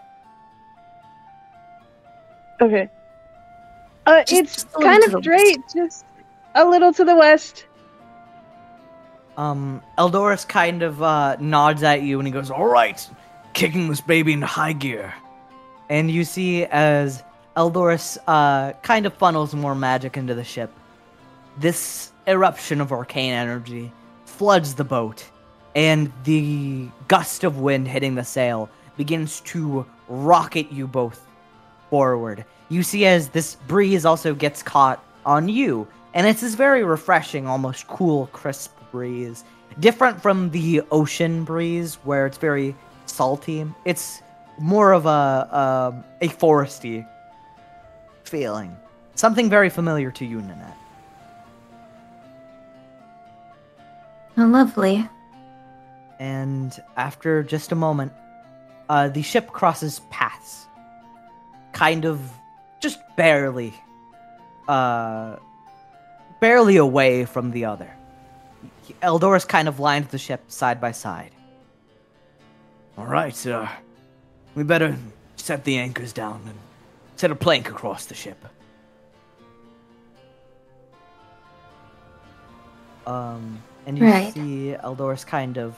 Okay. 2.61 2.89
Uh, 4.05 4.24
Just- 4.24 4.34
it's 4.34 4.53
just 4.65 4.74
kind 4.74 5.03
of 5.03 5.24
straight, 5.24 5.59
just 5.74 6.05
a 6.53 6.63
little 6.63 6.93
to 6.93 7.03
the 7.03 7.15
west. 7.15 7.65
Um, 9.38 9.82
Eldoris 9.97 10.47
kind 10.47 10.84
of 10.84 11.01
uh, 11.01 11.38
nods 11.39 11.82
at 11.82 12.03
you 12.03 12.19
and 12.19 12.28
he 12.28 12.32
goes, 12.32 12.51
All 12.51 12.67
right, 12.67 12.99
kicking 13.53 13.88
this 13.89 14.01
baby 14.01 14.34
into 14.34 14.45
high 14.45 14.74
gear. 14.74 15.13
and 15.89 16.11
you 16.11 16.24
see 16.24 16.65
as 16.65 17.24
Eldoris 17.57 18.17
uh, 18.28 18.74
kind 18.84 19.05
of 19.07 19.13
funnels 19.15 19.55
more 19.55 19.74
magic 19.74 20.15
into 20.17 20.36
the 20.36 20.43
ship. 20.43 20.72
This 21.57 22.11
eruption 22.28 22.80
of 22.80 22.91
arcane 22.91 23.34
energy 23.34 23.91
floods 24.26 24.76
the 24.76 24.84
boat, 24.84 25.26
and 25.76 26.11
the 26.26 26.88
gust 27.07 27.43
of 27.43 27.57
wind 27.59 27.88
hitting 27.88 28.15
the 28.15 28.24
sail 28.24 28.69
begins 29.02 29.41
to 29.41 29.84
rocket 30.08 30.72
you 30.72 30.86
both 30.86 31.26
forward. 31.89 32.45
You 32.70 32.84
see 32.84 33.08
as 33.08 33.30
this 33.30 33.56
breeze 33.68 34.06
also 34.06 34.36
gets 34.36 34.62
caught 34.62 35.04
on 35.26 35.49
you, 35.49 35.88
and 36.14 36.28
it's 36.28 36.41
this 36.41 36.54
very 36.54 36.84
refreshing, 36.84 37.47
almost 37.47 37.88
cool, 37.88 38.28
crisp 38.28 38.72
breeze. 38.91 39.43
Different 39.80 40.22
from 40.22 40.52
the 40.52 40.84
ocean 40.91 41.43
breeze, 41.43 41.95
where 42.04 42.28
it's 42.28 42.38
very 42.38 42.76
salty. 43.08 43.66
It's 43.86 44.22
more 44.60 44.91
of 44.91 45.08
a 45.08 45.10
a, 45.10 46.06
a 46.22 46.28
foresty 46.28 47.08
feeling. 48.24 48.78
Something 49.16 49.49
very 49.49 49.72
familiar 49.72 50.12
to 50.12 50.26
you, 50.26 50.41
Ninette. 50.41 50.78
Oh, 54.38 54.45
lovely. 54.45 55.10
And 56.20 56.80
after 56.97 57.41
just 57.41 57.72
a 57.72 57.76
moment, 57.76 58.14
uh, 58.91 59.07
the 59.07 59.21
ship 59.21 59.47
crosses 59.53 60.01
paths. 60.09 60.67
Kind 61.71 62.03
of 62.05 62.19
just 62.81 62.99
barely. 63.15 63.73
Uh, 64.67 65.37
barely 66.41 66.75
away 66.75 67.23
from 67.23 67.51
the 67.51 67.63
other. 67.65 67.89
Eldoris 69.01 69.47
kind 69.47 69.67
of 69.69 69.79
lines 69.79 70.07
the 70.09 70.17
ship 70.17 70.41
side 70.51 70.81
by 70.81 70.91
side. 70.91 71.31
All 72.97 73.05
right, 73.05 73.47
uh, 73.47 73.67
we 74.55 74.63
better 74.63 74.97
set 75.37 75.63
the 75.63 75.77
anchors 75.77 76.11
down 76.11 76.41
and 76.45 76.57
set 77.15 77.31
a 77.31 77.35
plank 77.35 77.69
across 77.69 78.05
the 78.07 78.15
ship. 78.15 78.43
Um, 83.07 83.13
Um, 83.13 83.63
and 83.87 83.97
you 83.97 84.05
Right. 84.05 84.33
see 84.33 84.75
Eldoris 84.83 85.25
kind 85.25 85.57
of 85.57 85.75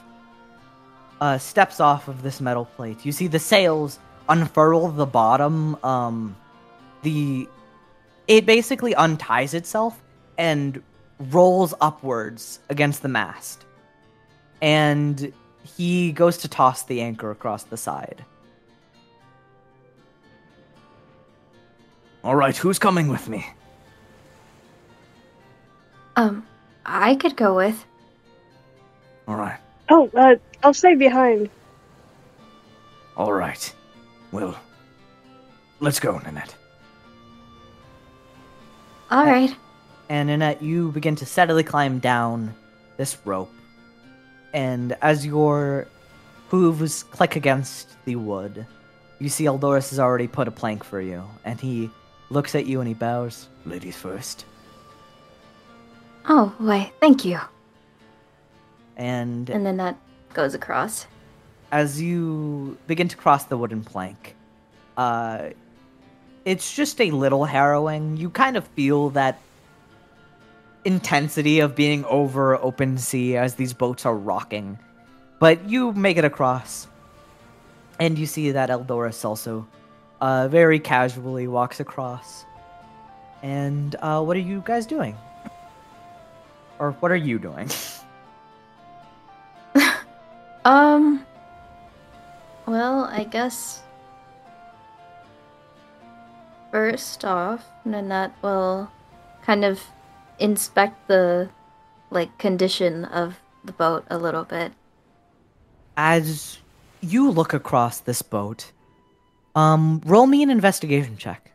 uh, 1.22 1.38
steps 1.38 1.80
off 1.80 2.08
of 2.08 2.24
this 2.24 2.42
metal 2.42 2.66
plate. 2.66 3.06
You 3.06 3.12
see 3.12 3.28
the 3.28 3.40
sails 3.40 4.00
unfurl 4.30 4.90
the 4.90 5.06
bottom. 5.06 5.78
Um, 5.84 6.36
the 7.02 7.48
it 8.28 8.46
basically 8.46 8.96
unties 8.96 9.54
itself 9.54 10.02
and 10.38 10.82
rolls 11.20 11.74
upwards 11.82 12.60
against 12.70 13.02
the 13.02 13.10
mast, 13.10 13.66
and 14.62 15.34
he 15.64 16.12
goes 16.12 16.38
to 16.40 16.48
toss 16.48 16.84
the 16.84 17.02
anchor 17.02 17.32
across 17.32 17.64
the 17.64 17.78
side. 17.78 18.24
All 22.24 22.36
right, 22.36 22.56
who's 22.56 22.80
coming 22.80 23.10
with 23.10 23.28
me? 23.28 23.46
Um, 26.16 26.48
I 26.86 27.16
could 27.16 27.36
go 27.36 27.56
with. 27.56 27.86
All 29.28 29.36
right, 29.36 29.60
Oh, 29.96 30.10
uh, 30.16 30.36
I'll 30.64 30.74
stay 30.74 30.96
behind. 30.96 31.52
all 33.16 33.32
right. 33.32 33.72
Well, 34.32 34.58
let's 35.82 36.00
go, 36.00 36.18
Ninette. 36.18 36.56
All 39.12 39.24
right. 39.24 39.56
And 40.10 40.32
Annette, 40.32 40.64
you 40.64 40.92
begin 40.92 41.16
to 41.18 41.28
steadily 41.28 41.64
climb 41.64 42.00
down 42.00 42.56
this 42.98 43.16
rope. 43.24 43.52
And 44.52 44.98
as 45.04 45.24
your 45.28 45.88
hooves 46.50 47.04
click 47.04 47.36
against 47.36 47.90
the 48.06 48.16
wood, 48.16 48.66
you 49.20 49.30
see 49.30 49.44
Eldoris 49.44 49.92
has 49.92 50.00
already 50.00 50.28
put 50.28 50.48
a 50.48 50.52
plank 50.52 50.84
for 50.84 51.02
you. 51.02 51.24
And 51.46 51.60
he 51.60 51.92
looks 52.32 52.56
at 52.56 52.66
you 52.66 52.80
and 52.82 52.88
he 52.88 52.96
bows. 52.96 53.48
Ladies 53.64 53.96
first. 53.96 54.46
Oh, 56.28 56.52
why, 56.58 56.92
thank 57.00 57.26
you. 57.26 57.40
And 58.98 59.50
And 59.50 59.66
then 59.66 59.78
that 59.78 59.98
goes 60.34 60.54
across. 60.54 61.08
as 61.72 62.00
you 62.02 62.78
begin 62.88 63.08
to 63.08 63.18
cross 63.18 63.46
the 63.46 63.58
wooden 63.58 63.84
plank, 63.84 64.36
uh, 64.98 65.50
it's 66.46 66.76
just 66.76 67.02
a 67.02 67.10
little 67.12 67.46
harrowing. 67.46 68.18
You 68.18 68.30
kind 68.30 68.58
of 68.58 68.68
feel 68.70 69.10
that 69.12 69.40
intensity 70.86 71.60
of 71.62 71.76
being 71.76 72.06
over 72.06 72.56
open 72.58 72.98
sea 72.98 73.38
as 73.38 73.56
these 73.56 73.74
boats 73.74 74.06
are 74.06 74.16
rocking. 74.16 74.78
But 75.40 75.68
you 75.68 75.94
make 75.94 76.18
it 76.18 76.26
across, 76.26 76.88
and 78.00 78.18
you 78.20 78.26
see 78.26 78.52
that 78.52 78.70
Eldoris 78.70 79.26
also 79.26 79.68
uh, 80.22 80.48
very 80.48 80.80
casually 80.80 81.48
walks 81.48 81.80
across. 81.80 82.46
And 83.42 83.96
uh, 84.00 84.22
what 84.24 84.38
are 84.38 84.42
you 84.42 84.62
guys 84.66 84.86
doing? 84.86 85.18
Or 86.80 86.92
what 87.00 87.12
are 87.12 87.16
you 87.18 87.40
doing? 87.40 87.70
I 93.14 93.24
guess. 93.24 93.84
First 96.72 97.24
off, 97.24 97.64
Ninette 97.86 98.34
will 98.42 98.92
kind 99.44 99.64
of 99.64 99.80
inspect 100.40 101.08
the, 101.08 101.50
like, 102.10 102.36
condition 102.40 103.06
of 103.06 103.40
the 103.64 103.72
boat 103.72 104.06
a 104.10 104.18
little 104.18 104.44
bit. 104.44 104.74
as 105.96 106.58
you 107.02 107.30
look 107.30 107.54
across 107.54 108.00
this 108.00 108.24
boat, 108.24 108.72
um, 109.56 110.02
roll 110.06 110.26
me 110.26 110.42
an 110.42 110.50
investigation 110.50 111.18
check. 111.18 111.52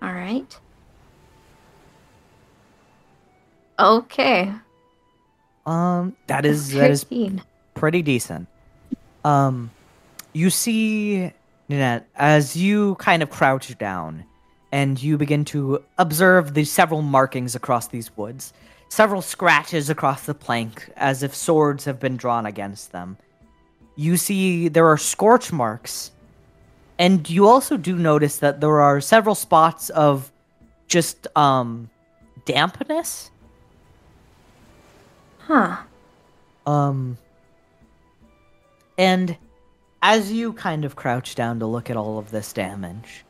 All 0.00 0.12
right. 0.14 0.58
Okay. 3.78 4.52
Um, 5.66 6.16
that 6.28 6.46
is 6.46 6.72
that 6.72 6.90
is 6.90 7.02
13. 7.04 7.42
pretty 7.74 8.00
decent. 8.00 8.48
Um, 9.26 9.72
you 10.32 10.50
see, 10.50 11.32
Ninette, 11.68 12.06
as 12.14 12.56
you 12.56 12.94
kind 12.94 13.24
of 13.24 13.30
crouch 13.30 13.76
down 13.76 14.24
and 14.70 15.02
you 15.02 15.18
begin 15.18 15.44
to 15.46 15.82
observe 15.98 16.54
the 16.54 16.64
several 16.64 17.02
markings 17.02 17.56
across 17.56 17.88
these 17.88 18.16
woods, 18.16 18.52
several 18.88 19.20
scratches 19.20 19.90
across 19.90 20.26
the 20.26 20.34
plank 20.34 20.88
as 20.96 21.24
if 21.24 21.34
swords 21.34 21.84
have 21.86 21.98
been 21.98 22.16
drawn 22.16 22.46
against 22.46 22.92
them. 22.92 23.16
You 23.96 24.16
see 24.16 24.68
there 24.68 24.86
are 24.86 24.96
scorch 24.96 25.52
marks, 25.52 26.12
and 26.96 27.28
you 27.28 27.48
also 27.48 27.76
do 27.76 27.96
notice 27.96 28.38
that 28.38 28.60
there 28.60 28.80
are 28.80 29.00
several 29.00 29.34
spots 29.34 29.90
of 29.90 30.30
just 30.86 31.26
um 31.36 31.90
dampness. 32.44 33.32
Huh. 35.38 35.78
Um, 36.64 37.18
and 38.98 39.36
as 40.02 40.32
you 40.32 40.52
kind 40.52 40.84
of 40.84 40.96
crouch 40.96 41.34
down 41.34 41.58
to 41.58 41.66
look 41.66 41.90
at 41.90 41.96
all 41.96 42.18
of 42.18 42.30
this 42.30 42.52
damage, 42.52 43.24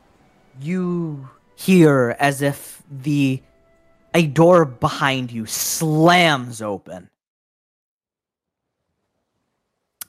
you 0.61 1.29
hear 1.55 2.15
as 2.19 2.41
if 2.41 2.83
the 2.89 3.41
a 4.13 4.25
door 4.25 4.65
behind 4.65 5.31
you 5.31 5.45
slams 5.45 6.61
open. 6.61 7.09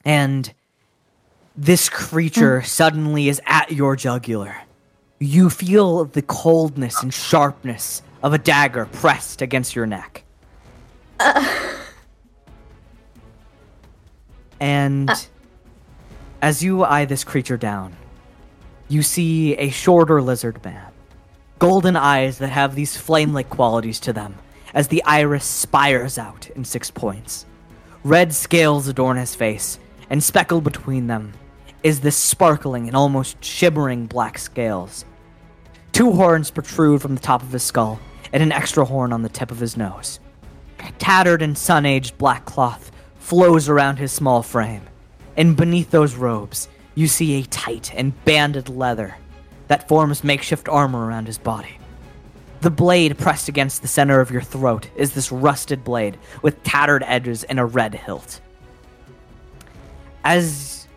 And 0.05 0.51
this 1.55 1.89
creature 1.89 2.61
hmm. 2.61 2.65
suddenly 2.65 3.29
is 3.29 3.41
at 3.45 3.71
your 3.71 3.95
jugular. 3.95 4.55
You 5.19 5.49
feel 5.49 6.05
the 6.05 6.21
coldness 6.21 7.03
and 7.03 7.13
sharpness 7.13 8.01
of 8.23 8.33
a 8.33 8.37
dagger 8.37 8.85
pressed 8.85 9.41
against 9.41 9.75
your 9.75 9.85
neck. 9.85 10.23
Uh. 11.19 11.75
And 14.61 15.09
uh. 15.09 15.15
As 16.41 16.63
you 16.63 16.83
eye 16.83 17.05
this 17.05 17.23
creature 17.23 17.57
down, 17.57 17.95
you 18.87 19.03
see 19.03 19.55
a 19.55 19.69
shorter 19.69 20.21
lizard 20.21 20.63
man, 20.63 20.91
golden 21.59 21.95
eyes 21.95 22.37
that 22.37 22.49
have 22.49 22.75
these 22.75 22.97
flame 22.97 23.33
like 23.33 23.49
qualities 23.49 23.99
to 24.01 24.13
them 24.13 24.35
as 24.73 24.87
the 24.87 25.03
iris 25.03 25.45
spires 25.45 26.17
out 26.17 26.49
in 26.55 26.63
six 26.63 26.91
points. 26.91 27.45
Red 28.03 28.33
scales 28.33 28.87
adorn 28.87 29.17
his 29.17 29.35
face, 29.35 29.79
and 30.09 30.23
speckled 30.23 30.63
between 30.63 31.07
them 31.07 31.33
is 31.83 31.99
this 31.99 32.15
sparkling 32.15 32.87
and 32.87 32.95
almost 32.95 33.43
shimmering 33.43 34.05
black 34.05 34.37
scales. 34.37 35.05
Two 35.91 36.11
horns 36.13 36.51
protrude 36.51 37.01
from 37.01 37.15
the 37.15 37.21
top 37.21 37.41
of 37.41 37.51
his 37.51 37.63
skull, 37.63 37.99
and 38.31 38.43
an 38.43 38.51
extra 38.51 38.85
horn 38.85 39.11
on 39.11 39.21
the 39.21 39.29
tip 39.29 39.51
of 39.51 39.59
his 39.59 39.75
nose. 39.75 40.19
Tattered 40.97 41.41
and 41.41 41.57
sun 41.57 41.85
aged 41.85 42.17
black 42.17 42.45
cloth 42.45 42.91
flows 43.17 43.67
around 43.67 43.97
his 43.97 44.11
small 44.11 44.43
frame, 44.43 44.88
and 45.37 45.55
beneath 45.55 45.91
those 45.91 46.15
robes, 46.15 46.67
you 46.95 47.07
see 47.07 47.39
a 47.39 47.43
tight 47.43 47.93
and 47.95 48.13
banded 48.25 48.69
leather 48.69 49.15
that 49.67 49.87
forms 49.87 50.23
makeshift 50.23 50.67
armor 50.67 51.05
around 51.05 51.27
his 51.27 51.37
body. 51.37 51.77
The 52.61 52.69
blade 52.69 53.17
pressed 53.17 53.47
against 53.47 53.81
the 53.81 53.87
center 53.87 54.19
of 54.19 54.31
your 54.31 54.41
throat 54.41 54.89
is 54.95 55.13
this 55.13 55.31
rusted 55.31 55.83
blade 55.83 56.17
with 56.41 56.61
tattered 56.63 57.03
edges 57.05 57.43
and 57.45 57.59
a 57.59 57.65
red 57.65 57.95
hilt. 57.95 58.41
As 60.25 60.87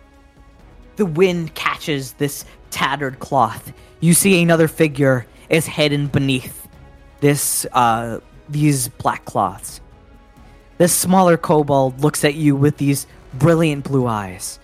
the 0.96 1.06
wind 1.06 1.54
catches 1.54 2.14
this 2.14 2.44
tattered 2.70 3.20
cloth, 3.20 3.72
you 4.00 4.14
see 4.14 4.42
another 4.42 4.66
figure 4.66 5.26
is 5.48 5.66
hidden 5.66 6.08
beneath 6.08 6.66
this 7.20 7.64
uh, 7.72 8.18
these 8.48 8.88
black 8.88 9.24
cloths. 9.24 9.80
This 10.78 10.92
smaller 10.92 11.36
kobold 11.36 12.00
looks 12.00 12.24
at 12.24 12.34
you 12.34 12.56
with 12.56 12.78
these 12.78 13.06
brilliant 13.34 13.84
blue 13.84 14.06
eyes, 14.06 14.58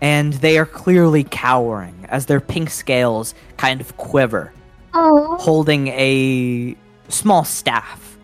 and 0.00 0.32
they 0.34 0.58
are 0.58 0.66
clearly 0.66 1.24
cowering 1.24 2.06
as 2.08 2.26
their 2.26 2.40
pink 2.40 2.70
scales 2.70 3.34
kind 3.56 3.80
of 3.80 3.96
quiver 3.96 4.52
Oh. 4.94 5.36
holding 5.38 5.88
a 5.88 6.74
small 7.08 7.44
staff. 7.44 8.16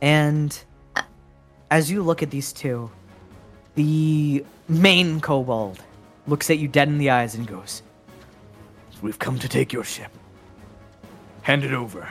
And 0.00 0.58
as 1.70 1.90
you 1.90 2.02
look 2.02 2.22
at 2.22 2.30
these 2.30 2.52
two, 2.52 2.90
the 3.74 4.44
main 4.68 5.20
kobold 5.20 5.78
looks 6.26 6.48
at 6.50 6.58
you 6.58 6.68
dead 6.68 6.88
in 6.88 6.98
the 6.98 7.10
eyes 7.10 7.34
and 7.34 7.46
goes, 7.46 7.82
We've 9.02 9.18
come 9.18 9.38
to 9.38 9.48
take 9.48 9.72
your 9.72 9.84
ship. 9.84 10.10
Hand 11.42 11.64
it 11.64 11.72
over. 11.72 12.08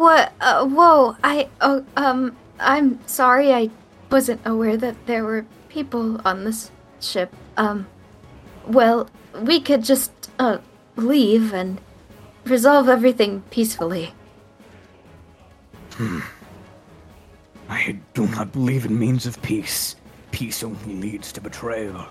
What? 0.00 0.32
Uh, 0.40 0.64
whoa! 0.64 1.16
I 1.22 1.48
oh 1.60 1.84
um 1.96 2.34
I'm 2.58 3.06
sorry. 3.06 3.52
I 3.52 3.68
wasn't 4.10 4.40
aware 4.46 4.76
that 4.78 4.96
there 5.04 5.24
were 5.24 5.44
people 5.68 6.20
on 6.24 6.44
this 6.44 6.70
ship. 7.00 7.34
Um, 7.58 7.86
well, 8.66 9.08
we 9.36 9.60
could 9.60 9.84
just 9.84 10.10
uh 10.38 10.58
leave 10.96 11.52
and 11.52 11.80
resolve 12.46 12.88
everything 12.88 13.42
peacefully. 13.50 14.14
Hmm. 15.94 16.20
I 17.68 17.98
do 18.14 18.26
not 18.28 18.52
believe 18.52 18.86
in 18.86 18.98
means 18.98 19.26
of 19.26 19.40
peace. 19.42 19.96
Peace 20.32 20.62
only 20.62 20.94
leads 20.96 21.30
to 21.32 21.40
betrayal. 21.40 22.06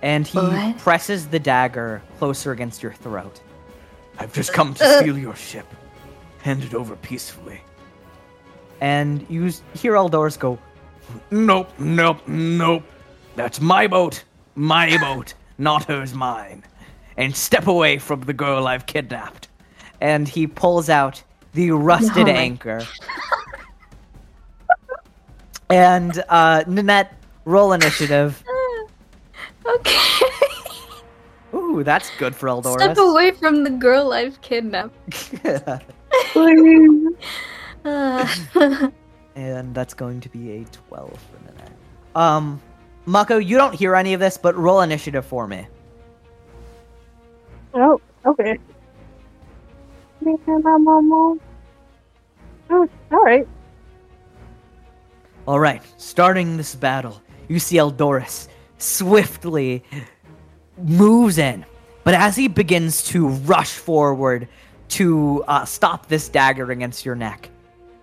and 0.00 0.26
he 0.26 0.38
What? 0.38 0.78
presses 0.78 1.26
the 1.28 1.38
dagger 1.40 2.00
closer 2.18 2.52
against 2.52 2.82
your 2.82 2.92
throat. 2.94 3.40
I've 4.18 4.32
just 4.32 4.52
come 4.52 4.74
to 4.74 4.98
steal 4.98 5.18
your 5.18 5.36
ship. 5.36 5.66
Hand 6.42 6.64
it 6.64 6.74
over 6.74 6.96
peacefully. 6.96 7.60
And 8.80 9.26
you 9.28 9.46
s- 9.46 9.62
hear 9.74 9.94
Eldoris 9.94 10.38
go, 10.38 10.58
Nope, 11.30 11.70
nope, 11.78 12.26
nope. 12.28 12.84
That's 13.36 13.60
my 13.60 13.86
boat. 13.86 14.24
My 14.54 14.96
boat. 14.98 15.34
Not 15.58 15.84
hers, 15.84 16.14
mine. 16.14 16.64
And 17.16 17.34
step 17.34 17.66
away 17.66 17.98
from 17.98 18.20
the 18.22 18.32
girl 18.32 18.66
I've 18.66 18.86
kidnapped. 18.86 19.48
and 20.00 20.28
he 20.28 20.46
pulls 20.46 20.88
out 20.88 21.22
the 21.54 21.72
rusted 21.72 22.26
No. 22.28 22.32
anchor. 22.32 22.82
and 25.70 26.22
uh, 26.28 26.64
Ninette, 26.66 27.12
roll 27.44 27.72
initiative. 27.72 28.42
Okay. 29.66 29.98
Ooh, 31.68 31.84
that's 31.84 32.10
good 32.16 32.34
for 32.34 32.48
Eldoris. 32.48 32.80
Step 32.80 32.98
away 32.98 33.30
from 33.32 33.62
the 33.62 33.70
girl 33.70 34.12
I've 34.12 34.40
kidnapped. 34.40 34.94
Uh, 35.44 35.78
and 39.36 39.74
that's 39.74 39.92
going 39.94 40.20
to 40.20 40.28
be 40.30 40.52
a 40.52 40.64
12 40.64 41.10
for 41.10 41.52
Ninette. 41.52 41.72
Um, 42.16 42.60
Mako, 43.04 43.38
you 43.38 43.56
don't 43.56 43.74
hear 43.74 43.94
any 43.94 44.14
of 44.14 44.20
this, 44.20 44.38
but 44.38 44.56
roll 44.56 44.80
initiative 44.80 45.26
for 45.26 45.46
me. 45.46 45.66
Oh, 47.74 48.00
okay. 48.24 48.58
Oh, 52.70 52.88
all 53.12 53.24
right. 53.24 53.46
All 55.46 55.60
right, 55.60 55.82
starting 55.96 56.56
this 56.56 56.74
battle, 56.74 57.22
you 57.48 57.58
see 57.58 57.76
Eldoris 57.76 58.48
swiftly 58.78 59.84
moves 60.82 61.38
in, 61.38 61.64
but 62.04 62.14
as 62.14 62.36
he 62.36 62.48
begins 62.48 63.02
to 63.04 63.28
rush 63.28 63.72
forward 63.72 64.48
to 64.90 65.44
uh, 65.48 65.64
stop 65.64 66.06
this 66.08 66.28
dagger 66.28 66.70
against 66.70 67.04
your 67.04 67.14
neck, 67.14 67.50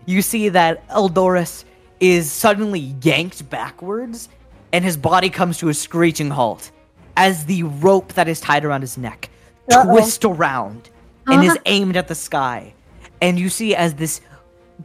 you 0.06 0.22
see 0.22 0.50
that 0.50 0.88
Eldoris 0.90 1.64
is 2.00 2.32
suddenly 2.32 2.94
yanked 3.02 3.50
backwards, 3.50 4.30
and 4.72 4.84
his 4.86 4.98
body 4.98 5.30
comes 5.30 5.58
to 5.60 5.70
a 5.70 5.74
screeching 5.74 6.30
halt 6.30 6.72
as 7.18 7.46
the 7.46 7.64
rope 7.64 8.14
that 8.14 8.28
is 8.28 8.40
tied 8.42 8.66
around 8.66 8.82
his 8.82 8.98
neck 8.98 9.30
Uh-oh. 9.72 9.94
twists 9.94 10.24
around 10.26 10.90
and 11.28 11.44
is 11.44 11.52
Uh-huh. 11.52 11.60
aimed 11.66 11.96
at 11.98 12.08
the 12.08 12.16
sky. 12.16 12.74
And 13.22 13.40
you 13.40 13.50
see 13.50 13.74
as 13.74 13.94
this 13.96 14.22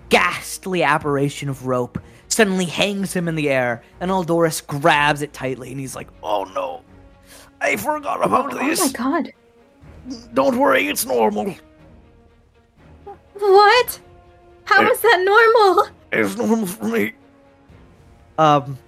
ghastly 0.08 0.82
apparition 0.82 1.48
of 1.48 1.66
rope 1.66 1.98
suddenly 2.28 2.64
hangs 2.64 3.12
him 3.12 3.26
in 3.28 3.34
the 3.34 3.50
air, 3.50 3.82
and 4.00 4.10
Eldoris 4.10 4.64
grabs 4.64 5.20
it 5.20 5.32
tightly, 5.32 5.70
and 5.72 5.80
he's 5.80 5.96
like, 5.96 6.08
Oh 6.22 6.44
no. 6.44 6.82
I 7.60 7.76
forgot 7.76 8.24
about 8.24 8.52
this! 8.52 8.80
oh 8.80 8.86
my 8.86 8.92
god. 8.92 9.32
Don't 10.34 10.56
worry, 10.58 10.88
it's 10.88 11.04
normal. 11.04 11.54
What? 13.34 14.00
How 14.64 14.82
is 14.90 15.00
that 15.00 15.22
normal? 15.24 15.88
It's 16.12 16.36
normal 16.36 16.66
for 16.66 16.84
me. 16.86 17.12
Um, 18.38 18.78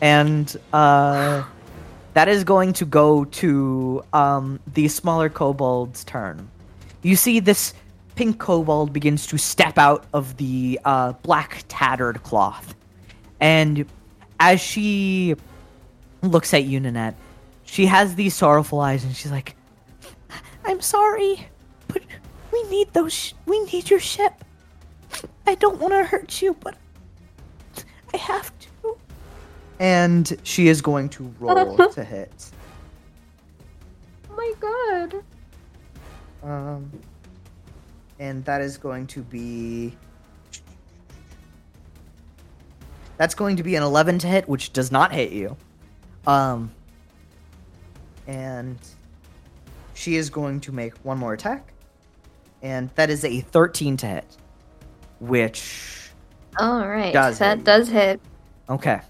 and 0.00 0.56
uh, 0.72 1.44
that 2.14 2.28
is 2.28 2.44
going 2.44 2.72
to 2.74 2.84
go 2.86 3.24
to 3.24 4.02
um 4.12 4.60
the 4.74 4.88
smaller 4.88 5.28
kobold's 5.28 6.04
turn. 6.04 6.48
You 7.02 7.16
see 7.16 7.40
this 7.40 7.74
pink 8.14 8.38
kobold 8.38 8.92
begins 8.92 9.26
to 9.26 9.36
step 9.36 9.76
out 9.78 10.06
of 10.14 10.36
the 10.38 10.80
uh, 10.84 11.12
black 11.22 11.64
tattered 11.68 12.22
cloth, 12.22 12.74
and 13.40 13.84
as 14.40 14.60
she 14.60 15.34
looks 16.22 16.54
at 16.54 16.64
you, 16.64 16.80
Ninette, 16.80 17.14
she 17.66 17.84
has 17.86 18.14
these 18.14 18.34
sorrowful 18.34 18.80
eyes, 18.80 19.04
and 19.04 19.14
she's 19.14 19.30
like, 19.30 19.54
"I'm 20.64 20.80
sorry, 20.80 21.46
but 21.88 22.02
we 22.52 22.62
need 22.64 22.92
those. 22.94 23.12
Sh- 23.12 23.32
we 23.44 23.60
need 23.64 23.90
your 23.90 24.00
ship. 24.00 24.32
I 25.46 25.54
don't 25.56 25.78
want 25.78 25.92
to 25.92 26.04
hurt 26.04 26.40
you, 26.40 26.56
but 26.60 26.76
I 28.14 28.16
have 28.16 28.50
to." 28.60 28.96
And 29.78 30.38
she 30.42 30.68
is 30.68 30.80
going 30.80 31.10
to 31.10 31.34
roll 31.38 31.76
to 31.92 32.02
hit. 32.04 32.50
Oh 34.30 34.36
my 34.36 34.52
god. 34.60 35.22
Um, 36.42 36.90
and 38.18 38.44
that 38.46 38.62
is 38.62 38.78
going 38.78 39.06
to 39.08 39.22
be. 39.22 39.94
That's 43.18 43.34
going 43.34 43.56
to 43.56 43.62
be 43.62 43.76
an 43.76 43.82
11 43.82 44.18
to 44.20 44.26
hit, 44.26 44.48
which 44.48 44.72
does 44.72 44.92
not 44.92 45.10
hit 45.10 45.32
you. 45.32 45.56
Um, 46.26 46.70
and 48.26 48.78
she 49.94 50.16
is 50.16 50.30
going 50.30 50.60
to 50.60 50.72
make 50.72 50.94
one 51.04 51.18
more 51.18 51.32
attack. 51.32 51.72
And 52.62 52.90
that 52.94 53.10
is 53.10 53.24
a 53.24 53.40
13 53.40 53.96
to 53.98 54.06
hit, 54.06 54.36
which. 55.20 56.10
All 56.58 56.86
right. 56.86 57.12
Does 57.12 57.38
that 57.38 57.58
hit. 57.58 57.64
does 57.64 57.88
hit. 57.88 58.20
Okay. 58.68 59.00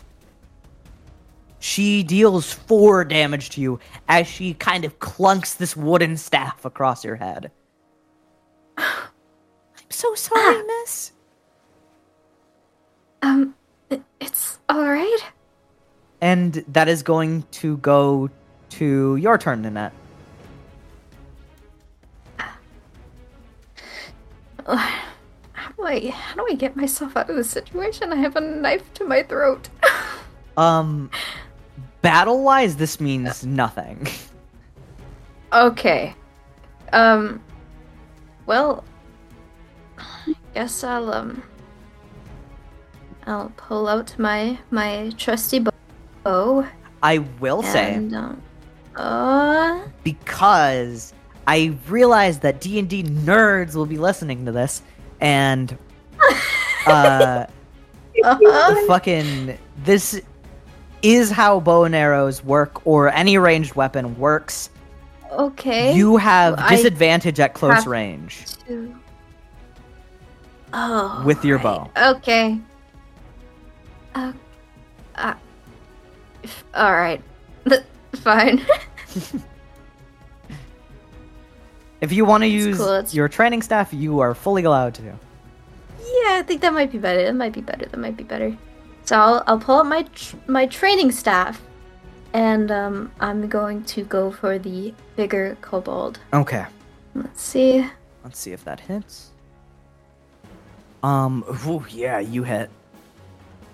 She 1.58 2.02
deals 2.02 2.52
four 2.52 3.04
damage 3.04 3.50
to 3.50 3.60
you 3.60 3.80
as 4.08 4.26
she 4.26 4.54
kind 4.54 4.84
of 4.84 4.98
clunks 4.98 5.56
this 5.56 5.76
wooden 5.76 6.16
staff 6.16 6.64
across 6.64 7.04
your 7.04 7.16
head. 7.16 7.50
I'm 8.76 8.84
so 9.88 10.14
sorry, 10.14 10.62
miss. 10.62 11.12
Um, 13.22 13.54
it's 14.20 14.58
all 14.68 14.86
right. 14.86 15.18
And 16.20 16.64
that 16.68 16.88
is 16.88 17.02
going 17.02 17.42
to 17.52 17.78
go 17.78 18.30
to 18.76 19.16
your 19.16 19.38
turn, 19.38 19.62
Ninette. 19.62 19.92
How 24.66 25.72
do 25.76 25.84
I 25.84 26.08
how 26.10 26.34
do 26.34 26.46
I 26.50 26.54
get 26.54 26.76
myself 26.76 27.16
out 27.16 27.30
of 27.30 27.36
this 27.36 27.48
situation? 27.48 28.12
I 28.12 28.16
have 28.16 28.36
a 28.36 28.40
knife 28.40 28.92
to 28.94 29.04
my 29.04 29.22
throat. 29.22 29.68
Um, 30.58 31.10
battle 32.00 32.42
wise, 32.42 32.76
this 32.76 32.98
means 32.98 33.44
nothing. 33.44 34.08
okay. 35.52 36.14
Um. 36.94 37.42
Well, 38.46 38.82
I 39.98 40.34
guess 40.54 40.82
I'll 40.82 41.12
um. 41.12 41.42
I'll 43.26 43.52
pull 43.58 43.86
out 43.86 44.18
my 44.18 44.58
my 44.70 45.12
trusty 45.18 45.62
bow 46.24 46.66
I 47.02 47.18
will 47.18 47.62
say, 47.62 47.96
um. 47.96 48.42
Uh. 48.96 49.82
because 50.04 51.12
I 51.46 51.76
realize 51.88 52.40
that 52.40 52.60
D 52.60 52.78
and 52.78 52.88
D 52.88 53.02
nerds 53.02 53.74
will 53.74 53.86
be 53.86 53.98
listening 53.98 54.46
to 54.46 54.52
this, 54.52 54.82
and 55.20 55.76
uh, 56.86 57.46
uh 58.24 58.86
fucking 58.86 59.58
this 59.84 60.20
is 61.02 61.30
how 61.30 61.60
bow 61.60 61.84
and 61.84 61.94
arrows 61.94 62.42
work, 62.42 62.86
or 62.86 63.12
any 63.12 63.38
ranged 63.38 63.74
weapon 63.74 64.18
works. 64.18 64.70
Okay. 65.30 65.94
You 65.94 66.16
have 66.16 66.54
I 66.58 66.70
disadvantage 66.76 67.38
at 67.40 67.54
close 67.54 67.86
range. 67.86 68.46
to- 68.66 68.94
Oh. 70.72 71.22
With 71.24 71.44
your 71.44 71.58
right. 71.58 71.90
Okay. 71.96 72.58
Uh, 74.14 74.32
uh, 75.14 75.34
all 76.74 76.92
right. 76.92 77.22
Fine. 78.16 78.64
If 82.00 82.12
you 82.12 82.24
want 82.24 82.42
to 82.42 82.46
use 82.46 82.76
cool, 82.76 83.02
your 83.10 83.28
training 83.28 83.62
staff, 83.62 83.92
you 83.92 84.20
are 84.20 84.34
fully 84.34 84.64
allowed 84.64 84.94
to. 84.96 85.02
yeah, 85.02 85.16
I 86.38 86.44
think 86.46 86.60
that 86.60 86.72
might 86.74 86.92
be 86.92 86.98
better. 86.98 87.24
That 87.24 87.34
might 87.34 87.52
be 87.52 87.62
better. 87.62 87.86
That 87.86 87.96
might 87.96 88.16
be 88.16 88.24
better. 88.24 88.56
So 89.04 89.16
I'll, 89.16 89.42
I'll 89.46 89.58
pull 89.58 89.76
up 89.76 89.86
my 89.86 90.02
tr- 90.02 90.36
my 90.46 90.66
training 90.66 91.10
staff, 91.12 91.62
and 92.32 92.70
um, 92.70 93.10
I'm 93.20 93.48
going 93.48 93.84
to 93.84 94.04
go 94.04 94.30
for 94.30 94.58
the 94.58 94.92
bigger 95.16 95.56
kobold. 95.62 96.18
Okay. 96.34 96.66
Let's 97.14 97.42
see. 97.42 97.88
Let's 98.24 98.38
see 98.38 98.52
if 98.52 98.62
that 98.64 98.80
hits. 98.80 99.30
Um, 101.02 101.44
ooh, 101.66 101.84
yeah, 101.88 102.18
you 102.18 102.42
hit. 102.42 102.68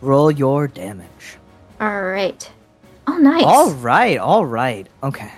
Roll 0.01 0.31
your 0.31 0.69
damage. 0.69 1.39
All 1.81 2.03
right. 2.03 2.49
Oh, 3.13 3.19
nice. 3.19 3.45
All 3.45 3.73
right, 3.73 4.17
all 4.17 4.47
right. 4.47 4.89
Okay. 5.03 5.31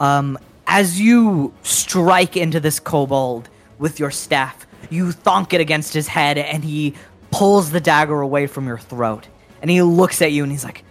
Um, 0.00 0.38
as 0.66 0.98
you 0.98 1.52
strike 1.62 2.34
into 2.34 2.60
this 2.60 2.80
kobold 2.80 3.50
with 3.78 4.00
your 4.00 4.10
staff, 4.10 4.66
you 4.88 5.08
thonk 5.08 5.52
it 5.52 5.60
against 5.60 5.92
his 5.92 6.08
head, 6.08 6.38
and 6.38 6.64
he 6.64 6.94
pulls 7.30 7.72
the 7.72 7.80
dagger 7.80 8.22
away 8.22 8.46
from 8.46 8.66
your 8.66 8.78
throat. 8.78 9.28
And 9.60 9.70
he 9.70 9.82
looks 9.82 10.22
at 10.22 10.32
you, 10.32 10.42
and 10.42 10.50
he's 10.50 10.64
like, 10.64 10.82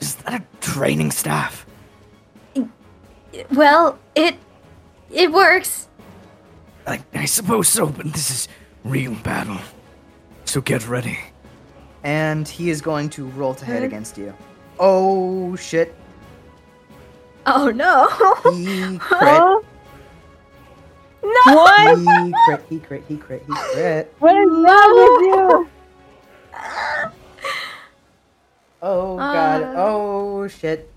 "Is 0.00 0.14
that 0.16 0.32
a 0.32 0.42
training 0.62 1.10
staff?" 1.10 1.66
Well, 3.52 3.98
it 4.14 4.36
it 5.10 5.32
works. 5.32 5.86
I, 6.86 7.04
I 7.12 7.26
suppose 7.26 7.68
so, 7.68 7.88
but 7.88 8.10
this 8.12 8.30
is 8.30 8.48
real 8.84 9.14
battle. 9.16 9.58
So 10.46 10.62
get 10.62 10.88
ready. 10.88 11.18
And 12.04 12.46
he 12.46 12.70
is 12.70 12.80
going 12.80 13.08
to 13.10 13.26
roll 13.28 13.54
to 13.54 13.64
hit 13.64 13.80
Good. 13.80 13.84
against 13.84 14.18
you. 14.18 14.34
Oh 14.78 15.56
shit! 15.56 15.94
Oh 17.46 17.70
no. 17.70 18.08
He 18.52 18.98
crit. 19.00 19.40
Oh, 19.40 19.64
no. 21.22 21.54
what? 21.54 21.98
he 21.98 22.32
crit. 22.44 22.64
He 22.68 22.78
crit. 22.78 23.04
He 23.08 23.16
crit. 23.16 23.44
He 23.46 23.54
crit. 23.54 24.14
What 24.18 24.36
is 24.36 24.48
wrong 24.50 24.94
with 24.94 25.26
you? 25.26 25.68
Oh 28.86 29.16
god. 29.16 29.62
Uh. 29.62 29.74
oh 29.78 30.46
shit. 30.46 30.90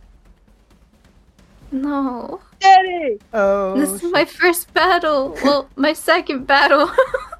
No. 1.71 2.41
Daddy! 2.59 3.17
Oh. 3.33 3.79
This 3.79 3.89
is 3.91 4.01
shit. 4.01 4.11
my 4.11 4.25
first 4.25 4.73
battle. 4.73 5.37
Well, 5.41 5.69
my 5.77 5.93
second 5.93 6.47
battle. 6.47 6.91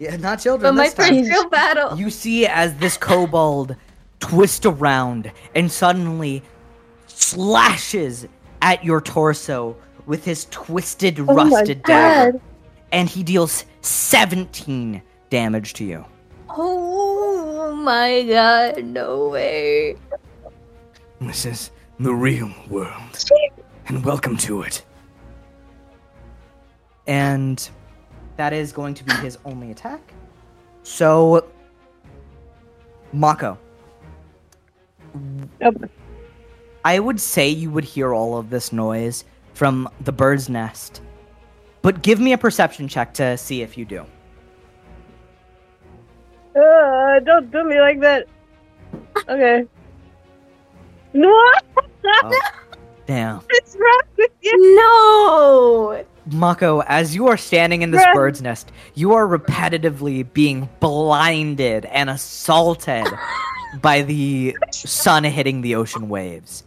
Yeah, 0.00 0.16
not 0.16 0.40
children. 0.40 0.74
but 0.74 0.78
my 0.78 0.84
this 0.84 0.94
time. 0.94 1.14
first 1.14 1.30
real 1.30 1.48
battle. 1.50 1.98
You 1.98 2.08
see 2.08 2.46
as 2.46 2.74
this 2.76 2.96
kobold 2.96 3.76
twists 4.18 4.64
around 4.64 5.30
and 5.54 5.70
suddenly 5.70 6.42
slashes 7.06 8.26
at 8.62 8.82
your 8.82 9.02
torso 9.02 9.76
with 10.06 10.24
his 10.24 10.46
twisted, 10.46 11.20
Oh 11.20 11.24
rusted 11.34 11.82
dagger, 11.82 12.40
and 12.92 13.10
he 13.10 13.22
deals 13.22 13.66
17 13.82 15.02
damage 15.28 15.74
to 15.74 15.84
you. 15.84 16.04
Oh 16.48 17.74
my 17.74 18.22
god, 18.22 18.82
no 18.82 19.28
way. 19.28 19.96
This 21.20 21.44
is 21.44 21.70
the 21.98 22.14
real 22.14 22.50
world. 22.70 23.22
And 23.88 24.02
welcome 24.02 24.38
to 24.38 24.62
it. 24.62 24.82
And 27.06 27.68
that 28.36 28.52
is 28.52 28.72
going 28.72 28.94
to 28.94 29.04
be 29.04 29.12
his 29.14 29.38
only 29.44 29.70
attack. 29.70 30.12
So, 30.82 31.46
Mako, 33.12 33.58
Yep. 35.60 35.90
I 36.84 36.98
would 36.98 37.20
say 37.20 37.48
you 37.48 37.70
would 37.70 37.84
hear 37.84 38.14
all 38.14 38.38
of 38.38 38.50
this 38.50 38.72
noise 38.72 39.24
from 39.54 39.88
the 40.00 40.12
bird's 40.12 40.48
nest. 40.48 41.02
But 41.82 42.02
give 42.02 42.20
me 42.20 42.32
a 42.32 42.38
perception 42.38 42.88
check 42.88 43.12
to 43.14 43.36
see 43.36 43.62
if 43.62 43.76
you 43.76 43.84
do. 43.84 44.04
Uh, 46.54 47.20
don't 47.20 47.50
do 47.50 47.64
me 47.64 47.80
like 47.80 48.00
that. 48.00 48.26
Okay. 49.28 49.66
No! 51.12 51.28
Oh, 52.06 52.40
damn. 53.04 53.40
What's 53.40 53.74
wrong 53.74 54.00
with 54.16 54.30
you? 54.42 54.76
No! 54.76 56.04
Mako, 56.32 56.82
as 56.82 57.14
you 57.14 57.28
are 57.28 57.36
standing 57.36 57.82
in 57.82 57.90
this 57.90 58.02
Bruh. 58.02 58.14
bird's 58.14 58.42
nest, 58.42 58.70
you 58.94 59.14
are 59.14 59.26
repetitively 59.26 60.30
being 60.32 60.68
blinded 60.80 61.84
and 61.86 62.10
assaulted 62.10 63.06
by 63.80 64.02
the 64.02 64.56
sun 64.70 65.24
hitting 65.24 65.60
the 65.60 65.74
ocean 65.74 66.08
waves. 66.08 66.64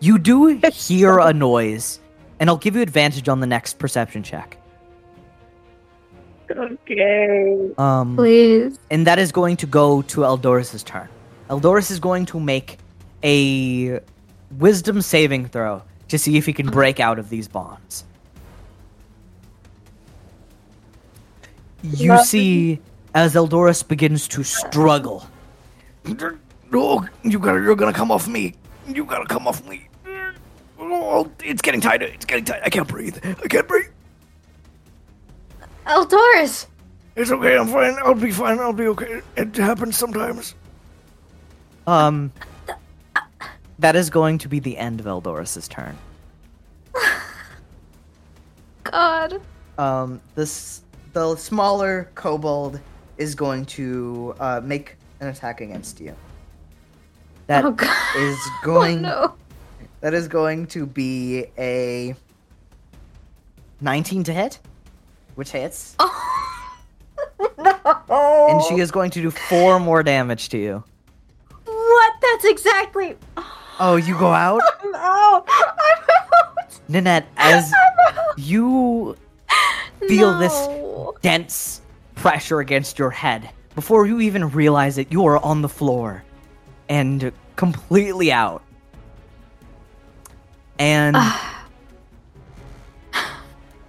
You 0.00 0.18
do 0.18 0.60
hear 0.72 1.18
a 1.18 1.32
noise, 1.32 2.00
and 2.38 2.50
I'll 2.50 2.56
give 2.56 2.76
you 2.76 2.82
advantage 2.82 3.28
on 3.28 3.40
the 3.40 3.46
next 3.46 3.78
perception 3.78 4.22
check. 4.22 4.58
Okay. 6.50 7.72
Um, 7.78 8.16
Please. 8.16 8.78
and 8.90 9.06
that 9.06 9.18
is 9.18 9.32
going 9.32 9.56
to 9.58 9.66
go 9.66 10.02
to 10.02 10.20
Eldoris's 10.20 10.82
turn. 10.82 11.08
Eldoris 11.50 11.90
is 11.90 11.98
going 11.98 12.26
to 12.26 12.40
make 12.40 12.78
a 13.24 14.00
wisdom 14.58 15.02
saving 15.02 15.46
throw 15.48 15.82
to 16.08 16.18
see 16.18 16.36
if 16.36 16.46
he 16.46 16.52
can 16.52 16.68
break 16.68 17.00
out 17.00 17.18
of 17.18 17.30
these 17.30 17.48
bonds. 17.48 18.04
You 21.94 22.10
Love- 22.10 22.26
see 22.26 22.80
as 23.14 23.34
Eldoris 23.34 23.86
begins 23.86 24.28
to 24.28 24.42
struggle. 24.42 25.26
Oh, 26.72 27.06
you 27.22 27.38
gotta, 27.38 27.60
you're 27.62 27.76
gonna 27.76 27.92
come 27.92 28.10
off 28.10 28.28
me. 28.28 28.54
You 28.88 29.04
gotta 29.04 29.26
come 29.26 29.46
off 29.46 29.66
me. 29.68 29.88
Oh, 30.78 31.30
it's 31.42 31.62
getting 31.62 31.80
tighter. 31.80 32.06
It's 32.06 32.24
getting 32.24 32.44
tight. 32.44 32.60
I 32.64 32.70
can't 32.70 32.86
breathe. 32.86 33.16
I 33.24 33.48
can't 33.48 33.66
breathe. 33.66 33.88
Eldoris! 35.86 36.66
It's 37.14 37.30
okay. 37.30 37.56
I'm 37.56 37.68
fine. 37.68 37.96
I'll 38.04 38.14
be 38.14 38.30
fine. 38.30 38.58
I'll 38.58 38.72
be 38.72 38.88
okay. 38.88 39.22
It 39.36 39.56
happens 39.56 39.96
sometimes. 39.96 40.54
Um, 41.86 42.32
that 43.78 43.96
is 43.96 44.10
going 44.10 44.38
to 44.38 44.48
be 44.48 44.58
the 44.58 44.76
end 44.76 45.00
of 45.00 45.06
Eldoris's 45.06 45.68
turn. 45.68 45.96
God. 48.84 49.40
um, 49.78 50.20
this 50.34 50.82
the 51.16 51.34
smaller 51.36 52.10
kobold 52.14 52.78
is 53.16 53.34
going 53.34 53.64
to 53.64 54.34
uh, 54.38 54.60
make 54.62 54.96
an 55.20 55.28
attack 55.28 55.62
against 55.62 55.98
you. 55.98 56.14
That 57.46 57.64
oh 57.64 57.74
is 58.18 58.38
going. 58.62 58.98
Oh 59.06 59.08
no. 59.08 59.34
That 60.02 60.12
is 60.12 60.28
going 60.28 60.66
to 60.68 60.84
be 60.84 61.46
a 61.56 62.14
19 63.80 64.24
to 64.24 64.32
hit, 64.34 64.58
which 65.36 65.52
hits, 65.52 65.96
Oh. 65.98 66.62
no. 67.58 68.48
and 68.50 68.62
she 68.64 68.74
is 68.78 68.90
going 68.90 69.10
to 69.12 69.22
do 69.22 69.30
four 69.30 69.80
more 69.80 70.02
damage 70.02 70.50
to 70.50 70.58
you. 70.58 70.84
What? 71.64 72.12
That's 72.20 72.44
exactly. 72.44 73.16
Oh, 73.80 73.96
you 73.96 74.18
go 74.18 74.32
out, 74.34 74.60
No. 74.84 75.44
I'm 75.48 75.72
out. 75.72 76.78
Ninette, 76.90 77.24
as 77.38 77.72
I'm 77.72 78.18
out. 78.18 78.38
you 78.38 79.16
feel 80.08 80.38
this 80.38 80.68
dense 81.22 81.80
pressure 82.14 82.60
against 82.60 82.98
your 82.98 83.10
head. 83.10 83.50
Before 83.74 84.06
you 84.06 84.20
even 84.20 84.48
realize 84.50 84.98
it, 84.98 85.10
you 85.12 85.26
are 85.26 85.38
on 85.44 85.62
the 85.62 85.68
floor 85.68 86.24
and 86.88 87.32
completely 87.56 88.32
out. 88.32 88.62
And 90.78 91.16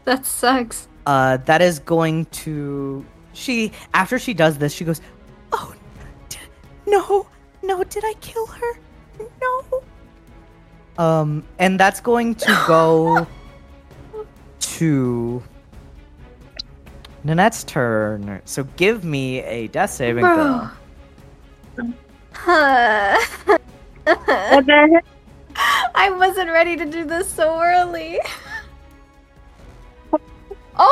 That 0.05 0.25
sucks. 0.25 0.87
uh, 1.05 1.37
that 1.37 1.61
is 1.61 1.79
going 1.79 2.25
to. 2.27 3.05
She, 3.33 3.71
after 3.93 4.17
she 4.17 4.33
does 4.33 4.57
this, 4.57 4.73
she 4.73 4.83
goes, 4.85 5.01
Oh, 5.51 5.73
d- 6.29 6.37
no, 6.85 7.27
no, 7.61 7.83
did 7.83 8.03
I 8.05 8.13
kill 8.21 8.45
her? 8.47 8.79
No. 9.41 9.83
Um, 10.97 11.43
and 11.59 11.79
that's 11.79 11.99
going 11.99 12.35
to 12.35 12.63
go 12.67 13.27
to 14.59 15.43
Ninette's 17.27 17.65
turn. 17.65 18.41
So 18.45 18.63
give 18.77 19.03
me 19.03 19.43
a 19.43 19.67
death 19.67 19.91
saving 19.91 20.23
throw. 20.23 20.69
Bro. 21.75 21.93
Huh. 22.31 23.17
What? 23.43 25.03
I 25.95 26.09
wasn't 26.11 26.49
ready 26.51 26.77
to 26.77 26.85
do 26.85 27.03
this 27.03 27.29
so 27.29 27.61
early. 27.61 28.19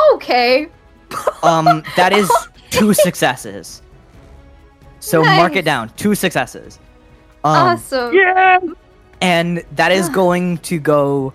okay. 0.08 0.68
Um, 1.42 1.82
that 1.96 2.12
is 2.12 2.30
two 2.68 2.92
successes. 3.06 3.80
So 5.00 5.22
mark 5.22 5.56
it 5.56 5.64
down. 5.64 5.88
Two 5.96 6.14
successes. 6.14 6.78
Um, 7.44 7.68
awesome. 7.68 8.12
Yeah. 8.12 8.58
And 9.22 9.64
that 9.72 9.90
is 9.90 10.10
going 10.10 10.58
to 10.58 10.78
go 10.78 11.32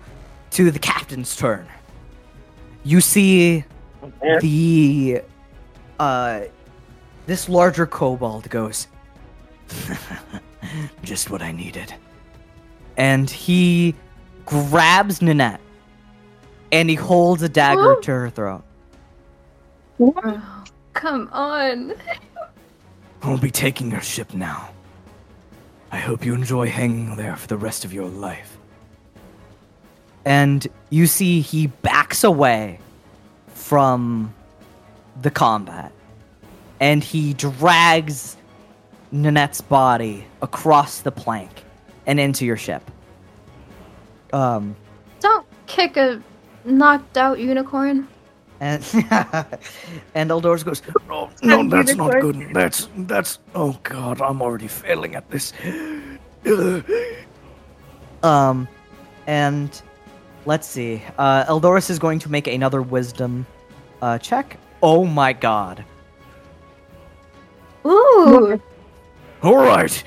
to 0.50 0.70
the 0.70 0.78
captain's 0.78 1.34
turn. 1.34 1.66
You 2.84 3.00
see 3.00 3.64
the 4.40 5.22
uh 5.98 6.40
this 7.26 7.48
larger 7.48 7.86
kobold 7.86 8.48
goes 8.50 8.88
just 11.02 11.30
what 11.30 11.42
I 11.42 11.52
needed. 11.52 11.94
And 12.96 13.30
he 13.30 13.94
grabs 14.44 15.22
Ninette 15.22 15.60
and 16.70 16.88
he 16.90 16.96
holds 16.96 17.42
a 17.42 17.48
dagger 17.48 17.94
Whoa. 17.94 18.00
to 18.00 18.10
her 18.10 18.30
throat. 18.30 18.64
Oh, 20.00 20.64
come 20.94 21.28
on. 21.32 21.94
I'll 23.22 23.38
be 23.38 23.50
taking 23.50 23.90
your 23.90 24.00
ship 24.00 24.34
now. 24.34 24.70
I 25.92 25.98
hope 25.98 26.24
you 26.24 26.34
enjoy 26.34 26.68
hanging 26.68 27.16
there 27.16 27.36
for 27.36 27.46
the 27.46 27.56
rest 27.56 27.84
of 27.84 27.92
your 27.92 28.08
life. 28.08 28.56
And 30.24 30.66
you 30.90 31.06
see 31.06 31.40
he 31.40 31.66
backs 31.66 32.24
away 32.24 32.78
from 33.72 34.34
the 35.22 35.30
combat. 35.30 35.92
And 36.78 37.02
he 37.02 37.32
drags 37.32 38.36
Ninette's 39.10 39.62
body 39.62 40.26
across 40.42 41.00
the 41.00 41.10
plank 41.10 41.64
and 42.06 42.20
into 42.20 42.44
your 42.44 42.58
ship. 42.58 42.82
Um, 44.30 44.76
Don't 45.20 45.46
kick 45.66 45.96
a 45.96 46.22
knocked 46.66 47.16
out 47.16 47.38
unicorn. 47.38 48.06
and 48.60 48.82
and 50.14 50.30
Eldoris 50.30 50.66
goes, 50.66 50.82
No, 51.08 51.30
no, 51.42 51.60
And 51.60 51.72
that's 51.72 51.94
not 51.94 52.20
good. 52.20 52.48
That's 52.52 52.90
that's. 52.94 53.38
Oh 53.54 53.78
God, 53.84 54.20
I'm 54.20 54.42
already 54.42 54.68
failing 54.68 55.14
at 55.14 55.30
this. 55.30 55.54
um, 58.22 58.68
and 59.26 59.82
let's 60.44 60.68
see. 60.68 61.02
Uh, 61.16 61.46
Eldoris 61.46 61.88
is 61.88 61.98
going 61.98 62.18
to 62.18 62.30
make 62.30 62.46
another 62.46 62.82
wisdom 62.82 63.46
uh, 64.02 64.18
check. 64.18 64.58
Oh 64.82 65.06
my 65.06 65.32
god. 65.32 65.84
Ooh. 67.86 68.60
All 69.42 69.56
right. 69.56 70.04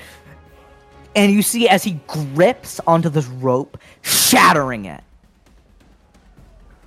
And 1.16 1.32
you 1.32 1.42
see 1.42 1.68
as 1.68 1.82
he 1.82 1.98
grips 2.06 2.78
onto 2.86 3.08
this 3.08 3.26
rope, 3.26 3.78
shattering 4.02 4.84
it. 4.84 5.02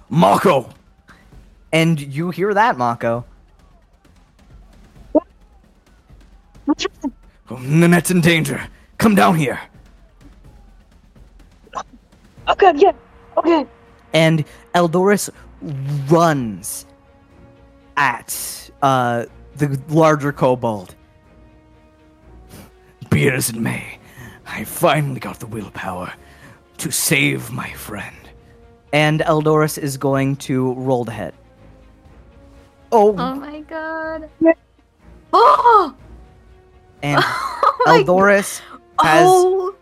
Mako, 0.10 0.70
And 1.72 2.00
you 2.00 2.32
hear 2.32 2.54
that, 2.54 2.78
Mako. 2.78 3.26
oh, 5.16 5.26
Ninette's 7.60 8.12
in 8.12 8.22
danger. 8.22 8.68
Come 8.98 9.16
down 9.16 9.36
here. 9.36 9.60
Okay, 12.48 12.74
yeah. 12.76 12.92
Okay. 13.38 13.66
And 14.14 14.44
Eldoris 14.74 15.30
runs 16.10 16.86
at 18.00 18.72
uh, 18.82 19.26
the 19.58 19.80
larger 19.90 20.32
kobold. 20.32 20.96
Be 23.10 23.28
it 23.28 23.34
as 23.34 23.50
it 23.50 23.58
may, 23.58 24.00
I 24.48 24.64
finally 24.64 25.20
got 25.20 25.40
the 25.40 25.48
willpower 25.48 26.14
to 26.78 26.92
save 26.92 27.52
my 27.52 27.70
friend. 27.74 28.16
And 28.94 29.20
Eldoris 29.20 29.78
is 29.78 29.98
going 29.98 30.38
to 30.38 30.74
roll 30.74 31.04
the 31.04 31.12
hit. 31.12 31.36
Oh, 32.92 33.16
Oh 33.18 33.36
my 33.36 33.60
god. 33.62 34.30
Oh! 35.32 35.94
and 37.04 37.22
Oh 37.24 37.82
my 37.86 38.02
Eldoris 38.02 38.62
has 39.00 39.28
Oh! 39.28 39.76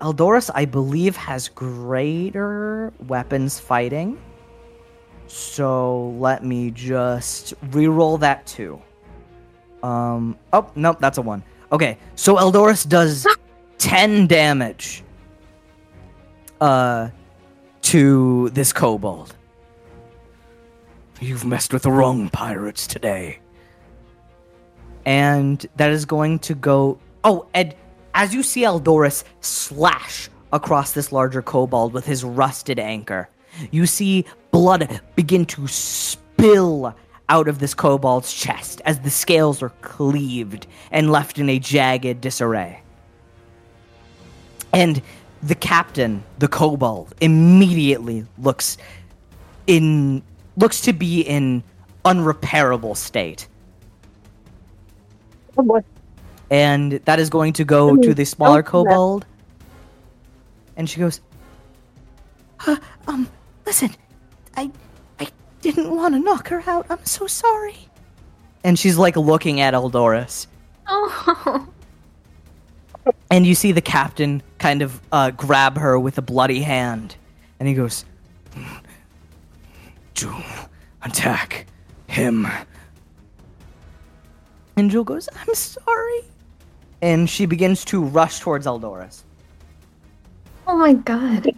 Eldoris, 0.00 0.50
I 0.54 0.64
believe, 0.64 1.14
has 1.16 1.48
greater 1.48 2.90
weapons 3.06 3.60
fighting. 3.60 4.18
So 5.26 6.10
let 6.18 6.44
me 6.44 6.70
just 6.70 7.54
re-roll 7.70 8.18
that 8.18 8.46
too. 8.46 8.80
Um. 9.82 10.38
Oh 10.52 10.70
nope, 10.74 10.98
that's 11.00 11.18
a 11.18 11.22
one. 11.22 11.42
Okay, 11.72 11.98
so 12.14 12.36
Eldoris 12.36 12.88
does 12.88 13.26
ten 13.78 14.26
damage. 14.26 15.02
Uh, 16.60 17.10
to 17.82 18.48
this 18.50 18.72
kobold. 18.72 19.34
You've 21.20 21.44
messed 21.44 21.72
with 21.72 21.82
the 21.82 21.90
wrong 21.90 22.28
pirates 22.30 22.86
today. 22.86 23.38
and 25.04 25.64
that 25.76 25.90
is 25.90 26.04
going 26.04 26.38
to 26.40 26.54
go. 26.54 26.98
Oh, 27.24 27.46
and 27.54 27.74
as 28.14 28.34
you 28.34 28.42
see 28.42 28.62
Eldoris 28.62 29.24
slash 29.40 30.28
across 30.52 30.92
this 30.92 31.12
larger 31.12 31.42
kobold 31.42 31.92
with 31.92 32.06
his 32.06 32.24
rusted 32.24 32.78
anchor, 32.78 33.28
you 33.70 33.86
see 33.86 34.24
blood 34.50 35.00
begin 35.14 35.44
to 35.46 35.66
spill 35.66 36.94
out 37.28 37.48
of 37.48 37.58
this 37.58 37.74
kobold's 37.74 38.32
chest 38.32 38.80
as 38.84 39.00
the 39.00 39.10
scales 39.10 39.62
are 39.62 39.70
cleaved 39.82 40.66
and 40.90 41.10
left 41.10 41.38
in 41.38 41.48
a 41.48 41.58
jagged 41.58 42.20
disarray. 42.20 42.80
And 44.72 45.02
the 45.42 45.54
captain, 45.54 46.22
the 46.38 46.48
kobold, 46.48 47.14
immediately 47.20 48.26
looks 48.38 48.78
in 49.66 50.22
looks 50.56 50.80
to 50.82 50.92
be 50.92 51.20
in 51.20 51.62
unrepairable 52.04 52.96
state 52.96 53.48
Oh 55.58 55.62
boy. 55.62 55.82
and 56.50 56.92
that 56.92 57.18
is 57.18 57.30
going 57.30 57.52
to 57.54 57.64
go 57.64 57.96
to 57.96 58.14
the 58.14 58.24
smaller 58.24 58.60
oh, 58.60 58.62
kobold. 58.62 59.26
And 60.76 60.88
she 60.88 61.00
goes, 61.00 61.20
"Uh, 62.66 62.76
"Um, 63.08 63.28
listen, 63.66 63.90
I, 64.56 64.70
I 65.20 65.28
didn't 65.60 65.90
want 65.94 66.14
to 66.14 66.20
knock 66.20 66.48
her 66.48 66.62
out. 66.66 66.86
I'm 66.88 67.04
so 67.04 67.26
sorry." 67.26 67.76
And 68.64 68.78
she's 68.78 68.96
like 68.96 69.16
looking 69.16 69.60
at 69.60 69.74
Eldoris, 69.74 70.46
Oh! 70.88 71.68
and 73.30 73.46
you 73.46 73.54
see 73.54 73.72
the 73.72 73.80
captain 73.80 74.42
kind 74.58 74.82
of 74.82 75.00
uh, 75.12 75.30
grab 75.30 75.76
her 75.78 75.98
with 75.98 76.18
a 76.18 76.22
bloody 76.22 76.62
hand, 76.62 77.16
and 77.60 77.68
he 77.68 77.74
goes, 77.74 78.04
To 80.14 80.34
attack 81.02 81.66
him. 82.08 82.48
and 84.76 84.90
Jewel 84.90 85.04
goes, 85.04 85.28
"I'm 85.34 85.54
sorry," 85.54 86.20
and 87.02 87.28
she 87.30 87.46
begins 87.46 87.84
to 87.86 88.02
rush 88.02 88.40
towards 88.40 88.66
Eldoris. 88.66 89.22
Oh 90.66 90.76
my 90.76 90.94
god. 90.94 91.50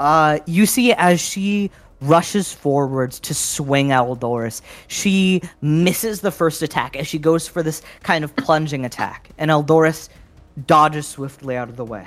Uh, 0.00 0.38
you 0.46 0.66
see 0.66 0.92
as 0.92 1.20
she 1.20 1.70
rushes 2.00 2.52
forwards 2.52 3.18
to 3.20 3.34
swing 3.34 3.88
Eldoris, 3.88 4.60
she 4.88 5.40
misses 5.60 6.20
the 6.20 6.30
first 6.30 6.62
attack 6.62 6.96
as 6.96 7.06
she 7.06 7.18
goes 7.18 7.48
for 7.48 7.62
this 7.62 7.82
kind 8.02 8.24
of 8.24 8.34
plunging 8.36 8.84
attack, 8.84 9.30
and 9.38 9.50
Eldoris 9.50 10.08
dodges 10.66 11.06
swiftly 11.06 11.56
out 11.56 11.68
of 11.68 11.76
the 11.76 11.84
way. 11.84 12.06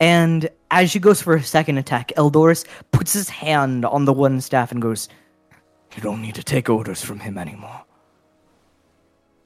And 0.00 0.48
as 0.70 0.90
she 0.90 0.98
goes 0.98 1.20
for 1.20 1.34
a 1.34 1.42
second 1.42 1.76
attack, 1.76 2.12
Eldoris 2.16 2.64
puts 2.90 3.12
his 3.12 3.28
hand 3.28 3.84
on 3.84 4.06
the 4.06 4.12
wooden 4.12 4.40
staff 4.40 4.72
and 4.72 4.80
goes, 4.80 5.08
You 5.94 6.02
don't 6.02 6.22
need 6.22 6.36
to 6.36 6.42
take 6.42 6.70
orders 6.70 7.04
from 7.04 7.20
him 7.20 7.36
anymore. 7.36 7.82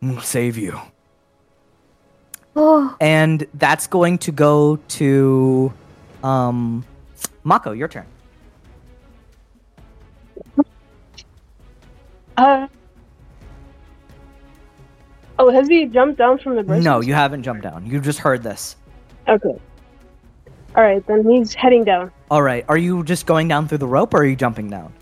We'll 0.01 0.21
save 0.21 0.57
you. 0.57 0.79
Oh. 2.57 2.95
and 3.01 3.45
that's 3.55 3.89
going 3.89 4.19
to 4.19 4.31
go 4.31 4.77
to, 4.77 5.73
um, 6.25 6.85
Mako. 7.45 7.73
Your 7.73 7.89
turn. 7.89 8.07
Uh. 12.37 12.67
Oh, 15.39 15.51
has 15.51 15.69
he 15.69 15.87
jumped 15.87 16.19
down 16.19 16.39
from 16.39 16.57
the 16.57 16.63
bridge? 16.63 16.83
No, 16.83 17.01
you 17.01 17.13
haven't 17.15 17.43
jumped 17.43 17.63
down. 17.63 17.87
You 17.87 18.01
just 18.01 18.19
heard 18.19 18.43
this. 18.43 18.77
Okay. 19.29 19.59
All 20.77 20.83
right, 20.83 21.05
then 21.07 21.29
he's 21.29 21.55
heading 21.55 21.85
down. 21.85 22.11
All 22.31 22.43
right. 22.43 22.65
Are 22.69 22.77
you 22.77 23.05
just 23.05 23.27
going 23.27 23.47
down 23.47 23.69
through 23.69 23.79
the 23.79 23.87
rope, 23.87 24.13
or 24.15 24.19
are 24.19 24.25
you 24.25 24.35
jumping 24.35 24.69
down? 24.69 24.93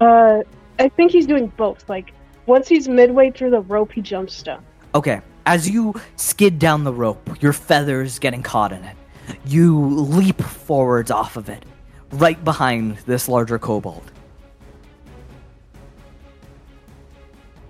Uh, 0.00 0.42
I 0.78 0.88
think 0.88 1.10
he's 1.10 1.26
doing 1.26 1.48
both. 1.56 1.88
Like, 1.88 2.12
once 2.46 2.68
he's 2.68 2.88
midway 2.88 3.30
through 3.32 3.50
the 3.50 3.60
rope, 3.60 3.92
he 3.92 4.00
jumps 4.00 4.42
down. 4.42 4.64
Okay. 4.94 5.20
As 5.46 5.68
you 5.68 5.94
skid 6.16 6.58
down 6.58 6.84
the 6.84 6.92
rope, 6.92 7.42
your 7.42 7.52
feathers 7.52 8.18
getting 8.18 8.42
caught 8.42 8.70
in 8.70 8.84
it, 8.84 8.96
you 9.44 9.78
leap 9.78 10.40
forwards 10.40 11.10
off 11.10 11.36
of 11.36 11.48
it, 11.48 11.64
right 12.12 12.42
behind 12.44 12.98
this 12.98 13.28
larger 13.28 13.58
kobold. 13.58 14.10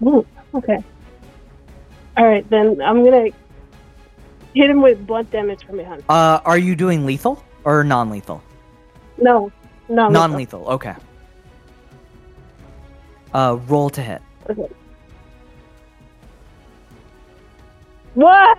Ooh, 0.02 0.24
okay. 0.54 0.78
All 2.16 2.26
right, 2.26 2.48
then 2.50 2.80
I'm 2.82 3.04
gonna 3.04 3.30
hit 4.54 4.70
him 4.70 4.82
with 4.82 5.06
blunt 5.06 5.30
damage 5.30 5.64
from 5.64 5.76
behind. 5.76 6.02
Uh, 6.08 6.40
are 6.44 6.58
you 6.58 6.74
doing 6.76 7.06
lethal 7.06 7.42
or 7.64 7.84
non-lethal? 7.84 8.42
No, 9.20 9.52
no, 9.88 10.08
Non-lethal. 10.08 10.66
Okay. 10.68 10.94
Uh, 13.34 13.58
roll 13.66 13.90
to 13.90 14.02
hit. 14.02 14.22
Okay. 14.48 14.68
What? 18.14 18.58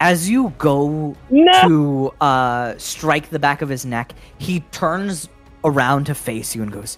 As 0.00 0.28
you 0.30 0.52
go 0.58 1.16
No. 1.30 1.52
to 1.62 2.14
uh, 2.24 2.74
strike 2.78 3.30
the 3.30 3.38
back 3.38 3.62
of 3.62 3.68
his 3.68 3.84
neck, 3.84 4.12
he 4.38 4.60
turns 4.70 5.28
around 5.64 6.04
to 6.06 6.14
face 6.14 6.54
you 6.54 6.62
and 6.62 6.70
goes, 6.72 6.96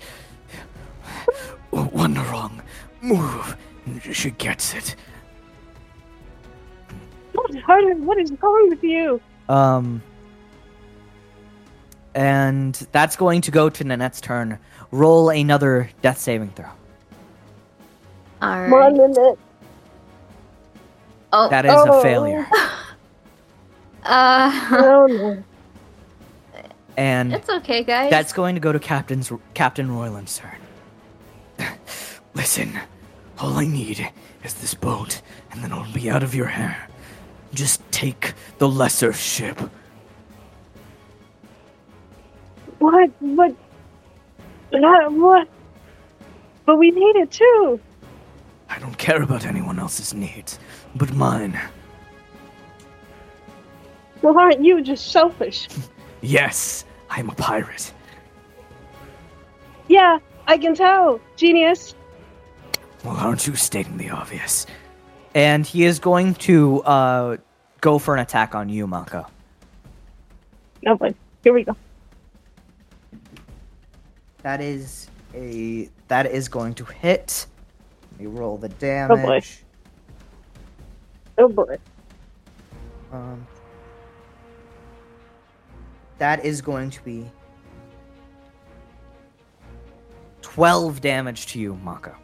One 1.70 2.14
wrong 2.14 2.62
move. 3.00 3.56
She 4.12 4.30
gets 4.32 4.74
it. 4.74 4.96
What, 7.32 7.54
Hunter, 7.62 7.94
what 8.02 8.18
is 8.18 8.32
wrong 8.42 8.68
with 8.68 8.82
you? 8.84 9.20
um, 9.48 10.02
and 12.14 12.74
that's 12.92 13.14
going 13.16 13.40
to 13.42 13.50
go 13.52 13.70
to 13.70 13.84
Ninette's 13.84 14.20
turn. 14.20 14.58
Roll 14.90 15.30
another 15.30 15.88
death 16.02 16.18
saving 16.18 16.50
throw. 16.50 16.66
Come 18.40 18.50
on, 18.72 18.72
Alright. 18.72 18.92
Ninette. 18.94 19.38
Oh, 21.32 21.48
That 21.48 21.64
is 21.66 21.72
a 21.72 21.76
Oh. 21.88 22.02
failure. 22.02 22.46
uh, 24.04 24.68
Oh 24.72 25.06
no. 25.06 25.44
And 26.96 27.32
it's 27.32 27.48
okay, 27.48 27.82
guys. 27.82 28.10
that's 28.10 28.32
going 28.32 28.54
to 28.56 28.60
go 28.60 28.72
to 28.72 28.78
Captain's 28.78 29.32
Captain 29.54 29.90
Royland's 29.90 30.38
turn. 30.38 30.58
Listen, 32.34 32.78
all 33.38 33.54
I 33.54 33.64
need 33.64 34.10
is 34.44 34.54
this 34.54 34.74
boat, 34.74 35.22
and 35.50 35.62
then 35.62 35.72
I'll 35.72 35.90
be 35.92 36.10
out 36.10 36.22
of 36.22 36.34
your 36.34 36.46
hair. 36.46 36.88
Just 37.54 37.80
take 37.90 38.34
the 38.58 38.68
lesser 38.68 39.12
ship. 39.12 39.58
What? 42.78 43.10
What? 43.20 43.54
What? 44.70 45.12
what? 45.12 45.48
But 46.66 46.76
we 46.76 46.90
need 46.90 47.16
it 47.16 47.30
too. 47.30 47.80
I 48.68 48.78
don't 48.78 48.96
care 48.96 49.22
about 49.22 49.44
anyone 49.46 49.78
else's 49.78 50.14
needs, 50.14 50.58
but 50.94 51.12
mine. 51.12 51.58
Well, 54.22 54.38
aren't 54.38 54.64
you 54.64 54.82
just 54.82 55.12
selfish? 55.12 55.68
Yes, 56.20 56.84
I'm 57.08 57.30
a 57.30 57.34
pirate. 57.34 57.92
Yeah, 59.88 60.18
I 60.46 60.58
can 60.58 60.74
tell. 60.74 61.20
Genius. 61.36 61.94
Well, 63.04 63.16
aren't 63.16 63.46
you 63.46 63.56
stating 63.56 63.96
the 63.96 64.10
obvious? 64.10 64.66
and 65.34 65.66
he 65.66 65.84
is 65.84 65.98
going 65.98 66.34
to 66.34 66.82
uh, 66.82 67.36
go 67.80 67.98
for 67.98 68.14
an 68.14 68.20
attack 68.20 68.54
on 68.54 68.68
you, 68.68 68.86
Mako. 68.86 69.26
No, 70.82 70.96
but 70.96 71.14
here 71.44 71.52
we 71.52 71.64
go. 71.64 71.76
That 74.42 74.60
is 74.60 75.08
a 75.34 75.88
that 76.08 76.26
is 76.26 76.48
going 76.48 76.74
to 76.74 76.84
hit. 76.84 77.46
Let 78.12 78.20
me 78.20 78.26
roll 78.26 78.56
the 78.56 78.70
damage. 78.70 79.10
Oh 79.10 79.16
boy. 79.16 79.28
damage. 79.28 79.62
Oh 81.38 81.48
boy. 81.48 81.78
Um, 83.12 83.46
that 86.20 86.44
is 86.44 86.60
going 86.62 86.90
to 86.90 87.02
be 87.02 87.28
twelve 90.42 91.00
damage 91.00 91.46
to 91.46 91.58
you, 91.58 91.74
Mako. 91.82 92.14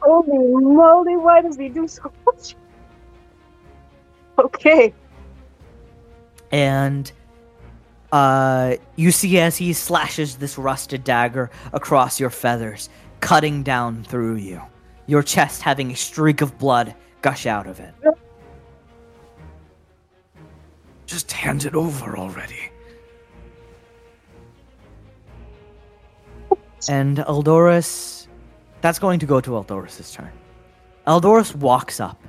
Holy 0.00 0.38
moly, 0.62 1.16
why 1.16 1.42
does 1.42 1.56
he 1.56 1.68
do 1.68 1.86
so 1.86 2.10
much? 2.24 2.56
Okay. 4.36 4.92
and 6.50 7.12
uh, 8.10 8.74
you 8.96 9.12
see 9.12 9.38
as 9.38 9.56
he 9.56 9.72
slashes 9.72 10.36
this 10.38 10.58
rusted 10.58 11.04
dagger 11.04 11.50
across 11.72 12.18
your 12.18 12.30
feathers, 12.30 12.88
cutting 13.20 13.62
down 13.62 14.02
through 14.02 14.34
you, 14.34 14.60
your 15.06 15.22
chest 15.22 15.62
having 15.62 15.92
a 15.92 15.96
streak 15.96 16.40
of 16.40 16.58
blood 16.58 16.96
gush 17.22 17.46
out 17.46 17.68
of 17.68 17.78
it. 17.78 17.94
Just 21.06 21.30
hand 21.30 21.64
it 21.64 21.76
over 21.76 22.16
already. 22.18 22.70
And 26.88 27.18
Eldoris, 27.18 28.26
that's 28.80 28.98
going 28.98 29.18
to 29.20 29.26
go 29.26 29.40
to 29.40 29.50
Eldoris's 29.52 30.12
turn. 30.12 30.30
Eldoris 31.06 31.54
walks 31.54 32.00
up 32.00 32.20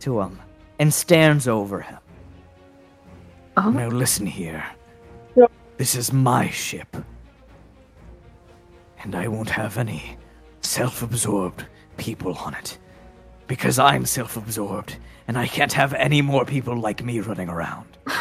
to 0.00 0.20
him 0.20 0.38
and 0.78 0.92
stands 0.92 1.46
over 1.48 1.80
him. 1.80 1.98
oh, 3.56 3.70
Now 3.70 3.88
listen 3.88 4.26
here. 4.26 4.64
This 5.76 5.94
is 5.94 6.12
my 6.12 6.50
ship. 6.50 6.94
And 9.02 9.14
I 9.14 9.28
won't 9.28 9.48
have 9.48 9.78
any 9.78 10.18
self 10.60 11.02
absorbed 11.02 11.64
people 11.96 12.34
on 12.34 12.54
it. 12.54 12.78
Because 13.46 13.78
I'm 13.78 14.04
self 14.06 14.36
absorbed, 14.36 14.96
and 15.26 15.38
I 15.38 15.46
can't 15.46 15.72
have 15.72 15.94
any 15.94 16.22
more 16.22 16.44
people 16.44 16.76
like 16.76 17.02
me 17.02 17.20
running 17.20 17.48
around. 17.48 17.86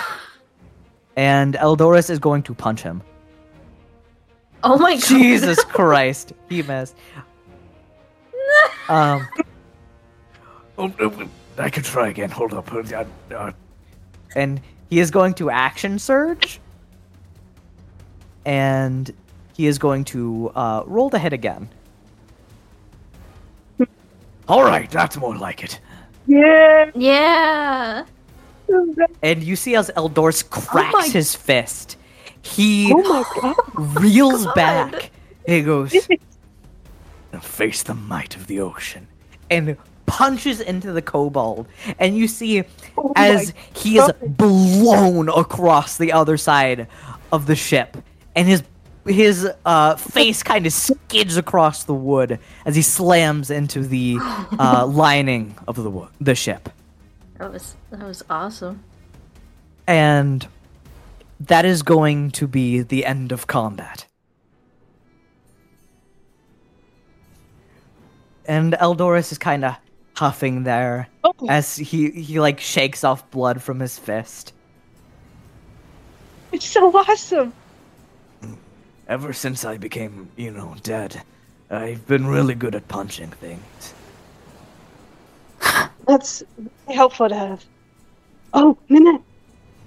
And 1.16 1.56
Eldoris 1.56 2.10
is 2.10 2.18
going 2.18 2.44
to 2.44 2.54
punch 2.54 2.82
him. 2.82 3.02
Oh 4.64 4.78
my 4.78 4.96
god. 4.96 5.04
Jesus 5.06 5.64
Christ, 5.66 6.34
he 6.50 6.62
missed. 6.64 6.96
Um, 8.90 9.28
Oh, 10.78 10.92
I 11.58 11.70
can 11.70 11.84
try 11.84 12.08
again. 12.08 12.30
Hold 12.32 12.54
up. 12.54 12.72
Uh, 12.74 13.04
uh, 13.36 13.52
and 14.36 14.62
he 14.90 15.00
is 15.00 15.12
going 15.12 15.34
to 15.36 15.50
action 15.50 16.00
surge. 16.00 16.62
And 18.46 19.12
he 19.56 19.68
is 19.68 19.78
going 19.78 20.06
to 20.06 20.52
uh, 20.56 20.84
roll 20.86 21.10
the 21.10 21.20
hit 21.20 21.34
again. 21.34 21.68
all 24.48 24.64
right, 24.64 24.90
that's 24.90 25.18
more 25.18 25.36
like 25.36 25.64
it. 25.64 25.80
Yeah. 26.28 26.92
Yeah. 26.96 28.06
And 29.22 29.44
you 29.44 29.56
see 29.58 29.76
as 29.76 29.92
Eldoris 29.98 30.48
cracks 30.50 30.94
my- 30.94 31.10
his 31.10 31.36
fist, 31.36 31.98
he 32.42 32.92
Oh 32.94 33.02
my 33.04 33.42
god. 33.42 34.02
reels 34.02 34.46
God. 34.46 34.56
back. 34.56 35.12
He 35.46 35.62
goes 35.62 35.94
Now 37.34 37.40
face 37.40 37.84
the 37.84 37.94
might 37.94 38.36
of 38.36 38.48
the 38.48 38.60
ocean. 38.62 39.08
and 39.50 39.78
punches 40.06 40.60
into 40.60 40.92
the 40.92 41.02
kobold. 41.02 41.68
And 42.00 42.18
you 42.18 42.28
see 42.28 42.64
Oh 42.98 43.14
as 43.16 43.54
my 43.54 43.62
he 43.80 43.98
is 43.98 44.12
blown 44.24 45.30
across 45.30 45.98
the 45.98 46.12
other 46.14 46.38
side 46.38 46.88
of 47.32 47.46
the 47.46 47.56
ship, 47.56 47.98
and 48.36 48.48
his 48.48 48.64
his 49.06 49.48
uh, 49.66 49.96
face 49.96 50.44
kind 50.44 50.66
of 50.68 50.74
skids 50.74 51.38
across 51.38 51.84
the 51.84 51.94
wood 51.94 52.38
as 52.66 52.76
he 52.76 52.82
slams 52.82 53.50
into 53.50 53.82
the 53.82 54.18
uh, 54.22 54.86
lining 54.90 55.56
of 55.68 55.76
the 55.78 55.90
wo- 55.90 56.10
the 56.22 56.36
ship. 56.36 56.70
That 57.38 57.52
was 57.52 57.76
that 57.92 58.02
was 58.04 58.24
awesome. 58.30 58.84
And 59.88 60.48
that 61.40 61.66
is 61.66 61.84
going 61.84 62.32
to 62.32 62.48
be 62.48 62.82
the 62.82 63.06
end 63.06 63.32
of 63.32 63.48
combat. 63.48 64.06
And 68.46 68.74
Eldoris 68.74 69.32
is 69.32 69.38
kind 69.38 69.64
of 69.64 69.76
huffing 70.16 70.64
there 70.64 71.08
Oh. 71.24 71.34
as 71.48 71.76
he 71.78 72.10
he 72.12 72.40
like 72.40 72.60
shakes 72.60 73.04
off 73.04 73.30
blood 73.32 73.62
from 73.62 73.80
his 73.80 73.98
fist. 73.98 74.54
It's 76.52 76.66
so 76.66 76.92
awesome. 76.96 77.54
Ever 79.08 79.34
since 79.34 79.66
I 79.66 79.78
became, 79.78 80.30
you 80.36 80.52
know, 80.52 80.76
dead, 80.84 81.22
I've 81.70 82.06
been 82.08 82.28
really 82.28 82.56
good 82.56 82.76
at 82.76 82.88
punching 82.88 83.30
things. 83.30 83.94
That's 86.08 86.44
helpful 86.88 87.30
to 87.30 87.36
have. 87.36 87.64
Oh, 88.54 88.78
Ninette. 88.90 89.22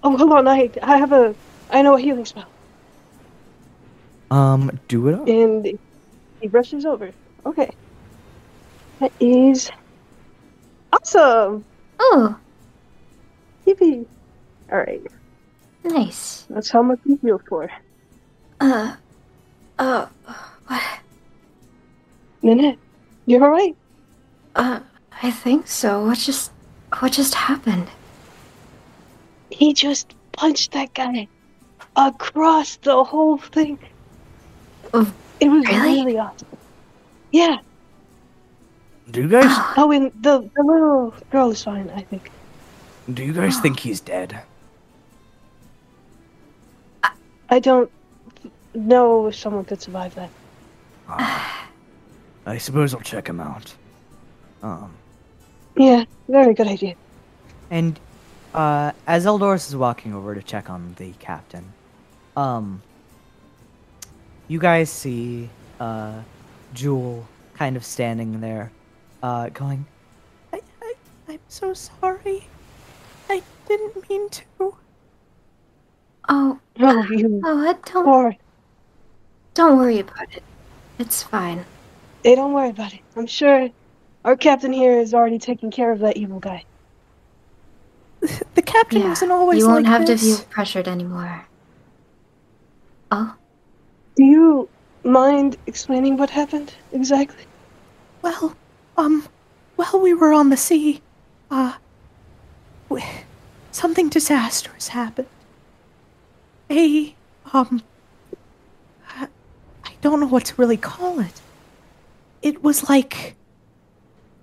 Oh, 0.02 0.16
hold 0.16 0.32
on. 0.32 0.48
I 0.48 0.70
I 0.82 0.98
have 0.98 1.12
a 1.12 1.34
I 1.70 1.82
know 1.82 1.96
a 1.96 2.00
healing 2.00 2.24
spell. 2.24 2.46
Um, 4.30 4.78
do 4.88 5.08
it. 5.08 5.14
Up. 5.14 5.28
And 5.28 5.78
he 6.40 6.48
brushes 6.48 6.84
over. 6.84 7.10
Okay. 7.44 7.70
That 9.00 9.12
is 9.20 9.70
awesome. 10.92 11.64
Oh, 11.98 12.36
Yippee. 13.66 14.06
All 14.70 14.78
right. 14.78 15.06
nice. 15.84 16.46
That's 16.48 16.70
how 16.70 16.82
much 16.82 17.00
you 17.04 17.18
heal 17.22 17.40
for. 17.48 17.70
Uh, 18.60 18.96
uh, 19.78 20.06
what? 20.66 20.82
Ninette, 22.42 22.78
you're 23.26 23.44
all 23.44 23.50
right? 23.50 23.76
Uh, 24.54 24.80
I 25.22 25.30
think 25.30 25.66
so. 25.66 26.04
What 26.04 26.18
just, 26.18 26.50
what 26.98 27.12
just 27.12 27.34
happened? 27.34 27.88
He 29.52 29.72
just 29.74 30.14
punched 30.32 30.72
that 30.72 30.94
guy 30.94 31.28
across 31.96 32.76
the 32.76 33.04
whole 33.04 33.36
thing. 33.38 33.78
Oh, 34.94 35.12
It 35.40 35.48
was 35.48 35.66
really? 35.66 35.80
really 36.04 36.18
awesome. 36.18 36.48
Yeah. 37.32 37.58
Do 39.10 39.22
you 39.22 39.28
guys 39.28 39.44
Oh, 39.76 39.90
and 39.92 40.10
the, 40.22 40.48
the 40.56 40.62
little 40.62 41.14
girl 41.30 41.50
is 41.50 41.62
fine, 41.62 41.90
I 41.90 42.00
think. 42.02 42.30
do 43.12 43.22
you 43.24 43.32
guys 43.32 43.58
think 43.60 43.78
he's 43.86 44.00
dead? 44.00 44.40
I 47.50 47.58
don't 47.58 47.90
know 48.74 49.26
if 49.26 49.36
someone 49.36 49.64
could 49.66 49.82
survive 49.82 50.14
that. 50.14 50.30
I 52.46 52.56
suppose 52.58 52.94
I'll 52.94 53.00
check 53.02 53.28
him 53.28 53.40
out. 53.40 53.74
Um, 54.62 54.94
Yeah, 55.76 56.04
very 56.28 56.54
good 56.54 56.66
idea. 56.68 56.94
And 57.70 58.00
uh, 58.54 58.92
as 59.06 59.24
Eldoris 59.26 59.68
is 59.68 59.76
walking 59.76 60.14
over 60.14 60.34
to 60.34 60.42
check 60.42 60.70
on 60.70 60.94
the 60.98 61.12
captain, 61.18 61.72
um, 62.36 62.82
you 64.48 64.58
guys 64.58 64.90
see 64.90 65.48
uh, 65.80 66.22
Jewel 66.74 67.26
kind 67.54 67.76
of 67.76 67.84
standing 67.84 68.40
there, 68.40 68.70
uh, 69.22 69.48
going, 69.50 69.86
I, 70.52 70.60
I, 70.82 70.94
I'm 71.28 71.40
so 71.48 71.74
sorry. 71.74 72.48
I 73.30 73.42
didn't 73.68 74.08
mean 74.08 74.28
to. 74.30 74.42
Oh, 74.60 74.78
Oh, 76.28 76.60
you 77.10 77.40
oh, 77.44 77.64
don't 77.64 77.82
poor. 78.04 78.36
don't 79.54 79.78
worry 79.78 79.98
about 80.00 80.34
it. 80.34 80.42
It's 80.98 81.22
fine. 81.22 81.64
Hey, 82.24 82.34
don't 82.36 82.52
worry 82.52 82.70
about 82.70 82.94
it. 82.94 83.00
I'm 83.16 83.26
sure 83.26 83.68
our 84.24 84.36
captain 84.36 84.72
here 84.72 84.98
is 84.98 85.14
already 85.14 85.38
taking 85.38 85.70
care 85.70 85.90
of 85.92 85.98
that 86.00 86.16
evil 86.16 86.40
guy. 86.40 86.64
The 88.54 88.62
captain 88.62 89.02
Yeah, 89.02 89.08
wasn't 89.10 89.32
always 89.32 89.60
you 89.60 89.68
won't 89.68 89.84
like 89.84 89.92
have 89.98 90.06
this. 90.06 90.20
to 90.20 90.26
feel 90.36 90.46
pressured 90.50 90.88
anymore. 90.88 91.46
Oh, 93.10 93.34
Do 94.16 94.24
you 94.24 94.68
mind 95.04 95.56
explaining 95.66 96.16
what 96.16 96.30
happened 96.30 96.72
exactly? 96.92 97.44
Well, 98.22 98.56
um, 98.96 99.26
while 99.76 100.00
we 100.00 100.14
were 100.14 100.32
on 100.32 100.48
the 100.50 100.56
sea, 100.56 101.02
uh, 101.50 101.74
w- 102.88 103.06
something 103.72 104.08
disastrous 104.08 104.88
happened. 104.88 105.28
A, 106.70 107.14
um, 107.52 107.82
I 109.08 109.28
I 109.84 109.90
don't 110.00 110.20
know 110.20 110.26
what 110.26 110.46
to 110.46 110.54
really 110.56 110.76
call 110.78 111.20
it. 111.20 111.40
It 112.40 112.62
was 112.62 112.88
like 112.88 113.34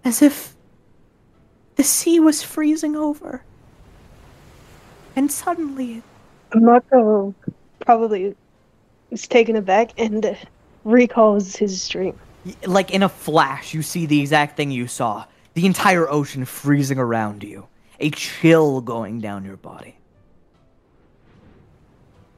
as 0.04 0.22
if 0.22 0.56
the 1.76 1.84
sea 1.84 2.20
was 2.20 2.44
freezing 2.44 2.96
over. 2.96 3.44
And 5.20 5.30
suddenly, 5.30 6.02
Mako 6.56 7.36
probably 7.82 8.38
is 9.12 9.28
taken 9.28 9.58
aback 9.58 9.92
and 9.98 10.38
recalls 10.86 11.58
his 11.58 11.90
dream. 11.90 12.18
like 12.66 12.92
in 12.92 13.04
a 13.04 13.10
flash, 13.10 13.74
you 13.74 13.82
see 13.82 14.06
the 14.06 14.22
exact 14.22 14.56
thing 14.56 14.72
you 14.72 14.88
saw 14.88 15.26
the 15.56 15.66
entire 15.66 16.10
ocean 16.10 16.46
freezing 16.46 17.00
around 17.00 17.44
you, 17.44 17.68
a 18.00 18.12
chill 18.12 18.80
going 18.80 19.20
down 19.20 19.44
your 19.44 19.58
body. 19.58 19.98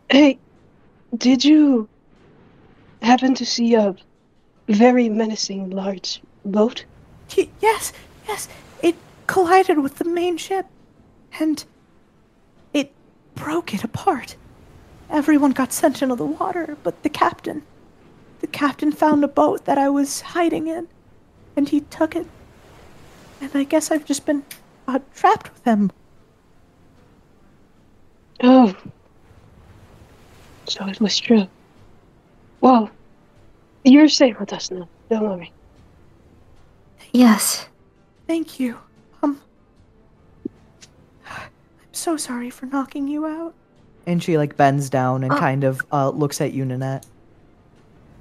Hey, 0.10 0.40
did 1.16 1.46
you 1.46 1.88
happen 3.04 3.36
to 3.36 3.46
see 3.46 3.76
a 3.76 3.96
very 4.70 5.08
menacing 5.08 5.70
large 5.70 6.20
boat? 6.46 6.86
Y- 7.38 7.48
yes, 7.62 7.94
yes, 8.28 8.48
it 8.82 8.96
collided 9.28 9.78
with 9.78 9.98
the 9.98 10.06
main 10.06 10.36
ship, 10.36 10.66
and 11.40 11.60
it 11.60 11.66
broke 13.42 13.74
it 13.74 13.84
apart. 13.84 14.36
Everyone 15.10 15.52
got 15.52 15.74
sent 15.74 16.02
into 16.04 16.16
the 16.16 16.26
water, 16.26 16.78
but 16.84 17.02
the 17.02 17.10
captain. 17.10 17.64
The 18.40 18.48
captain 18.48 18.92
found 18.92 19.24
a 19.24 19.28
boat 19.28 19.66
that 19.66 19.80
I 19.80 19.90
was 19.90 20.22
hiding 20.22 20.68
in, 20.68 20.88
and 21.56 21.68
he 21.68 21.82
took 21.82 22.16
it. 22.16 22.28
And 23.42 23.50
I 23.56 23.64
guess 23.64 23.90
I've 23.90 24.06
just 24.06 24.28
been 24.28 24.44
uh, 24.88 25.00
trapped 25.16 25.52
with 25.52 25.64
him. 25.64 25.92
Oh. 28.44 28.76
So 30.68 30.86
it 30.86 31.02
was 31.02 31.20
true. 31.20 31.48
Well, 32.62 32.92
you're 33.84 34.08
safe 34.08 34.40
with 34.40 34.54
us 34.54 34.70
now. 34.70 34.88
Don't 35.10 35.24
worry. 35.24 35.52
yes. 37.12 37.68
Thank 38.28 38.60
you. 38.60 38.78
So 41.92 42.18
sorry 42.18 42.50
for 42.50 42.66
knocking 42.66 43.08
you 43.08 43.26
out. 43.26 43.54
And 44.08 44.22
she 44.24 44.38
like 44.38 44.58
bends 44.58 44.90
down 44.90 45.24
and 45.24 45.34
Oh. 45.34 45.38
kind 45.38 45.64
of 45.64 45.82
uh, 45.92 46.10
looks 46.10 46.42
at 46.42 46.54
you, 46.54 46.66
Ninette. 46.66 47.06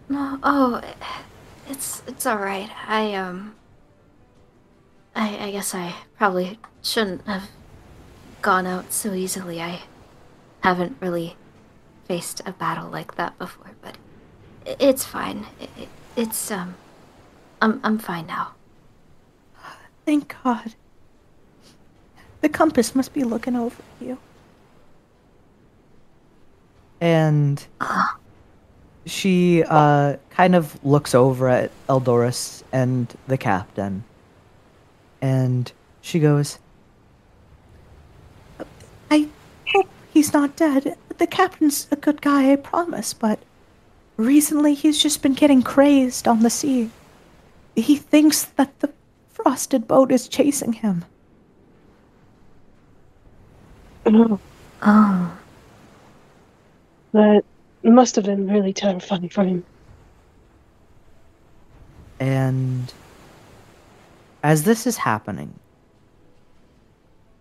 No. 0.08 0.38
Oh, 0.42 0.80
it's 1.68 2.02
it's 2.06 2.26
all 2.26 2.36
right. 2.38 2.70
I 2.88 3.14
um. 3.14 3.54
I 5.14 5.46
I 5.46 5.50
guess 5.52 5.74
I 5.74 5.94
probably 6.18 6.58
shouldn't 6.82 7.26
have 7.26 7.48
gone 8.42 8.66
out 8.66 8.92
so 8.92 9.12
easily. 9.14 9.60
I 9.62 9.80
haven't 10.62 10.96
really 11.00 11.36
faced 12.06 12.42
a 12.44 12.52
battle 12.52 12.90
like 12.90 13.14
that 13.16 13.38
before, 13.38 13.70
but 13.80 13.96
it's 14.66 15.04
fine. 15.04 15.46
It, 15.60 15.70
it, 15.78 15.88
it's 16.16 16.50
um. 16.50 16.74
I'm 17.62 17.80
I'm 17.84 17.98
fine 17.98 18.26
now. 18.26 18.52
Thank 20.04 20.34
God. 20.42 20.74
The 22.40 22.48
compass 22.48 22.94
must 22.94 23.12
be 23.12 23.24
looking 23.24 23.56
over 23.56 23.82
you. 24.00 24.18
And 27.00 27.64
she 29.06 29.64
uh, 29.64 30.16
kind 30.30 30.54
of 30.54 30.82
looks 30.84 31.14
over 31.14 31.48
at 31.48 31.70
Eldoris 31.88 32.62
and 32.72 33.14
the 33.26 33.38
captain. 33.38 34.04
And 35.20 35.70
she 36.00 36.18
goes, 36.18 36.58
I 39.10 39.28
hope 39.68 39.88
he's 40.12 40.32
not 40.32 40.56
dead. 40.56 40.96
The 41.18 41.26
captain's 41.26 41.88
a 41.90 41.96
good 41.96 42.22
guy, 42.22 42.52
I 42.52 42.56
promise, 42.56 43.12
but 43.12 43.38
recently 44.16 44.74
he's 44.74 45.02
just 45.02 45.22
been 45.22 45.34
getting 45.34 45.62
crazed 45.62 46.28
on 46.28 46.40
the 46.40 46.50
sea. 46.50 46.90
He 47.74 47.96
thinks 47.96 48.44
that 48.44 48.78
the 48.80 48.92
frosted 49.28 49.86
boat 49.88 50.12
is 50.12 50.28
chasing 50.28 50.74
him. 50.74 51.04
Oh, 54.12 54.40
Oh. 54.82 55.38
that 57.12 57.42
must 57.82 58.16
have 58.16 58.24
been 58.24 58.48
really 58.50 58.72
terrifying 58.72 59.28
for 59.28 59.44
him. 59.44 59.64
And 62.18 62.92
as 64.42 64.64
this 64.64 64.86
is 64.86 64.96
happening, 64.96 65.54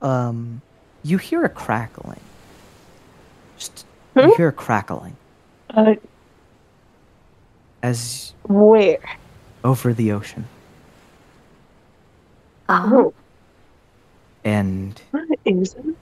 um, 0.01 0.61
you 1.03 1.17
hear 1.17 1.43
a 1.43 1.49
crackling. 1.49 2.19
Just 3.57 3.85
you 4.15 4.23
Hmm? 4.23 4.29
hear 4.37 4.47
a 4.49 4.53
crackling 4.53 5.15
Uh, 5.71 5.95
as 7.83 8.33
where? 8.43 8.99
over 9.63 9.93
the 9.93 10.11
ocean, 10.11 10.45
Oh. 12.69 12.89
Oh, 12.93 13.13
and 14.45 15.01
what 15.11 15.27
is 15.45 15.73
it? 15.73 15.95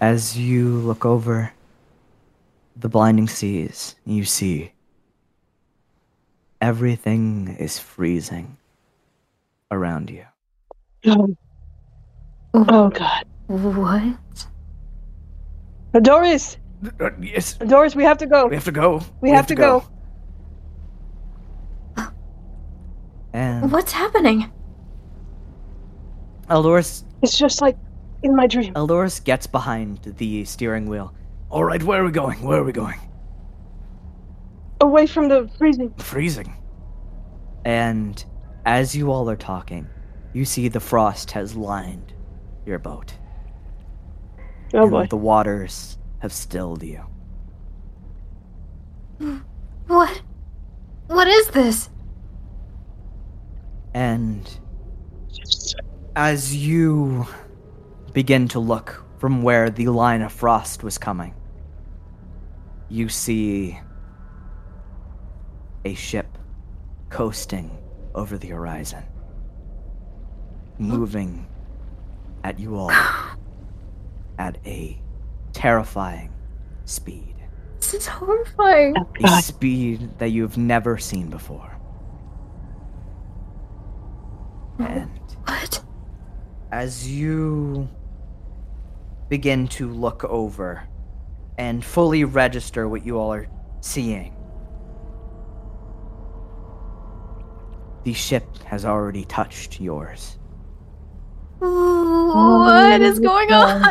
As 0.00 0.38
you 0.38 0.68
look 0.68 1.04
over 1.04 1.52
the 2.76 2.88
blinding 2.88 3.28
seas, 3.28 3.94
you 4.06 4.24
see 4.24 4.72
everything 6.60 7.56
is 7.58 7.78
freezing 7.78 8.56
around 9.70 10.10
you. 10.10 10.24
Oh, 11.06 11.36
oh 12.54 12.88
God. 12.90 13.24
What? 13.46 14.46
Doris! 16.02 16.56
uh, 17.00 17.10
yes, 17.20 17.54
Doris, 17.54 17.94
we 17.94 18.04
have 18.04 18.18
to 18.18 18.26
go. 18.26 18.46
we 18.46 18.54
have 18.54 18.64
to 18.64 18.72
go. 18.72 19.02
We 19.20 19.30
have 19.30 19.46
to 19.48 19.54
go. 19.54 19.84
And 23.32 23.70
What's 23.70 23.92
happening? 23.92 24.50
Eldoris 26.48 27.04
It's 27.22 27.38
just 27.38 27.60
like 27.60 27.76
in 28.22 28.34
my 28.34 28.46
dream. 28.46 28.74
Eldoris 28.74 29.22
gets 29.22 29.46
behind 29.46 30.02
the 30.02 30.44
steering 30.44 30.86
wheel. 30.86 31.14
All 31.50 31.64
right, 31.64 31.82
where 31.82 32.02
are 32.02 32.04
we 32.04 32.12
going? 32.12 32.42
Where 32.42 32.60
are 32.60 32.64
we 32.64 32.72
going? 32.72 32.98
Away 34.80 35.06
from 35.06 35.28
the 35.28 35.50
freezing. 35.58 35.92
Freezing. 35.98 36.54
And 37.64 38.24
as 38.64 38.94
you 38.94 39.10
all 39.10 39.28
are 39.28 39.36
talking, 39.36 39.86
you 40.32 40.44
see 40.44 40.68
the 40.68 40.80
frost 40.80 41.30
has 41.32 41.56
lined 41.56 42.14
your 42.64 42.78
boat. 42.78 43.12
Oh 44.72 44.82
and 44.82 44.90
boy. 44.90 45.06
The 45.10 45.16
waters 45.16 45.98
have 46.20 46.32
stilled 46.32 46.82
you. 46.82 47.04
What? 49.86 50.22
What 51.08 51.26
is 51.26 51.48
this? 51.48 51.90
And 53.92 54.48
as 56.14 56.54
you 56.54 57.26
begin 58.12 58.48
to 58.48 58.58
look 58.60 59.04
from 59.18 59.42
where 59.42 59.70
the 59.70 59.88
line 59.88 60.22
of 60.22 60.32
frost 60.32 60.82
was 60.82 60.98
coming, 60.98 61.34
you 62.88 63.08
see 63.08 63.78
a 65.84 65.94
ship 65.94 66.38
coasting 67.08 67.70
over 68.14 68.36
the 68.38 68.48
horizon, 68.48 69.04
moving 70.78 71.46
at 72.44 72.58
you 72.58 72.76
all 72.76 72.90
at 74.38 74.58
a 74.66 75.00
terrifying 75.52 76.32
speed. 76.86 77.34
This 77.80 77.94
is 77.94 78.06
horrifying. 78.06 78.94
Oh, 78.98 79.06
A 79.24 79.42
speed 79.42 80.18
that 80.18 80.30
you've 80.30 80.56
never 80.58 80.98
seen 80.98 81.28
before. 81.28 81.76
And 84.78 85.10
What? 85.44 85.82
as 86.72 87.10
you 87.10 87.88
begin 89.30 89.68
to 89.68 89.88
look 89.88 90.24
over 90.24 90.86
and 91.56 91.82
fully 91.84 92.24
register 92.24 92.88
what 92.88 93.06
you 93.06 93.16
all 93.16 93.32
are 93.32 93.46
seeing, 93.80 94.36
the 98.04 98.12
ship 98.12 98.44
has 98.64 98.84
already 98.84 99.24
touched 99.24 99.80
yours. 99.80 100.36
Oh, 101.62 102.60
what 102.60 103.00
is 103.00 103.18
going 103.20 103.52
on? 103.52 103.86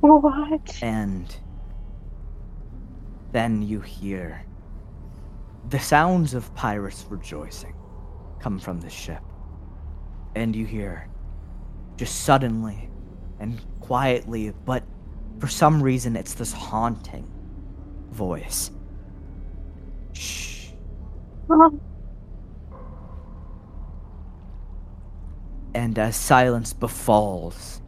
What? 0.00 0.82
And 0.82 1.36
then 3.30 3.62
you 3.62 3.80
hear 3.80 4.44
the 5.68 5.78
sounds 5.78 6.34
of 6.34 6.52
pirates 6.54 7.06
rejoicing 7.08 7.74
come 8.40 8.58
from 8.58 8.80
the 8.80 8.90
ship. 8.90 9.22
And 10.34 10.56
you 10.56 10.66
hear 10.66 11.08
just 11.96 12.24
suddenly 12.24 12.88
and 13.42 13.60
quietly, 13.80 14.54
but 14.64 14.84
for 15.38 15.48
some 15.48 15.82
reason 15.82 16.14
it's 16.16 16.34
this 16.34 16.52
haunting 16.52 17.28
voice. 18.12 18.70
Shh. 20.12 20.68
And 25.74 25.98
as 25.98 26.14
silence 26.16 26.72
befalls 26.72 27.82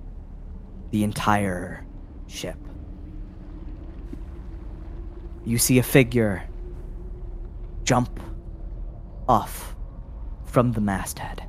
the 0.90 1.04
entire 1.04 1.86
ship, 2.26 2.58
you 5.44 5.58
see 5.58 5.78
a 5.78 5.82
figure 5.82 6.42
jump 7.84 8.18
off 9.28 9.76
from 10.46 10.72
the 10.72 10.80
masthead. 10.80 11.46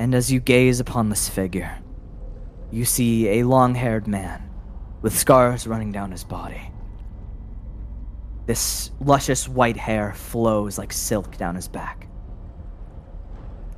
And 0.00 0.14
as 0.14 0.32
you 0.32 0.40
gaze 0.40 0.80
upon 0.80 1.10
this 1.10 1.28
figure, 1.28 1.78
you 2.70 2.86
see 2.86 3.28
a 3.28 3.42
long 3.42 3.74
haired 3.74 4.08
man 4.08 4.48
with 5.02 5.16
scars 5.16 5.66
running 5.66 5.92
down 5.92 6.10
his 6.10 6.24
body. 6.24 6.72
This 8.46 8.92
luscious 8.98 9.46
white 9.46 9.76
hair 9.76 10.14
flows 10.14 10.78
like 10.78 10.94
silk 10.94 11.36
down 11.36 11.54
his 11.54 11.68
back. 11.68 12.08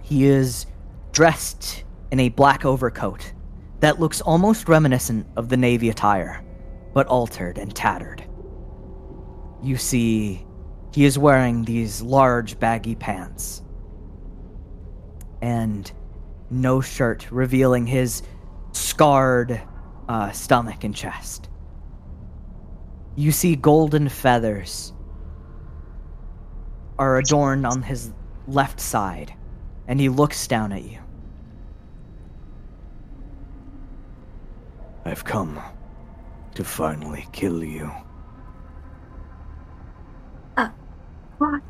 He 0.00 0.26
is 0.26 0.66
dressed 1.10 1.82
in 2.12 2.20
a 2.20 2.28
black 2.28 2.64
overcoat 2.64 3.32
that 3.80 3.98
looks 3.98 4.20
almost 4.20 4.68
reminiscent 4.68 5.26
of 5.34 5.48
the 5.48 5.56
Navy 5.56 5.88
attire, 5.88 6.44
but 6.94 7.08
altered 7.08 7.58
and 7.58 7.74
tattered. 7.74 8.24
You 9.60 9.76
see, 9.76 10.46
he 10.94 11.04
is 11.04 11.18
wearing 11.18 11.64
these 11.64 12.00
large 12.00 12.60
baggy 12.60 12.94
pants 12.94 13.62
and 15.40 15.90
no 16.52 16.80
shirt, 16.80 17.30
revealing 17.30 17.86
his 17.86 18.22
scarred 18.72 19.60
uh, 20.08 20.30
stomach 20.32 20.84
and 20.84 20.94
chest. 20.94 21.48
You 23.16 23.32
see 23.32 23.56
golden 23.56 24.08
feathers 24.08 24.92
are 26.98 27.18
adorned 27.18 27.66
on 27.66 27.82
his 27.82 28.12
left 28.46 28.80
side, 28.80 29.34
and 29.88 29.98
he 30.00 30.08
looks 30.08 30.46
down 30.46 30.72
at 30.72 30.82
you. 30.82 30.98
I've 35.04 35.24
come 35.24 35.60
to 36.54 36.64
finally 36.64 37.26
kill 37.32 37.64
you. 37.64 37.90
Uh, 40.56 40.68
what? 41.38 41.60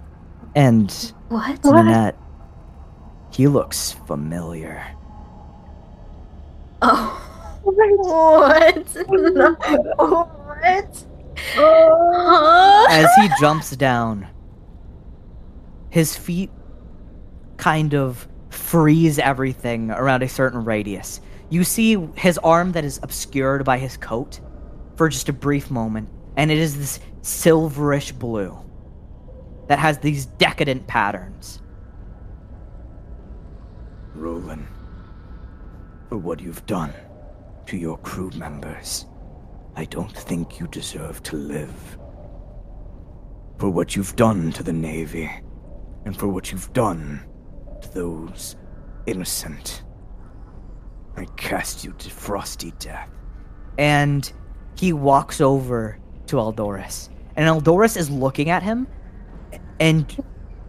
And 0.55 1.15
What? 1.29 1.65
Ninette, 1.65 2.17
he 3.33 3.49
looks 3.49 3.93
familiar. 4.07 4.85
Oh. 6.83 7.29
What? 7.65 8.97
No. 9.09 9.55
What? 9.55 11.05
Huh? 11.55 11.59
Oh. 11.59 12.87
As 12.89 13.09
he 13.21 13.29
jumps 13.41 13.71
down, 13.75 14.29
his 15.91 16.17
feet 16.17 16.51
kind 17.57 17.95
of 17.95 18.29
freeze 18.51 19.19
everything 19.19 19.91
around 19.91 20.23
a 20.23 20.29
certain 20.29 20.65
radius. 20.65 21.21
You 21.49 21.65
see 21.65 21.97
his 22.15 22.39
arm 22.39 22.73
that 22.73 22.85
is 22.85 23.01
obscured 23.03 23.65
by 23.65 23.79
his 23.79 23.97
coat 23.97 24.41
for 24.97 25.09
just 25.09 25.29
a 25.29 25.33
brief 25.33 25.71
moment, 25.71 26.09
and 26.37 26.51
it 26.51 26.59
is 26.59 26.77
this 26.77 27.01
silverish 27.23 28.17
blue 28.17 28.57
that 29.69 29.79
has 29.79 29.99
these 29.99 30.27
decadent 30.27 30.87
patterns. 30.87 31.62
Roland, 34.23 34.69
for 36.09 36.17
what 36.17 36.41
you've 36.41 36.65
done 36.67 36.93
to 37.67 37.77
your 37.77 37.99
crew 37.99 38.31
members, 38.37 39.07
I 39.75 39.85
don't 39.85 40.17
think 40.17 40.61
you 40.61 40.69
deserve 40.69 41.21
to 41.25 41.37
live. 41.37 41.99
For 43.59 43.69
what 43.69 43.97
you've 43.97 44.15
done 44.15 44.53
to 44.53 44.63
the 44.63 44.73
Navy, 44.73 45.29
and 46.05 46.17
for 46.17 46.29
what 46.29 46.53
you've 46.53 46.73
done 46.73 47.25
to 47.81 47.89
those 47.95 48.55
innocent, 49.07 49.83
I 51.17 51.25
cast 51.37 51.83
you 51.85 51.93
to 51.93 52.09
frosty 52.09 52.73
death. 52.79 53.09
and 53.79 54.33
he 54.79 54.93
walks 54.93 55.41
over 55.41 55.99
to 56.27 56.37
Eldoris. 56.37 57.09
And 57.37 57.47
Eldoris 57.49 57.97
is 57.97 58.09
looking 58.09 58.51
at 58.51 58.63
him, 58.63 58.87
and 59.81 60.07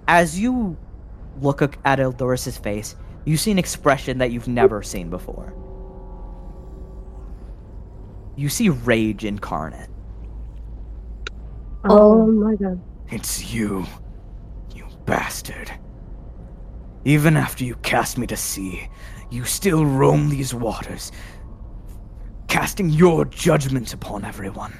as 0.08 0.40
you 0.40 0.76
look 1.42 1.62
at 1.62 2.00
Eldoris's 2.00 2.58
face, 2.58 2.96
you 3.26 3.38
see 3.38 3.52
an 3.52 3.60
expression 3.60 4.18
that 4.18 4.32
you've 4.32 4.48
never 4.48 4.84
seen 4.84 5.10
before. 5.10 5.54
You 8.36 8.50
see 8.50 8.70
rage 8.70 9.24
incarnate. 9.24 9.90
Oh, 11.86 12.22
oh 12.22 12.28
my 12.28 12.56
god. 12.56 12.82
It's 13.10 13.54
you, 13.54 13.86
you 14.74 14.86
bastard. 15.06 15.72
Even 17.06 17.38
after 17.38 17.64
you 17.64 17.76
cast 17.76 18.18
me 18.18 18.26
to 18.28 18.38
sea, 18.38 18.90
you 19.30 19.46
still 19.46 19.86
roam 19.86 20.30
these 20.30 20.54
waters, 20.54 21.12
casting 22.48 22.90
your 22.90 23.26
judgment 23.26 23.94
upon 23.94 24.26
everyone. 24.26 24.74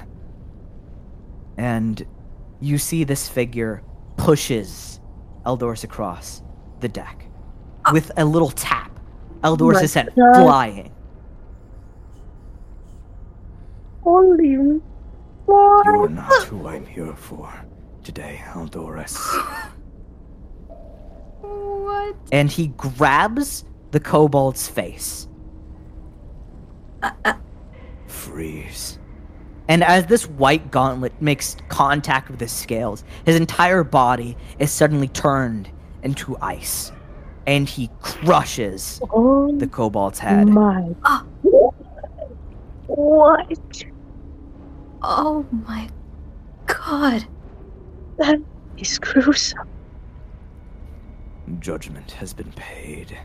And 1.56 2.04
you 2.60 2.78
see 2.78 3.04
this 3.04 3.28
figure 3.28 3.82
pushes 4.16 5.00
Eldoris 5.44 5.84
across 5.84 6.42
the 6.80 6.88
deck 6.88 7.26
with 7.92 8.10
a 8.16 8.24
little 8.24 8.50
tap. 8.50 8.90
Eldoris 9.42 9.60
oh 9.60 9.72
my 9.72 9.82
is 9.82 9.92
sent 9.92 10.14
God. 10.16 10.34
flying. 10.34 10.92
Holy 14.02 14.48
You 14.48 14.82
are 15.48 16.08
not 16.08 16.44
who 16.44 16.66
I'm 16.66 16.86
here 16.86 17.14
for 17.14 17.52
today, 18.02 18.42
Eldoris. 18.52 19.18
What? 21.40 22.16
and 22.32 22.50
he 22.50 22.68
grabs 22.68 23.64
the 23.90 24.00
kobold's 24.00 24.68
face. 24.68 25.28
Uh, 27.02 27.10
uh. 27.24 27.34
Freeze. 28.06 28.98
And 29.68 29.82
as 29.82 30.06
this 30.06 30.26
white 30.26 30.70
gauntlet 30.70 31.20
makes 31.22 31.56
contact 31.68 32.30
with 32.30 32.40
his 32.40 32.52
scales, 32.52 33.04
his 33.24 33.36
entire 33.36 33.84
body 33.84 34.36
is 34.58 34.70
suddenly 34.70 35.08
turned 35.08 35.70
into 36.02 36.36
ice. 36.42 36.92
And 37.46 37.68
he 37.68 37.90
crushes 38.00 39.00
Oh 39.10 39.54
the 39.58 39.66
kobold's 39.66 40.18
head. 40.18 40.48
my. 40.48 40.94
Ah. 41.04 41.24
What? 42.86 43.84
Oh 45.02 45.44
my 45.66 45.88
god. 46.66 47.26
That 48.18 48.40
is 48.78 48.98
gruesome. 48.98 49.68
Judgment 51.58 52.12
has 52.12 52.32
been 52.32 52.52
paid. 52.52 53.18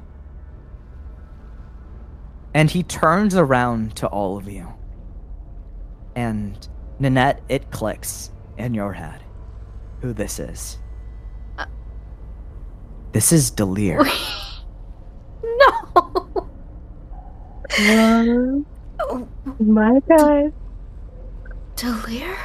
And 2.54 2.70
he 2.70 2.84
turns 2.84 3.36
around 3.36 3.96
to 3.98 4.08
all 4.08 4.38
of 4.38 4.50
you. 4.50 4.68
And 6.16 6.68
Ninette, 7.00 7.41
it 7.48 7.72
clicks 7.72 8.32
in 8.58 8.74
your 8.74 8.94
head 8.94 9.24
who 10.02 10.14
this 10.14 10.40
is. 10.40 10.80
This 13.11 13.31
is 13.31 13.52
Delir. 13.52 14.07
No. 15.41 16.49
Oh 19.02 19.27
Oh, 19.48 19.56
my 19.60 19.99
god. 20.07 20.52
Delir? 21.76 22.36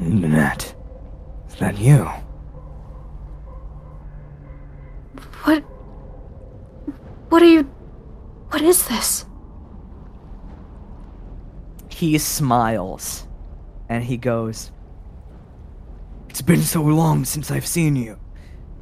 Ninette, 0.00 0.74
is 1.48 1.54
that 1.56 1.78
you? 1.78 2.08
What? 5.44 5.60
What 7.30 7.42
are 7.42 7.46
you? 7.46 7.62
What 8.50 8.62
is 8.62 8.86
this? 8.88 9.24
he 11.88 12.18
smiles 12.18 13.26
and 13.88 14.04
he 14.04 14.18
goes, 14.18 14.70
It's 16.28 16.42
been 16.42 16.60
so 16.60 16.82
long 16.82 17.24
since 17.24 17.50
I've 17.50 17.66
seen 17.66 17.96
you. 17.96 18.18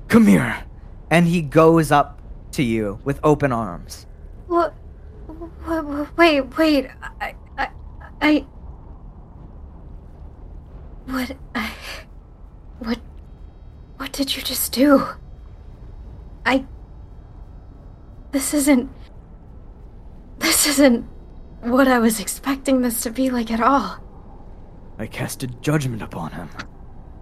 Come 0.08 0.26
here. 0.26 0.64
And 1.10 1.26
he 1.26 1.42
goes 1.42 1.92
up 1.92 2.20
to 2.52 2.62
you 2.62 2.98
with 3.04 3.20
open 3.22 3.52
arms. 3.52 4.06
What? 4.46 4.72
what 5.64 6.16
wait, 6.16 6.40
wait. 6.56 6.88
I, 7.20 7.34
I, 7.58 7.68
I. 8.20 8.46
What? 11.06 11.36
I, 11.54 11.70
what? 12.78 12.98
What 13.96 14.12
did 14.12 14.36
you 14.36 14.42
just 14.42 14.72
do? 14.72 15.06
I. 16.46 16.64
This 18.32 18.54
isn't. 18.54 18.90
This 20.38 20.66
isn't 20.66 21.06
what 21.62 21.88
I 21.88 21.98
was 21.98 22.20
expecting 22.20 22.82
this 22.82 23.02
to 23.02 23.10
be 23.10 23.30
like 23.30 23.50
at 23.50 23.60
all. 23.60 23.98
I 24.98 25.06
casted 25.06 25.62
judgment 25.62 26.02
upon 26.02 26.32
him 26.32 26.48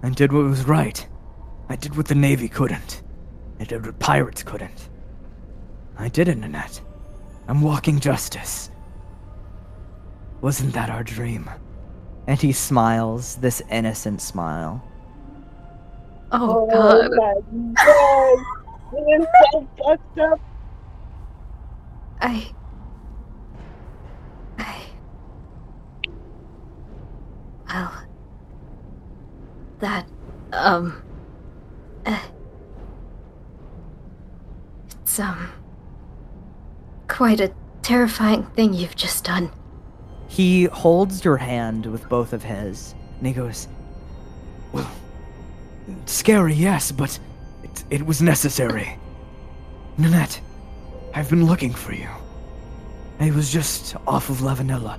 and 0.03 0.15
did 0.15 0.33
what 0.33 0.45
was 0.45 0.65
right. 0.65 1.07
I 1.73 1.77
did 1.77 1.97
what 1.97 2.07
the 2.07 2.15
Navy 2.15 2.51
couldn't. 2.51 3.01
I 3.59 3.65
did 3.65 3.87
what 3.87 3.99
pirates 3.99 4.43
couldn't. 4.43 4.91
I 5.97 6.11
did 6.11 6.29
it, 6.29 6.37
Ninette. 6.37 6.83
I'm 7.49 7.63
walking 7.63 7.99
justice. 7.99 8.71
Wasn't 10.43 10.75
that 10.75 10.91
our 10.91 11.03
dream? 11.03 11.49
And 12.27 12.39
he 12.39 12.53
smiles, 12.53 13.37
this 13.37 13.63
innocent 13.71 14.21
smile. 14.21 14.87
Oh, 16.31 16.67
God. 16.71 17.11
my 17.11 17.41
god. 17.83 18.39
It's 18.93 19.27
so 19.51 19.69
fucked 19.83 20.19
up. 20.19 20.41
I. 22.21 22.53
I. 24.59 24.83
Well. 27.67 28.05
That, 29.81 30.07
um. 30.53 31.03
Uh, 32.07 32.19
it's, 35.03 35.19
um. 35.19 35.51
Quite 37.09 37.41
a 37.41 37.53
terrifying 37.83 38.45
thing 38.57 38.73
you've 38.73 38.97
just 38.97 39.25
done. 39.25 39.51
He 40.29 40.65
holds 40.65 41.25
your 41.25 41.37
hand 41.37 41.85
with 41.85 42.09
both 42.09 42.33
of 42.33 42.43
his, 42.43 42.95
and 43.19 43.27
he 43.27 43.33
goes, 43.35 43.69
Well, 44.73 44.91
scary, 46.07 46.55
yes, 46.55 46.91
but 46.91 47.19
it, 47.63 47.85
it 47.91 48.07
was 48.07 48.23
necessary. 48.23 48.99
Ninette, 49.99 50.41
I've 51.15 51.29
been 51.29 51.45
looking 51.45 51.75
for 51.75 51.93
you. 51.93 52.09
I 53.21 53.31
was 53.31 53.53
just 53.53 53.95
off 54.07 54.31
of 54.31 54.39
Lavanella. 54.39 54.99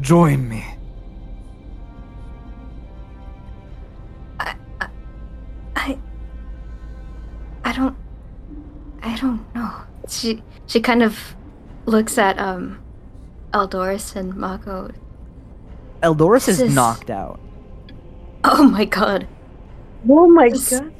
Join 0.00 0.48
me. 0.48 0.64
I 7.64 7.72
don't. 7.72 7.96
I 9.02 9.16
don't 9.16 9.42
know. 9.54 9.70
She 10.08 10.42
she 10.66 10.80
kind 10.80 11.02
of 11.02 11.18
looks 11.86 12.18
at 12.18 12.38
um, 12.38 12.78
Eldoris 13.52 14.16
and 14.16 14.34
Mako. 14.36 14.90
Eldoris 16.02 16.48
is 16.48 16.58
This- 16.58 16.74
knocked 16.74 17.10
out. 17.10 17.40
Oh 18.44 18.68
my 18.68 18.84
god. 18.84 19.26
Oh 20.08 20.28
my 20.28 20.48
This- 20.50 20.70
god. 20.70 20.92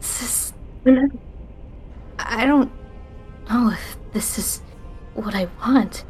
This 0.00 0.22
is. 0.22 0.52
I 2.18 2.46
don't 2.46 2.70
know 3.50 3.70
if 3.70 3.96
this 4.12 4.38
is 4.38 4.62
what 5.14 5.34
I 5.34 5.48
want. 5.64 6.04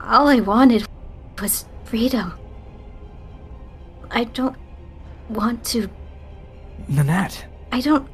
All 0.00 0.28
I 0.28 0.40
wanted 0.40 0.86
was 1.40 1.66
freedom. 1.84 2.32
I 4.10 4.24
don't 4.24 4.56
want 5.28 5.64
to. 5.66 5.88
Ninette, 6.86 7.44
I 7.72 7.80
don't. 7.80 8.08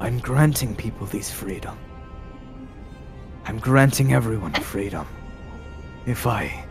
I'm 0.00 0.18
granting 0.18 0.74
people 0.74 1.06
these 1.06 1.30
freedom. 1.30 1.76
I'm 3.44 3.58
granting 3.58 4.12
everyone 4.12 4.54
freedom. 4.54 5.06
If 6.06 6.26
I 6.26 6.64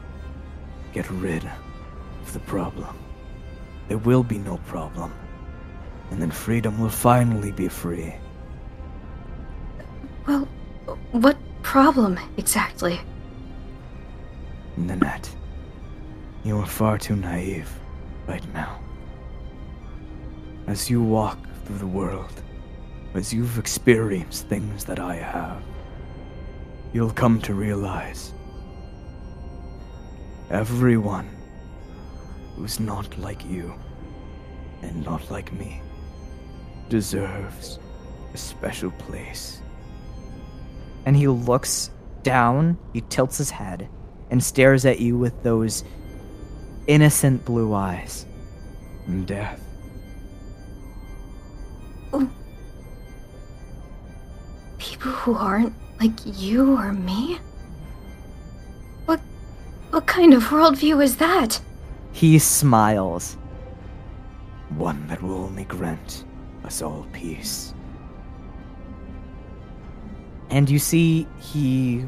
get 0.93 1.09
rid 1.09 1.43
of 2.21 2.33
the 2.33 2.39
problem, 2.39 2.97
there 3.87 3.97
will 3.97 4.23
be 4.23 4.37
no 4.37 4.57
problem. 4.67 5.13
And 6.11 6.21
then 6.21 6.31
freedom 6.31 6.79
will 6.79 6.89
finally 6.89 7.51
be 7.51 7.67
free. 7.67 8.13
Well, 10.27 10.47
what 11.11 11.37
problem 11.63 12.19
exactly? 12.37 12.99
Ninette, 14.77 15.29
you 16.43 16.59
are 16.59 16.65
far 16.65 16.97
too 16.97 17.15
naive 17.15 17.71
right 18.27 18.45
now. 18.53 18.79
As 20.67 20.89
you 20.89 21.03
walk 21.03 21.37
through 21.63 21.77
the 21.77 21.87
world, 21.87 22.41
as 23.13 23.31
you've 23.31 23.59
experienced 23.59 24.47
things 24.47 24.83
that 24.85 24.99
I 24.99 25.15
have, 25.15 25.63
you'll 26.91 27.11
come 27.11 27.39
to 27.41 27.53
realize 27.53 28.33
everyone 30.49 31.29
who's 32.55 32.79
not 32.79 33.15
like 33.19 33.45
you 33.45 33.75
and 34.81 35.05
not 35.05 35.29
like 35.29 35.53
me 35.53 35.83
deserves 36.89 37.77
a 38.33 38.37
special 38.37 38.89
place. 38.91 39.61
And 41.05 41.15
he 41.15 41.27
looks 41.27 41.91
down, 42.23 42.75
he 42.91 43.01
tilts 43.01 43.37
his 43.37 43.51
head, 43.51 43.87
and 44.31 44.43
stares 44.43 44.83
at 44.85 44.99
you 44.99 45.15
with 45.15 45.43
those 45.43 45.83
innocent 46.87 47.45
blue 47.45 47.73
eyes. 47.75 48.25
And 49.05 49.27
death 49.27 49.64
People 54.77 55.11
who 55.11 55.35
aren't 55.35 55.73
like 55.99 56.19
you 56.25 56.77
or 56.77 56.91
me? 56.93 57.39
What. 59.05 59.19
What 59.91 60.05
kind 60.07 60.33
of 60.33 60.43
worldview 60.45 61.01
is 61.03 61.17
that? 61.17 61.61
He 62.11 62.39
smiles. 62.39 63.37
one 64.69 65.07
that 65.07 65.21
will 65.21 65.35
only 65.35 65.63
grant 65.65 66.25
us 66.63 66.81
all 66.81 67.05
peace. 67.13 67.73
And 70.49 70.69
you 70.69 70.79
see 70.79 71.27
he 71.39 72.05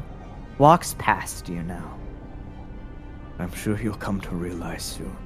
walks 0.58 0.94
past 0.98 1.48
you 1.48 1.62
now. 1.62 1.94
I'm 3.38 3.52
sure 3.52 3.78
you'll 3.80 3.94
come 3.94 4.20
to 4.22 4.30
realize 4.30 4.82
soon. 4.82 5.16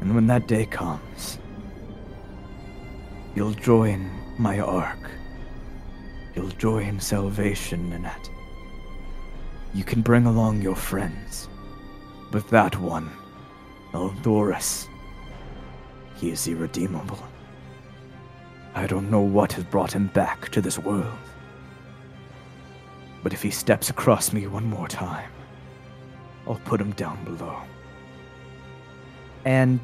And 0.00 0.14
when 0.14 0.26
that 0.28 0.46
day 0.48 0.66
comes, 0.66 1.38
you'll 3.38 3.52
join 3.52 4.10
my 4.36 4.58
ark. 4.58 4.98
You'll 6.34 6.48
join 6.58 6.98
salvation, 6.98 7.88
Ninette. 7.88 8.30
You 9.72 9.84
can 9.84 10.02
bring 10.02 10.26
along 10.26 10.60
your 10.60 10.74
friends, 10.74 11.48
but 12.32 12.48
that 12.48 12.74
one, 12.80 13.08
Eldoris, 13.92 14.88
he 16.16 16.30
is 16.30 16.48
irredeemable. 16.48 17.22
I 18.74 18.88
don't 18.88 19.08
know 19.08 19.20
what 19.20 19.52
has 19.52 19.62
brought 19.62 19.92
him 19.92 20.08
back 20.08 20.48
to 20.48 20.60
this 20.60 20.76
world. 20.76 21.06
But 23.22 23.32
if 23.32 23.40
he 23.40 23.52
steps 23.52 23.88
across 23.88 24.32
me 24.32 24.48
one 24.48 24.68
more 24.68 24.88
time, 24.88 25.30
I'll 26.44 26.60
put 26.64 26.80
him 26.80 26.90
down 26.90 27.22
below. 27.22 27.62
And 29.44 29.78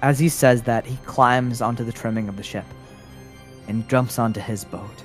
as 0.00 0.18
he 0.18 0.30
says 0.30 0.62
that, 0.62 0.86
he 0.86 0.96
climbs 1.04 1.60
onto 1.60 1.84
the 1.84 1.92
trimming 1.92 2.30
of 2.30 2.38
the 2.38 2.42
ship 2.42 2.64
and 3.68 3.88
jumps 3.88 4.18
onto 4.18 4.40
his 4.40 4.64
boat. 4.64 5.04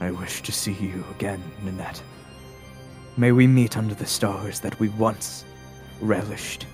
I 0.00 0.10
wish 0.10 0.42
to 0.42 0.52
see 0.52 0.72
you 0.72 1.04
again, 1.12 1.42
Ninette. 1.64 2.02
May 3.16 3.32
we 3.32 3.46
meet 3.46 3.76
under 3.76 3.94
the 3.94 4.06
stars 4.06 4.60
that 4.60 4.78
we 4.80 4.88
once 4.90 5.44
relished. 6.00 6.66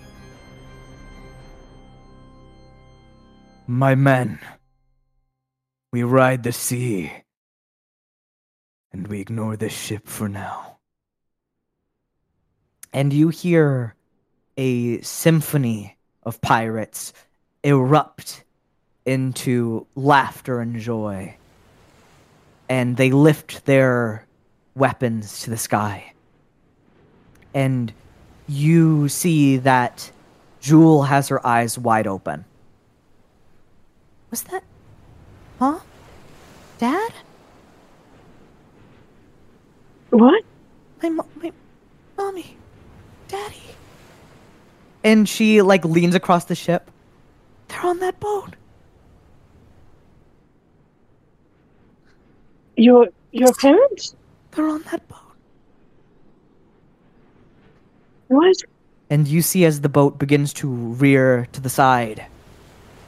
My 3.67 3.95
men, 3.95 4.41
we 5.93 6.03
ride 6.03 6.43
the 6.43 6.53
sea, 6.53 7.13
and 8.93 9.07
we 9.09 9.21
ignore 9.21 9.57
this 9.57 9.73
ship 9.73 10.09
for 10.09 10.29
now. 10.29 10.79
and 12.93 13.13
you 13.13 13.29
hear 13.29 13.95
a 14.57 15.01
symphony 15.01 15.97
of 16.25 16.41
pirates 16.41 17.13
erupt 17.63 18.45
into 19.05 19.87
laughter 19.95 20.61
and 20.61 20.79
joy. 20.81 21.35
And 22.69 22.97
they 22.97 23.11
lift 23.11 23.67
their 23.67 24.27
weapons 24.75 25.43
to 25.43 25.51
the 25.51 25.57
sky. 25.57 26.13
And 27.55 27.93
you 28.49 29.09
see 29.09 29.59
that 29.59 30.11
Jewel 30.61 31.03
has 31.03 31.29
her 31.29 31.45
eyes 31.47 31.79
wide 31.79 32.07
open. 32.07 32.45
Was 34.31 34.43
that. 34.45 34.65
Huh? 35.59 35.81
Dad? 36.79 37.13
What? 40.11 40.43
My, 41.03 41.09
mo- 41.11 41.27
my 41.43 41.53
mommy. 42.17 42.57
Daddy. 43.29 43.57
And 45.05 45.29
she 45.29 45.63
like 45.63 45.85
leans 45.85 46.15
across 46.15 46.47
the 46.47 46.55
ship. 46.55 46.91
They're 47.93 47.99
on 47.99 48.13
that 48.13 48.21
boat. 48.21 48.57
Your 52.77 53.09
your 53.33 53.53
parents? 53.53 54.17
They're 54.53 54.67
on 54.67 54.83
that 54.91 55.07
boat. 55.09 55.19
What? 58.29 58.57
And 59.11 59.29
you 59.29 59.43
see 59.43 59.67
as 59.67 59.83
the 59.83 59.91
boat 59.91 60.19
begins 60.19 60.55
to 60.55 60.69
rear 60.69 61.47
to 61.53 61.61
the 61.61 61.69
side, 61.69 62.25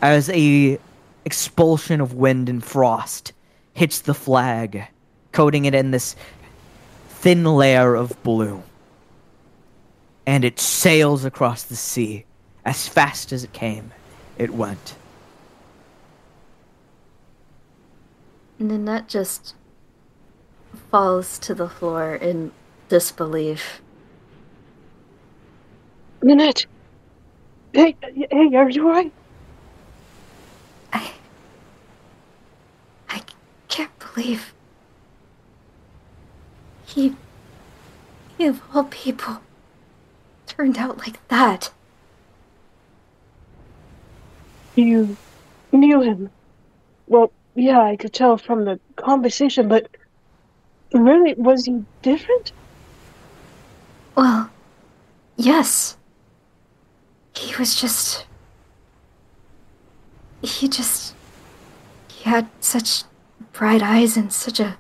as 0.02 0.28
a 0.28 0.78
expulsion 1.24 2.02
of 2.02 2.12
wind 2.12 2.50
and 2.50 2.62
frost 2.62 3.32
hits 3.72 4.00
the 4.00 4.12
flag, 4.12 4.86
coating 5.32 5.64
it 5.64 5.74
in 5.74 5.92
this 5.92 6.14
thin 7.08 7.44
layer 7.44 7.94
of 7.94 8.22
blue. 8.22 8.62
And 10.26 10.44
it 10.44 10.60
sails 10.60 11.24
across 11.24 11.62
the 11.62 11.76
sea 11.76 12.26
as 12.66 12.86
fast 12.86 13.32
as 13.32 13.44
it 13.44 13.54
came. 13.54 13.90
It 14.38 14.50
went. 14.54 14.96
Ninette 18.58 19.08
just 19.08 19.54
falls 20.90 21.38
to 21.40 21.54
the 21.54 21.68
floor 21.68 22.14
in 22.16 22.52
disbelief. 22.88 23.80
Ninette. 26.22 26.66
Hey, 27.72 27.96
hey, 28.02 28.54
are 28.56 28.70
you 28.70 28.86
alright? 28.88 29.12
I. 30.92 31.12
I 33.10 33.22
can't 33.68 33.92
believe. 33.98 34.54
He. 36.86 37.16
He 38.38 38.46
of 38.46 38.62
all 38.74 38.84
people. 38.84 39.40
turned 40.46 40.78
out 40.78 40.98
like 40.98 41.26
that. 41.28 41.72
You 44.76 45.16
knew 45.72 46.00
him. 46.00 46.30
Well, 47.06 47.32
yeah, 47.54 47.80
I 47.80 47.96
could 47.96 48.12
tell 48.12 48.36
from 48.36 48.64
the 48.64 48.80
conversation, 48.96 49.68
but 49.68 49.88
really, 50.92 51.34
was 51.34 51.66
he 51.66 51.84
different? 52.02 52.52
Well, 54.16 54.50
yes. 55.36 55.96
He 57.36 57.54
was 57.56 57.80
just. 57.80 58.26
He 60.42 60.68
just. 60.68 61.14
He 62.08 62.28
had 62.28 62.48
such 62.60 63.04
bright 63.52 63.82
eyes 63.82 64.16
and 64.16 64.32
such 64.32 64.60
a 64.60 64.78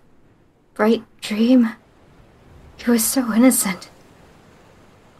bright 0.74 1.02
dream. 1.20 1.70
He 2.76 2.90
was 2.90 3.04
so 3.04 3.32
innocent. 3.32 3.90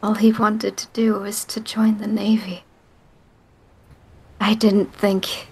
All 0.03 0.15
he 0.15 0.33
wanted 0.33 0.77
to 0.77 0.87
do 0.93 1.15
was 1.15 1.45
to 1.47 1.61
join 1.61 1.99
the 1.99 2.07
Navy. 2.07 2.65
I 4.45 4.53
didn't 4.53 4.93
think 4.95 5.49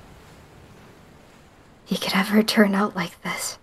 he 1.86 1.96
could 1.96 2.14
ever 2.14 2.42
turn 2.42 2.74
out 2.74 2.94
like 2.94 3.22
this. 3.22 3.56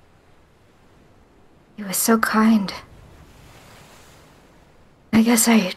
He 1.78 1.84
was 1.84 1.98
so 1.98 2.18
kind. 2.18 2.74
I 5.14 5.22
guess 5.22 5.48
I 5.48 5.74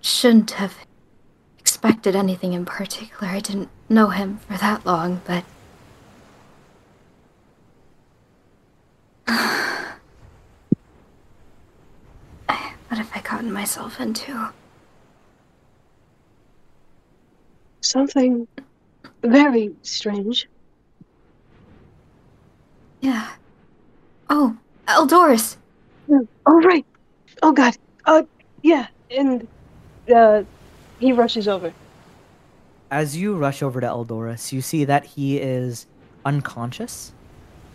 shouldn't 0.00 0.52
have 0.52 0.74
expected 1.58 2.16
anything 2.16 2.54
in 2.54 2.64
particular. 2.64 3.30
I 3.30 3.40
didn't 3.40 3.68
know 3.90 4.06
him 4.06 4.38
for 4.38 4.56
that 4.56 4.86
long, 4.86 5.20
but. 5.26 5.44
what 12.88 12.96
have 12.96 13.10
I 13.14 13.20
gotten 13.20 13.52
myself 13.52 14.00
into? 14.00 14.50
Something 17.90 18.46
very 19.24 19.74
strange. 19.82 20.48
Yeah. 23.00 23.28
Oh, 24.28 24.56
Eldoris! 24.86 25.56
Oh, 26.08 26.60
right. 26.62 26.86
Oh, 27.42 27.50
God. 27.50 27.76
Uh, 28.04 28.22
yeah. 28.62 28.86
And, 29.10 29.48
uh, 30.14 30.44
he 31.00 31.12
rushes 31.12 31.48
over. 31.48 31.72
As 32.92 33.16
you 33.16 33.34
rush 33.34 33.60
over 33.60 33.80
to 33.80 33.88
Eldoris, 33.88 34.52
you 34.52 34.62
see 34.62 34.84
that 34.84 35.04
he 35.04 35.38
is 35.38 35.88
unconscious. 36.24 37.12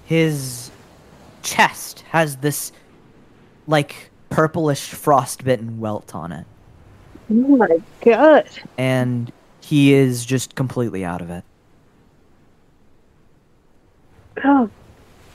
His 0.05 0.71
chest 1.43 2.05
has 2.11 2.37
this, 2.37 2.71
like, 3.67 4.11
purplish 4.29 4.87
frostbitten 4.91 5.81
welt 5.81 6.15
on 6.15 6.31
it. 6.31 6.45
Oh, 7.29 7.57
my 7.57 7.81
God. 7.99 8.47
And 8.77 9.29
he 9.65 9.93
is 9.93 10.23
just 10.23 10.53
completely 10.53 11.03
out 11.03 11.21
of 11.21 11.31
it. 11.31 11.43
Oh, 14.43 14.69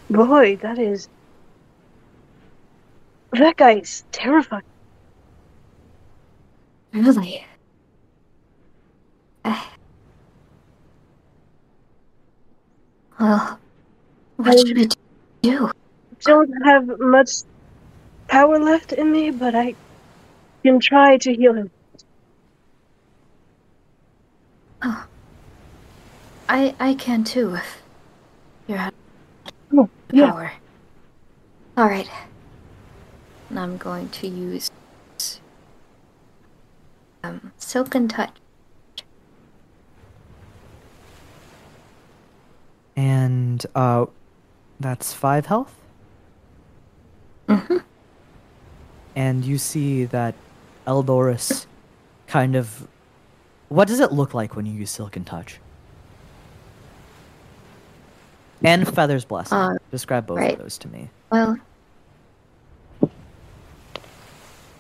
boy, 0.09 0.55
that 0.57 0.78
is. 0.78 1.09
That 3.32 3.57
guy's 3.57 4.05
terrifying. 4.12 4.62
Really? 6.93 7.44
Uh, 9.44 9.65
well, 13.19 13.59
what 14.36 14.59
should 14.61 14.78
I 14.78 14.86
do? 15.43 15.70
Don't 16.20 16.52
have 16.65 17.01
much 17.01 17.31
power 18.28 18.61
left 18.61 18.93
in 18.93 19.11
me, 19.11 19.32
but 19.32 19.57
I 19.57 19.74
can 20.62 20.78
try 20.78 21.16
to 21.16 21.35
heal 21.35 21.55
him. 21.55 21.70
Oh. 24.82 25.07
I 26.48 26.74
I 26.81 26.94
can 26.94 27.23
too 27.24 27.55
if 27.55 27.82
you're 28.66 28.78
out 28.78 28.94
Oh, 29.73 29.89
yeah. 30.12 30.31
power. 30.31 30.52
Alright. 31.78 32.11
And 33.48 33.59
I'm 33.59 33.77
going 33.77 34.09
to 34.09 34.27
use 34.27 34.70
um 37.23 37.52
Silken 37.57 38.09
Touch. 38.09 38.31
And, 42.97 43.65
uh, 43.74 44.07
that's 44.78 45.12
five 45.15 45.47
health. 45.47 45.74
Mm-hmm. 47.48 47.78
And 49.16 49.44
you 49.44 49.57
see 49.57 50.05
that 50.07 50.35
Eldoris 50.86 51.66
kind 52.27 52.57
of. 52.57 52.86
What 53.70 53.86
does 53.86 54.01
it 54.01 54.10
look 54.10 54.34
like 54.34 54.56
when 54.56 54.66
you 54.66 54.72
use 54.72 54.90
Silken 54.90 55.24
Touch? 55.24 55.60
And 58.64 58.86
Feather's 58.94 59.24
Blessing. 59.24 59.56
Uh, 59.56 59.78
Describe 59.92 60.26
both 60.26 60.38
right. 60.38 60.55
of 60.55 60.59
those 60.59 60.76
to 60.78 60.88
me. 60.88 61.09
Well, 61.30 61.56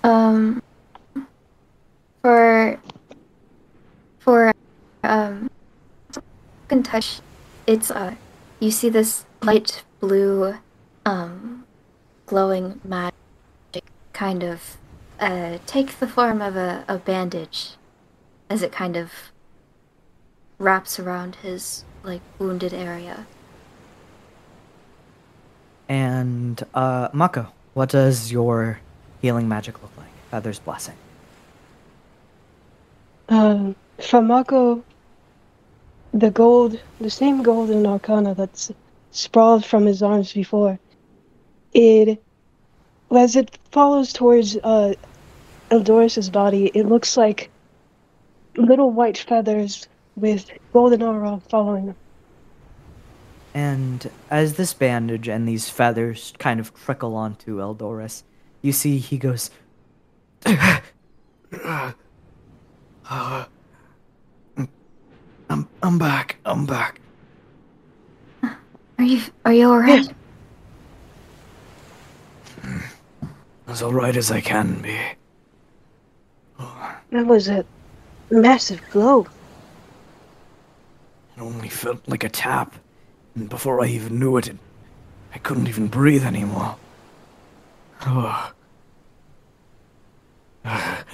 um, 0.02 0.60
for 2.20 2.80
for 4.18 4.52
um, 5.04 5.48
Silken 6.10 6.82
touch, 6.82 7.20
it's 7.68 7.92
uh, 7.92 8.16
you 8.58 8.72
see 8.72 8.88
this 8.88 9.24
light 9.40 9.84
blue, 10.00 10.56
um, 11.06 11.64
glowing 12.26 12.80
magic 12.84 13.84
kind 14.12 14.42
of 14.42 14.76
uh 15.20 15.58
take 15.66 16.00
the 16.00 16.08
form 16.08 16.42
of 16.42 16.56
a, 16.56 16.84
a 16.88 16.98
bandage, 16.98 17.70
as 18.50 18.62
it 18.62 18.72
kind 18.72 18.96
of 18.96 19.10
wraps 20.58 20.98
around 20.98 21.36
his 21.36 21.84
like 22.02 22.20
wounded 22.38 22.74
area. 22.74 23.26
And, 25.88 26.62
uh, 26.74 27.08
Mako, 27.12 27.48
what 27.74 27.88
does 27.88 28.30
your 28.30 28.80
healing 29.22 29.48
magic 29.48 29.82
look 29.82 29.90
like? 29.96 30.06
Feather's 30.30 30.58
Blessing. 30.58 30.94
Um, 33.28 33.74
from 34.00 34.26
Mako, 34.26 34.84
the 36.12 36.30
gold, 36.30 36.80
the 37.00 37.10
same 37.10 37.42
golden 37.42 37.86
arcana 37.86 38.34
that's 38.34 38.70
sprawled 39.10 39.64
from 39.64 39.86
his 39.86 40.02
arms 40.02 40.32
before, 40.32 40.78
it, 41.72 42.22
as 43.10 43.36
it 43.36 43.58
follows 43.72 44.12
towards 44.12 44.56
uh, 44.58 44.94
Eldoris's 45.70 46.30
body, 46.30 46.70
it 46.74 46.86
looks 46.86 47.16
like 47.16 47.49
little 48.56 48.90
white 48.90 49.18
feathers 49.18 49.88
with 50.16 50.50
golden 50.72 51.02
aura 51.02 51.40
following 51.48 51.86
them. 51.86 51.96
And 53.52 54.10
as 54.30 54.54
this 54.54 54.74
bandage 54.74 55.28
and 55.28 55.48
these 55.48 55.68
feathers 55.68 56.32
kind 56.38 56.60
of 56.60 56.72
trickle 56.74 57.16
onto 57.16 57.56
Eldoris, 57.56 58.22
you 58.62 58.72
see 58.72 58.98
he 58.98 59.18
goes, 59.18 59.50
I'm, 60.46 61.94
I'm 65.82 65.98
back. 65.98 66.36
I'm 66.44 66.66
back. 66.66 67.00
Are 68.42 69.04
you 69.04 69.20
are 69.44 69.52
you 69.52 69.68
alright? 69.68 70.08
As 73.66 73.82
alright 73.82 74.16
as 74.16 74.30
I 74.30 74.40
can 74.40 74.80
be. 74.82 74.96
That 77.10 77.26
was 77.26 77.48
a 77.48 77.64
massive 78.30 78.80
blow. 78.92 79.26
It 81.36 81.40
only 81.40 81.68
felt 81.68 82.06
like 82.06 82.24
a 82.24 82.28
tap, 82.28 82.74
and 83.34 83.48
before 83.48 83.82
I 83.82 83.86
even 83.86 84.18
knew 84.18 84.36
it, 84.36 84.48
it 84.48 84.56
I 85.32 85.38
couldn't 85.38 85.68
even 85.68 85.86
breathe 85.86 86.24
anymore. 86.24 86.76
Oh. 88.06 88.52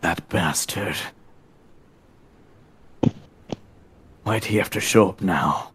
that 0.00 0.28
bastard. 0.28 0.96
Why'd 4.22 4.44
he 4.44 4.56
have 4.58 4.70
to 4.70 4.80
show 4.80 5.08
up 5.08 5.20
now? 5.22 5.72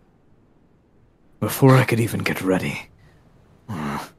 Before 1.39 1.75
I 1.75 1.83
could 1.83 1.99
even 1.99 2.21
get 2.21 2.41
ready. 2.41 2.89
Hmm. 3.69 4.12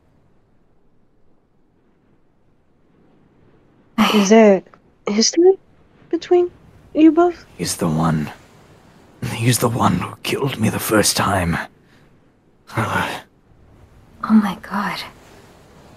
Is 4.14 4.28
there 4.28 4.62
history 5.08 5.58
between 6.08 6.50
you 6.94 7.10
both? 7.10 7.44
He's 7.58 7.76
the 7.76 7.88
one. 7.88 8.30
He's 9.32 9.58
the 9.58 9.68
one 9.68 9.98
who 9.98 10.14
killed 10.22 10.58
me 10.60 10.68
the 10.68 10.78
first 10.78 11.16
time. 11.16 11.56
Oh 12.76 13.24
my 14.30 14.56
god. 14.62 15.02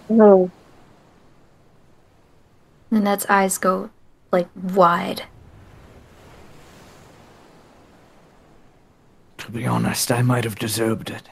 No. 0.10 0.50
Ninette's 2.90 3.28
eyes 3.30 3.60
go, 3.60 3.92
like, 4.32 4.50
wide. 4.56 5.24
To 9.38 9.52
be 9.52 9.66
honest, 9.68 10.12
I 10.12 10.24
might 10.24 10.44
have 10.44 10.56
deserved 10.56 11.12
it. 11.12 11.30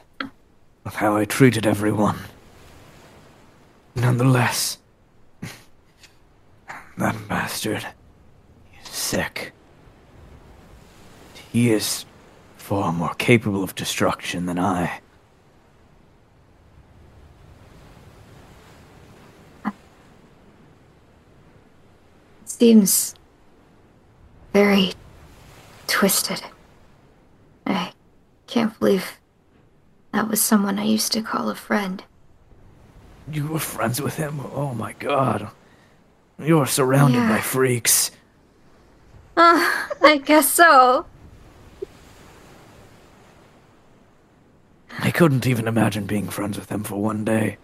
With 0.84 0.94
how 0.94 1.16
I 1.16 1.24
treated 1.24 1.66
everyone. 1.66 2.18
Nonetheless, 3.96 4.78
that 6.98 7.16
bastard 7.28 7.86
He's 8.70 8.88
sick. 8.88 9.52
He 11.52 11.70
is 11.70 12.04
far 12.56 12.92
more 12.92 13.14
capable 13.14 13.62
of 13.62 13.74
destruction 13.74 14.46
than 14.46 14.58
I. 14.58 15.00
Seems 22.44 23.14
very 24.52 24.92
twisted. 25.86 26.42
I 27.66 27.92
can't 28.46 28.78
believe 28.78 29.18
that 30.12 30.28
was 30.28 30.40
someone 30.40 30.78
I 30.78 30.84
used 30.84 31.12
to 31.12 31.22
call 31.22 31.50
a 31.50 31.54
friend. 31.54 32.02
You 33.30 33.48
were 33.48 33.58
friends 33.58 34.00
with 34.00 34.16
him? 34.16 34.40
Oh 34.54 34.72
my 34.72 34.94
god. 34.94 35.50
You're 36.38 36.66
surrounded 36.66 37.18
Yeah. 37.18 37.28
by 37.28 37.40
freaks. 37.40 38.10
Uh, 39.36 39.86
I 40.02 40.18
guess 40.24 40.50
so. 40.50 41.06
I 44.98 45.10
couldn't 45.10 45.46
even 45.46 45.68
imagine 45.68 46.06
being 46.06 46.28
friends 46.28 46.58
with 46.58 46.70
him 46.70 46.82
for 46.84 47.00
one 47.00 47.24
day 47.24 47.58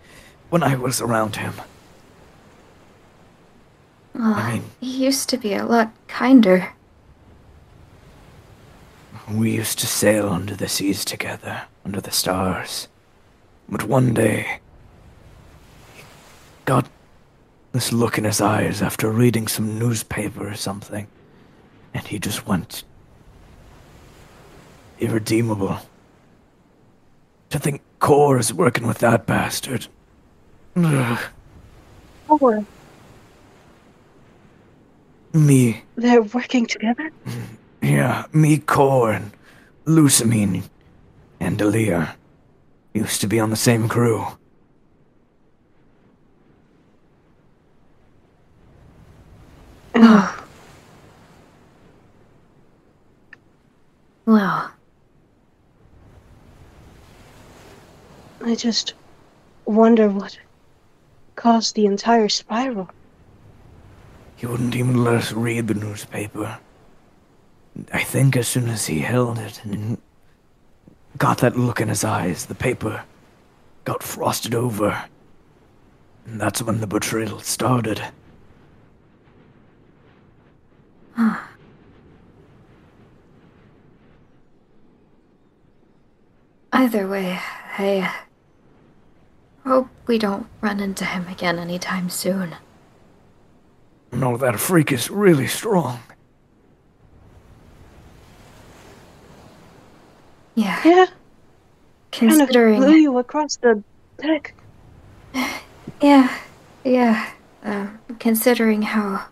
when 0.51 0.63
I 0.63 0.77
was 0.77 1.01
around 1.01 1.37
him. 1.37 1.55
Well, 4.15 4.35
I 4.35 4.53
mean- 4.53 4.71
he 4.81 5.05
used 5.05 5.29
to 5.31 5.39
be 5.39 5.55
a 5.55 5.65
lot 5.65 5.91
kinder. 6.09 6.73
We 9.31 9.53
used 9.53 9.79
to 9.79 9.87
sail 9.87 10.29
under 10.29 10.55
the 10.55 10.69
seas 10.69 11.05
together, 11.05 11.63
under 11.85 12.01
the 12.01 12.11
stars. 12.11 12.89
But 13.69 13.85
one 13.85 14.13
day, 14.13 14.61
he 15.95 16.03
got 16.67 16.87
this 17.73 17.93
look 17.93 18.19
in 18.19 18.25
his 18.25 18.41
eyes 18.41 18.83
after 18.83 19.11
reading 19.11 19.49
some 19.49 19.79
newspaper 19.79 20.49
or 20.49 20.55
something, 20.55 21.07
and 21.95 22.07
he 22.07 22.19
just 22.19 22.47
went 22.47 22.85
irredeemable. 25.01 25.79
To 27.51 27.59
think 27.59 27.83
Core 27.99 28.39
is 28.39 28.53
working 28.53 28.87
with 28.87 28.99
that 28.99 29.27
bastard. 29.27 29.87
Ugh. 30.77 31.19
Or 32.29 32.65
Me, 35.35 35.83
they're 35.97 36.23
working 36.23 36.67
together? 36.67 37.11
yeah, 37.83 38.27
me, 38.33 38.59
Core, 38.59 39.13
and 39.13 39.33
Lusamine, 39.87 40.65
and 41.41 41.59
Delia 41.59 42.17
used 42.93 43.21
to 43.23 43.27
be 43.27 43.41
on 43.41 43.51
the 43.51 43.57
same 43.57 43.89
crew. 43.89 44.27
Well, 54.25 54.71
I 58.41 58.55
just 58.55 58.95
wonder 59.65 60.09
what 60.09 60.39
caused 61.37 61.75
the 61.75 61.87
entire 61.87 62.29
spiral. 62.29 62.89
He 64.37 64.47
wouldn't 64.47 64.75
even 64.75 65.05
let 65.05 65.15
us 65.15 65.33
read 65.33 65.69
the 65.69 65.75
newspaper. 65.75 66.59
I 67.93 68.03
think 68.03 68.37
as 68.37 68.49
soon 68.49 68.69
as 68.69 68.87
he 68.87 69.01
held 69.01 69.39
it 69.39 69.65
and 69.65 69.99
got 71.19 71.39
that 71.39 71.57
look 71.57 71.81
in 71.81 71.89
his 71.89 72.05
eyes, 72.05 72.47
the 72.47 72.55
paper 72.55 73.05
got 73.85 74.03
frosted 74.03 74.55
over. 74.55 75.05
And 76.27 76.41
that's 76.41 76.63
when 76.63 76.81
the 76.81 76.87
betrayal 76.87 77.41
started. 77.41 78.03
Either 86.73 87.07
way, 87.07 87.39
I 87.79 88.01
uh, 88.01 89.69
hope 89.69 89.89
we 90.07 90.19
don't 90.19 90.47
run 90.61 90.81
into 90.81 91.05
him 91.05 91.29
again 91.29 91.59
anytime 91.59 92.11
soon. 92.11 92.57
No, 94.13 94.37
that 94.37 94.59
freak 94.61 94.93
is 94.93 95.09
really 95.11 95.47
strong. 95.47 96.01
Yeah, 100.55 100.81
Yeah, 100.85 101.07
kind 102.11 102.33
of 102.33 102.39
considering. 102.39 102.81
blew 102.81 102.95
you 102.95 103.19
across 103.19 103.57
the 103.57 103.83
deck. 104.19 104.55
Yeah, 106.03 106.37
yeah. 106.83 107.31
Um, 107.63 108.01
considering 108.19 108.83
how 108.83 109.25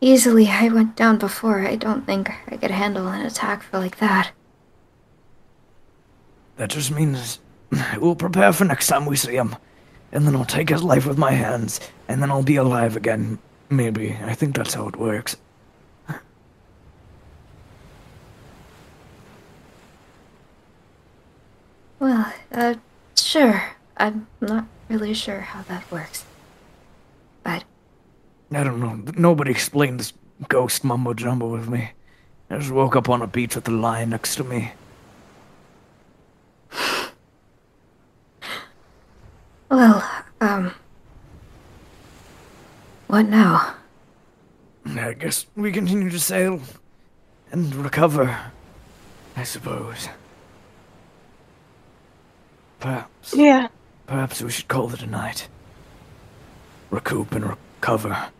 easily 0.00 0.48
I 0.48 0.68
went 0.68 0.96
down 0.96 1.18
before, 1.18 1.66
I 1.66 1.76
don't 1.76 2.06
think 2.06 2.30
I 2.46 2.56
could 2.56 2.70
handle 2.70 3.08
an 3.08 3.24
attack 3.24 3.62
for 3.62 3.78
like 3.78 3.98
that. 3.98 4.32
That 6.56 6.70
just 6.70 6.90
means 6.90 7.38
we'll 7.98 8.16
prepare 8.16 8.52
for 8.52 8.64
next 8.64 8.86
time 8.86 9.06
we 9.06 9.16
see 9.16 9.34
him. 9.34 9.56
And 10.12 10.26
then 10.26 10.34
I'll 10.34 10.44
take 10.44 10.70
his 10.70 10.82
life 10.82 11.06
with 11.06 11.18
my 11.18 11.30
hands, 11.30 11.80
and 12.08 12.20
then 12.20 12.30
I'll 12.30 12.42
be 12.42 12.56
alive 12.56 12.96
again. 12.96 13.38
Maybe. 13.68 14.18
I 14.24 14.34
think 14.34 14.56
that's 14.56 14.74
how 14.74 14.88
it 14.88 14.96
works. 14.96 15.36
Well, 22.00 22.32
uh, 22.50 22.74
sure. 23.16 23.62
I'm 23.96 24.26
not 24.40 24.64
really 24.88 25.14
sure 25.14 25.40
how 25.40 25.62
that 25.62 25.88
works. 25.92 26.24
But 28.50 28.60
I 28.60 28.64
don't 28.64 28.80
know. 28.80 29.12
Nobody 29.16 29.50
explained 29.50 30.00
this 30.00 30.12
ghost 30.48 30.82
mumbo 30.84 31.14
jumbo 31.14 31.48
with 31.48 31.68
me. 31.68 31.90
I 32.50 32.58
just 32.58 32.70
woke 32.72 32.96
up 32.96 33.08
on 33.08 33.22
a 33.22 33.26
beach 33.26 33.54
with 33.54 33.68
a 33.68 33.70
lion 33.70 34.10
next 34.10 34.36
to 34.36 34.44
me. 34.44 34.72
Well, 39.70 40.04
um. 40.40 40.74
What 43.06 43.26
now? 43.26 43.74
I 44.84 45.12
guess 45.12 45.46
we 45.54 45.70
continue 45.70 46.10
to 46.10 46.18
sail 46.18 46.60
and 47.52 47.72
recover, 47.76 48.36
I 49.36 49.44
suppose. 49.44 50.08
Perhaps, 52.80 53.32
Yeah, 53.32 53.68
perhaps 54.08 54.42
we 54.42 54.50
should 54.50 54.66
call 54.66 54.92
it 54.92 55.02
a 55.02 55.06
night. 55.06 55.46
Recoup 56.90 57.30
and 57.30 57.48
recover. 57.80 58.30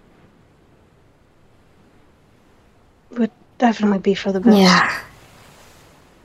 would 3.11 3.31
definitely 3.61 3.99
be 3.99 4.15
for 4.15 4.33
the 4.33 4.41
best. 4.41 4.57
Yeah. 4.59 5.01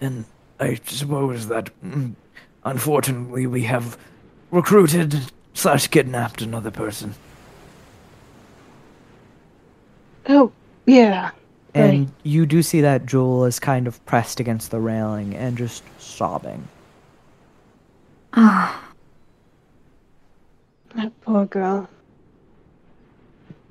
And 0.01 0.25
I 0.59 0.79
suppose 0.85 1.47
that, 1.49 1.69
mm, 1.85 2.13
unfortunately, 2.63 3.45
we 3.45 3.63
have 3.63 3.97
recruited 4.49 5.31
slash 5.53 5.87
kidnapped 5.87 6.41
another 6.41 6.71
person. 6.71 7.13
Oh, 10.27 10.51
yeah. 10.87 11.31
And 11.75 12.11
you 12.23 12.45
do 12.45 12.63
see 12.63 12.79
that 12.81 13.05
Jewel 13.05 13.43
is 13.43 13.59
kind 13.59 13.85
of 13.85 14.03
pressed 14.05 14.39
against 14.39 14.71
the 14.71 14.79
railing 14.79 15.35
and 15.35 15.57
just 15.57 15.83
sobbing. 15.99 16.65
Oh, 18.33 18.81
That 20.95 21.11
poor 21.21 21.45
girl. 21.45 21.89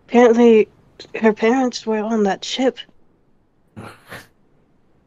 Apparently, 0.07 0.69
her 1.21 1.33
parents 1.33 1.87
were 1.87 2.01
on 2.01 2.25
that 2.25 2.45
ship. 2.45 2.79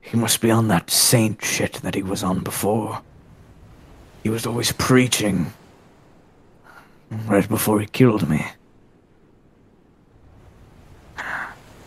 He 0.01 0.17
must 0.17 0.39
be 0.39 0.51
on 0.51 0.69
that 0.69 0.89
saint 0.89 1.43
shit 1.43 1.73
that 1.83 1.95
he 1.95 2.01
was 2.01 2.23
on 2.23 2.39
before. 2.39 3.01
He 4.23 4.29
was 4.29 4.45
always 4.45 4.71
preaching. 4.71 5.53
Right 7.09 7.47
before 7.47 7.79
he 7.79 7.87
killed 7.87 8.29
me. 8.29 8.45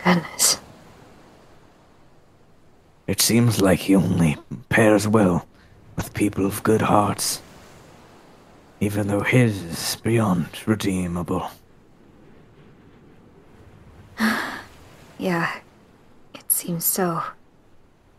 Goodness. 0.04 0.60
It 3.06 3.20
seems 3.20 3.60
like 3.60 3.80
he 3.80 3.94
only 3.94 4.36
pairs 4.68 5.06
well 5.08 5.46
with 5.96 6.14
people 6.14 6.46
of 6.46 6.62
good 6.62 6.82
hearts. 6.82 7.42
Even 8.80 9.08
though 9.08 9.22
his 9.22 9.62
is 9.62 9.96
beyond 9.96 10.48
redeemable. 10.66 11.50
Yeah, 15.18 15.60
seems 16.52 16.84
so. 16.84 17.22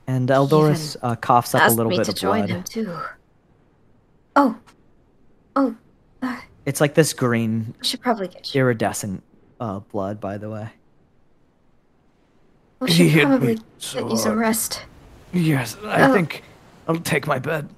And 0.07 0.27
Eldoris 0.29 0.95
uh, 1.01 1.15
coughs 1.15 1.53
up 1.55 1.61
a 1.61 1.65
Asked 1.65 1.77
little 1.77 1.89
me 1.91 1.97
bit 1.97 2.05
to 2.05 2.11
of 2.11 2.17
join 2.17 2.39
blood. 2.39 2.49
him 2.49 2.63
too. 2.63 2.97
Oh, 4.35 4.57
oh, 5.55 5.75
uh, 6.21 6.39
It's 6.65 6.81
like 6.81 6.93
this 6.95 7.13
green, 7.13 7.73
should 7.81 8.01
probably 8.01 8.27
get 8.27 8.53
you. 8.53 8.61
iridescent 8.61 9.23
uh, 9.59 9.79
blood, 9.79 10.19
by 10.19 10.37
the 10.37 10.49
way. 10.49 10.69
We 12.79 12.91
He 12.91 12.93
should 12.93 13.07
hit 13.11 13.23
me 13.23 13.29
probably 13.29 13.59
so 13.77 14.01
get 14.03 14.11
you 14.11 14.17
some 14.17 14.37
rest. 14.39 14.85
Yes, 15.33 15.77
I 15.85 16.09
Oh. 16.09 16.13
think 16.13 16.43
I'll 16.87 16.97
take 16.97 17.27
my 17.27 17.39
bed. 17.39 17.69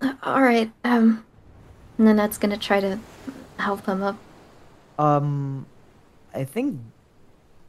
Uh, 0.00 0.14
all 0.22 0.42
right. 0.42 0.70
Um, 0.84 1.24
Ninette's 1.98 2.38
gonna 2.38 2.56
try 2.58 2.80
to 2.80 2.98
help 3.58 3.86
him 3.86 4.02
up. 4.02 4.16
Um, 4.98 5.66
I 6.34 6.44
think. 6.44 6.80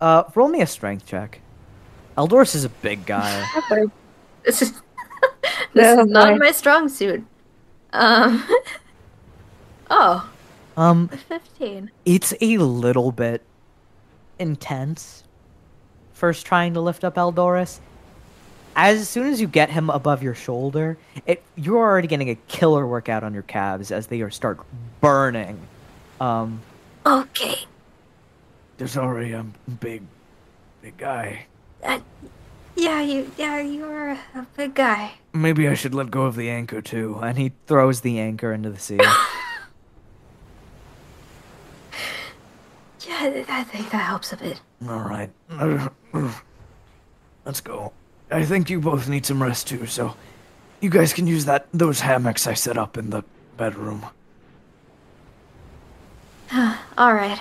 Uh, 0.01 0.23
roll 0.35 0.49
me 0.49 0.61
a 0.61 0.67
strength 0.67 1.05
check. 1.05 1.39
Eldoris 2.17 2.55
is 2.55 2.65
a 2.65 2.69
big 2.69 3.05
guy. 3.05 3.45
This 4.43 4.63
is 4.63 4.71
this 5.73 5.95
No, 5.95 6.01
is 6.01 6.07
not 6.09 6.31
boy. 6.33 6.37
my 6.45 6.51
strong 6.51 6.89
suit. 6.89 7.23
Um. 7.93 8.43
oh, 9.91 10.29
um, 10.77 11.07
fifteen. 11.09 11.91
it's 12.05 12.33
a 12.41 12.57
little 12.57 13.11
bit 13.11 13.43
intense. 14.39 15.23
First, 16.13 16.45
trying 16.47 16.73
to 16.73 16.81
lift 16.81 17.03
up 17.03 17.15
Eldoris. 17.15 17.79
As 18.75 19.07
soon 19.09 19.27
as 19.27 19.39
you 19.39 19.47
get 19.47 19.69
him 19.69 19.89
above 19.91 20.23
your 20.23 20.33
shoulder, 20.33 20.97
it 21.27 21.43
you're 21.55 21.77
already 21.77 22.07
getting 22.07 22.29
a 22.29 22.35
killer 22.47 22.87
workout 22.87 23.23
on 23.23 23.33
your 23.35 23.43
calves 23.43 23.91
as 23.91 24.07
they 24.07 24.21
are 24.21 24.31
start 24.31 24.59
burning. 25.01 25.59
Um, 26.19 26.61
Okay. 27.05 27.59
There's 28.81 28.97
already 28.97 29.33
a 29.33 29.45
big, 29.79 30.01
big 30.81 30.97
guy. 30.97 31.45
Uh, 31.83 31.99
yeah, 32.75 32.99
you. 32.99 33.31
Yeah, 33.37 33.61
you 33.61 33.85
are 33.85 34.09
a 34.33 34.47
big 34.57 34.73
guy. 34.73 35.11
Maybe 35.33 35.67
I 35.67 35.75
should 35.75 35.93
let 35.93 36.09
go 36.09 36.23
of 36.23 36.35
the 36.35 36.49
anchor 36.49 36.81
too. 36.81 37.19
and 37.21 37.37
he 37.37 37.51
throws 37.67 38.01
the 38.01 38.19
anchor 38.19 38.51
into 38.51 38.71
the 38.71 38.79
sea. 38.79 38.99
Yeah, 43.07 43.43
I 43.49 43.63
think 43.63 43.91
that 43.91 43.97
helps 43.99 44.33
a 44.33 44.37
bit. 44.37 44.61
All 44.89 44.99
right. 44.99 45.29
Let's 47.45 47.61
go. 47.61 47.93
I 48.31 48.43
think 48.45 48.71
you 48.71 48.79
both 48.79 49.07
need 49.07 49.27
some 49.27 49.43
rest 49.43 49.67
too, 49.67 49.85
so 49.85 50.15
you 50.79 50.89
guys 50.89 51.13
can 51.13 51.27
use 51.27 51.45
that 51.45 51.67
those 51.71 51.99
hammocks 51.99 52.47
I 52.47 52.55
set 52.55 52.79
up 52.79 52.97
in 52.97 53.11
the 53.11 53.23
bedroom. 53.57 54.07
All 56.97 57.13
right. 57.13 57.39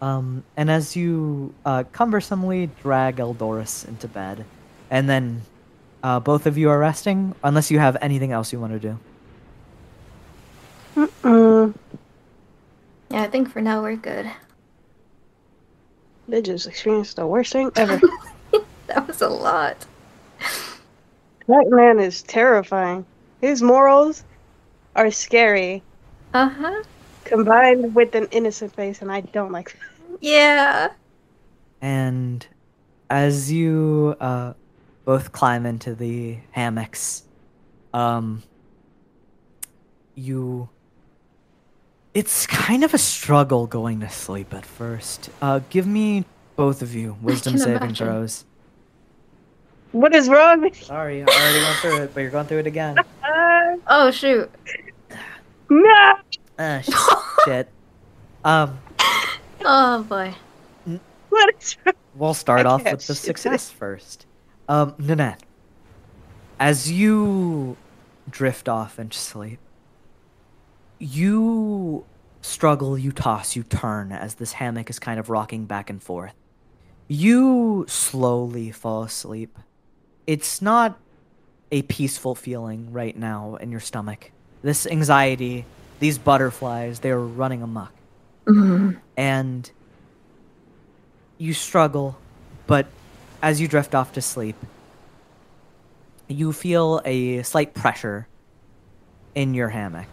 Um, 0.00 0.44
and 0.56 0.70
as 0.70 0.94
you 0.94 1.54
uh, 1.64 1.84
cumbersomely 1.92 2.68
drag 2.82 3.16
Eldoris 3.16 3.86
into 3.88 4.08
bed, 4.08 4.44
and 4.90 5.08
then 5.08 5.42
uh, 6.02 6.20
both 6.20 6.46
of 6.46 6.58
you 6.58 6.68
are 6.70 6.78
resting, 6.78 7.34
unless 7.42 7.70
you 7.70 7.78
have 7.78 7.96
anything 8.00 8.32
else 8.32 8.52
you 8.52 8.60
want 8.60 8.72
to 8.74 8.78
do. 8.78 8.98
Mm, 11.22 11.74
Yeah, 13.10 13.22
I 13.22 13.26
think 13.28 13.50
for 13.50 13.60
now 13.60 13.82
we're 13.82 13.96
good. 13.96 14.30
they 16.28 16.42
just 16.42 16.66
experienced 16.66 17.16
the 17.16 17.26
worst 17.26 17.52
thing 17.52 17.70
ever. 17.76 18.00
That 18.88 19.06
was 19.08 19.20
a 19.20 19.28
lot. 19.28 19.84
that 21.48 21.66
man 21.70 21.98
is 21.98 22.22
terrifying. 22.22 23.04
His 23.40 23.60
morals 23.60 24.22
are 24.94 25.10
scary, 25.10 25.82
Uh 26.32 26.48
huh. 26.48 26.82
Combined 27.26 27.94
with 27.94 28.14
an 28.14 28.26
innocent 28.30 28.74
face, 28.74 29.02
and 29.02 29.10
I 29.12 29.20
don't 29.20 29.52
like 29.52 29.72
that. 29.72 30.18
Yeah. 30.20 30.88
And 31.82 32.46
as 33.10 33.52
you 33.52 34.16
uh, 34.20 34.54
both 35.04 35.32
climb 35.32 35.66
into 35.66 35.94
the 35.94 36.38
hammocks, 36.52 37.24
um, 37.92 38.42
you. 40.14 40.68
It's 42.14 42.46
kind 42.46 42.82
of 42.82 42.94
a 42.94 42.98
struggle 42.98 43.66
going 43.66 44.00
to 44.00 44.08
sleep 44.08 44.54
at 44.54 44.64
first. 44.64 45.28
Uh, 45.42 45.60
give 45.68 45.86
me 45.86 46.24
both 46.56 46.80
of 46.80 46.94
you 46.94 47.18
wisdom 47.20 47.58
saving 47.58 47.76
imagine. 47.76 48.06
throws. 48.06 48.44
What 49.92 50.14
is 50.14 50.26
wrong 50.28 50.62
with 50.62 50.78
you? 50.78 50.84
Sorry, 50.86 51.22
I 51.22 51.26
already 51.26 51.58
went 51.62 51.76
through 51.78 52.02
it, 52.04 52.14
but 52.14 52.20
you're 52.20 52.30
going 52.30 52.46
through 52.46 52.60
it 52.60 52.66
again. 52.66 52.98
Uh, 52.98 53.76
Oh 53.88 54.10
shoot. 54.10 54.50
no! 55.68 56.14
Ah, 56.58 56.82
shit. 57.44 57.68
Um, 58.44 58.78
Oh 59.64 60.02
boy. 60.04 60.34
What 61.28 61.54
is 61.58 61.76
we'll 62.14 62.34
start 62.34 62.66
I 62.66 62.70
off 62.70 62.84
with 62.84 63.06
the 63.06 63.14
shoot. 63.14 63.22
success 63.22 63.70
first. 63.70 64.26
Um, 64.68 64.94
Ninette, 64.98 65.40
as 66.60 66.90
you 66.90 67.76
drift 68.30 68.68
off 68.68 68.98
into 68.98 69.18
sleep, 69.18 69.58
you 70.98 72.04
struggle, 72.40 72.96
you 72.96 73.12
toss, 73.12 73.56
you 73.56 73.62
turn 73.62 74.12
as 74.12 74.34
this 74.36 74.52
hammock 74.52 74.88
is 74.90 74.98
kind 74.98 75.18
of 75.20 75.28
rocking 75.28 75.66
back 75.66 75.90
and 75.90 76.02
forth. 76.02 76.32
You 77.08 77.84
slowly 77.88 78.70
fall 78.70 79.02
asleep. 79.02 79.58
It's 80.26 80.62
not 80.62 80.98
a 81.70 81.82
peaceful 81.82 82.34
feeling 82.34 82.92
right 82.92 83.16
now 83.16 83.56
in 83.56 83.70
your 83.70 83.80
stomach. 83.80 84.30
This 84.62 84.86
anxiety, 84.86 85.64
these 85.98 86.18
butterflies, 86.18 87.00
they're 87.00 87.18
running 87.20 87.62
amok 87.62 87.92
Mm. 88.46 88.98
and 89.16 89.70
you 91.38 91.52
struggle, 91.52 92.16
but 92.66 92.86
as 93.42 93.60
you 93.60 93.66
drift 93.66 93.94
off 93.94 94.12
to 94.12 94.22
sleep, 94.22 94.56
you 96.28 96.52
feel 96.52 97.00
a 97.04 97.42
slight 97.42 97.74
pressure 97.74 98.28
in 99.34 99.52
your 99.52 99.68
hammock. 99.70 100.06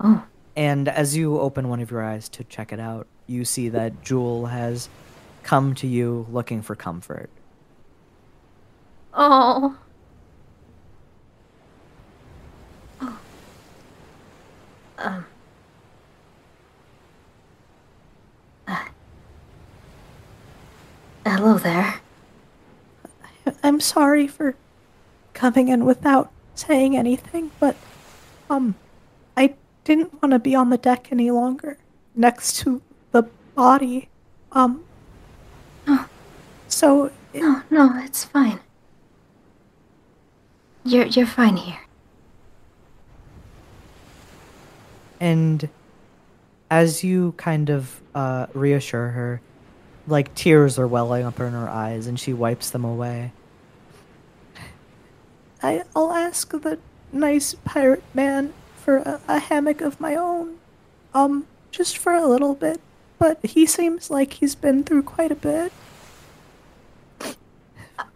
Oh. 0.00 0.24
And 0.56 0.88
as 0.88 1.16
you 1.16 1.38
open 1.40 1.68
one 1.68 1.80
of 1.80 1.90
your 1.90 2.02
eyes 2.02 2.28
to 2.30 2.44
check 2.44 2.72
it 2.72 2.80
out, 2.80 3.06
you 3.26 3.44
see 3.44 3.68
that 3.70 4.02
Jewel 4.02 4.46
has 4.46 4.88
come 5.42 5.74
to 5.76 5.86
you 5.86 6.26
looking 6.30 6.62
for 6.62 6.74
comfort. 6.76 7.30
Oh. 9.14 9.76
Um. 15.02 15.26
Uh. 18.68 18.84
Hello 21.26 21.58
there. 21.58 22.00
I'm 23.64 23.80
sorry 23.80 24.28
for 24.28 24.54
coming 25.34 25.66
in 25.68 25.84
without 25.84 26.30
saying 26.54 26.96
anything, 26.96 27.50
but 27.58 27.74
um 28.48 28.76
I 29.36 29.54
didn't 29.84 30.22
want 30.22 30.32
to 30.32 30.38
be 30.38 30.54
on 30.54 30.70
the 30.70 30.78
deck 30.78 31.08
any 31.10 31.30
longer 31.32 31.78
next 32.14 32.56
to 32.58 32.80
the 33.10 33.22
body. 33.56 34.08
Um 34.52 34.84
Oh. 35.88 36.06
so 36.68 37.10
it, 37.32 37.42
No, 37.42 37.62
no, 37.70 37.90
it's 38.04 38.24
fine. 38.24 38.60
You're 40.84 41.06
you're 41.06 41.26
fine 41.26 41.56
here. 41.56 41.80
And 45.22 45.68
as 46.68 47.04
you 47.04 47.32
kind 47.36 47.70
of 47.70 48.00
uh, 48.12 48.48
reassure 48.54 49.10
her, 49.10 49.40
like 50.08 50.34
tears 50.34 50.80
are 50.80 50.88
welling 50.88 51.24
up 51.24 51.38
in 51.38 51.52
her 51.52 51.68
eyes 51.68 52.08
and 52.08 52.18
she 52.18 52.32
wipes 52.32 52.70
them 52.70 52.84
away. 52.84 53.30
I, 55.62 55.84
I'll 55.94 56.10
ask 56.10 56.50
the 56.50 56.80
nice 57.12 57.54
pirate 57.64 58.02
man 58.12 58.52
for 58.74 58.96
a, 58.96 59.20
a 59.28 59.38
hammock 59.38 59.80
of 59.80 60.00
my 60.00 60.16
own. 60.16 60.58
Um, 61.14 61.46
just 61.70 61.96
for 61.96 62.14
a 62.14 62.26
little 62.26 62.56
bit. 62.56 62.80
But 63.20 63.46
he 63.46 63.64
seems 63.64 64.10
like 64.10 64.32
he's 64.32 64.56
been 64.56 64.82
through 64.82 65.04
quite 65.04 65.30
a 65.30 65.36
bit. 65.36 65.72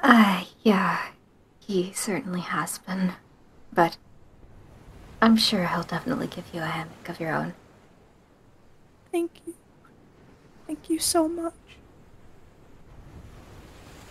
Uh, 0.00 0.42
yeah. 0.64 1.10
He 1.60 1.92
certainly 1.92 2.40
has 2.40 2.78
been. 2.78 3.12
But 3.72 3.96
I'm 5.26 5.36
sure 5.36 5.66
he'll 5.66 5.82
definitely 5.82 6.28
give 6.28 6.44
you 6.52 6.60
a 6.62 6.66
hammock 6.66 7.08
of 7.08 7.18
your 7.18 7.32
own. 7.34 7.52
Thank 9.10 9.32
you. 9.44 9.54
Thank 10.68 10.88
you 10.88 11.00
so 11.00 11.26
much. 11.26 11.52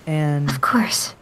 And 0.06 0.50
Of 0.50 0.60
course. 0.60 1.16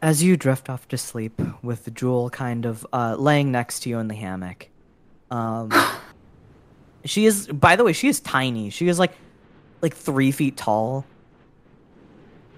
as 0.00 0.22
you 0.22 0.38
drift 0.38 0.70
off 0.70 0.88
to 0.88 0.96
sleep 0.96 1.38
with 1.62 1.92
Jewel 1.94 2.30
kind 2.30 2.64
of 2.64 2.86
uh, 2.90 3.16
laying 3.18 3.52
next 3.52 3.80
to 3.80 3.90
you 3.90 3.98
in 3.98 4.08
the 4.08 4.14
hammock, 4.14 4.70
um, 5.30 5.70
she 7.04 7.26
is. 7.26 7.48
By 7.48 7.76
the 7.76 7.84
way, 7.84 7.92
she 7.92 8.08
is 8.08 8.18
tiny. 8.20 8.70
She 8.70 8.88
is 8.88 8.98
like, 8.98 9.12
like 9.82 9.94
three 9.94 10.30
feet 10.32 10.56
tall. 10.56 11.04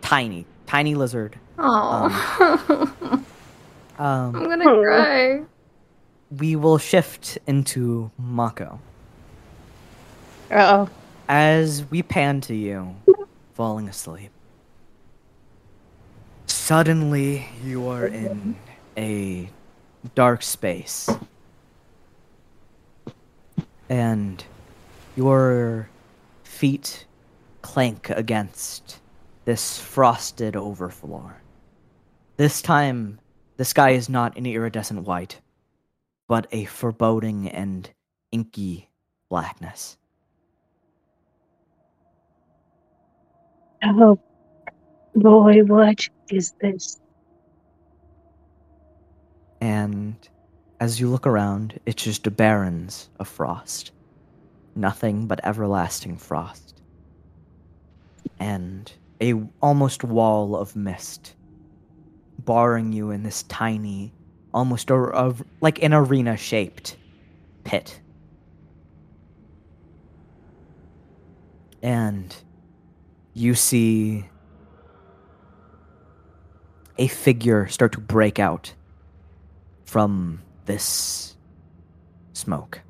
Tiny, 0.03 0.47
tiny 0.69 0.95
lizard. 0.95 1.37
Oh, 1.59 3.25
Um, 3.99 4.37
I'm 4.37 4.45
gonna 4.49 4.65
cry. 4.65 5.41
We 6.37 6.57
will 6.57 6.79
shift 6.79 7.39
into 7.47 8.11
Mako 8.19 8.81
Uh 10.51 10.87
oh. 10.87 10.91
as 11.29 11.85
we 11.91 12.03
pan 12.03 12.41
to 12.43 12.55
you, 12.55 12.95
falling 13.55 13.89
asleep. 13.89 14.31
Suddenly, 16.47 17.47
you 17.65 17.89
are 17.89 18.07
in 18.07 18.57
a 18.97 19.49
dark 20.15 20.43
space, 20.43 21.09
and 23.89 24.45
your 25.17 25.89
feet 26.45 27.07
clank 27.63 28.11
against 28.11 28.99
this 29.45 29.79
frosted 29.79 30.55
overfloor. 30.55 31.35
This 32.37 32.61
time, 32.61 33.19
the 33.57 33.65
sky 33.65 33.91
is 33.91 34.09
not 34.09 34.37
an 34.37 34.47
iridescent 34.47 35.05
white, 35.07 35.41
but 36.29 36.47
a 36.53 36.67
foreboding 36.67 37.49
and 37.49 37.91
inky 38.31 38.89
blackness. 39.29 39.97
Oh 43.83 44.21
boy, 45.15 45.65
what 45.65 46.07
is 46.31 46.53
this? 46.61 47.01
And 49.61 50.17
as 50.81 51.01
you 51.01 51.09
look 51.09 51.27
around, 51.27 51.81
it's 51.87 52.03
just 52.03 52.27
a 52.27 52.31
barrens 52.31 53.11
of 53.19 53.27
frost. 53.27 53.93
Nothing 54.77 55.27
but 55.27 55.41
everlasting 55.45 56.17
frost. 56.17 56.81
And 58.39 58.93
a 59.21 59.35
almost 59.61 60.05
wall 60.05 60.55
of 60.57 60.77
mist 60.77 61.35
barring 62.45 62.93
you 62.93 63.11
in 63.11 63.25
this 63.25 63.43
tiny, 63.45 64.13
almost 64.53 64.91
a, 64.91 64.95
a, 64.95 65.35
like 65.61 65.83
an 65.83 65.93
arena 65.93 66.37
shaped 66.37 66.97
pit. 67.65 68.01
And 71.83 72.35
you 73.35 73.55
see 73.55 74.25
a 76.99 77.07
figure 77.07 77.69
start 77.69 77.93
to 77.93 78.01
break 78.01 78.39
out 78.39 78.75
from 79.85 80.43
this 80.67 81.37
smoke. 82.33 82.81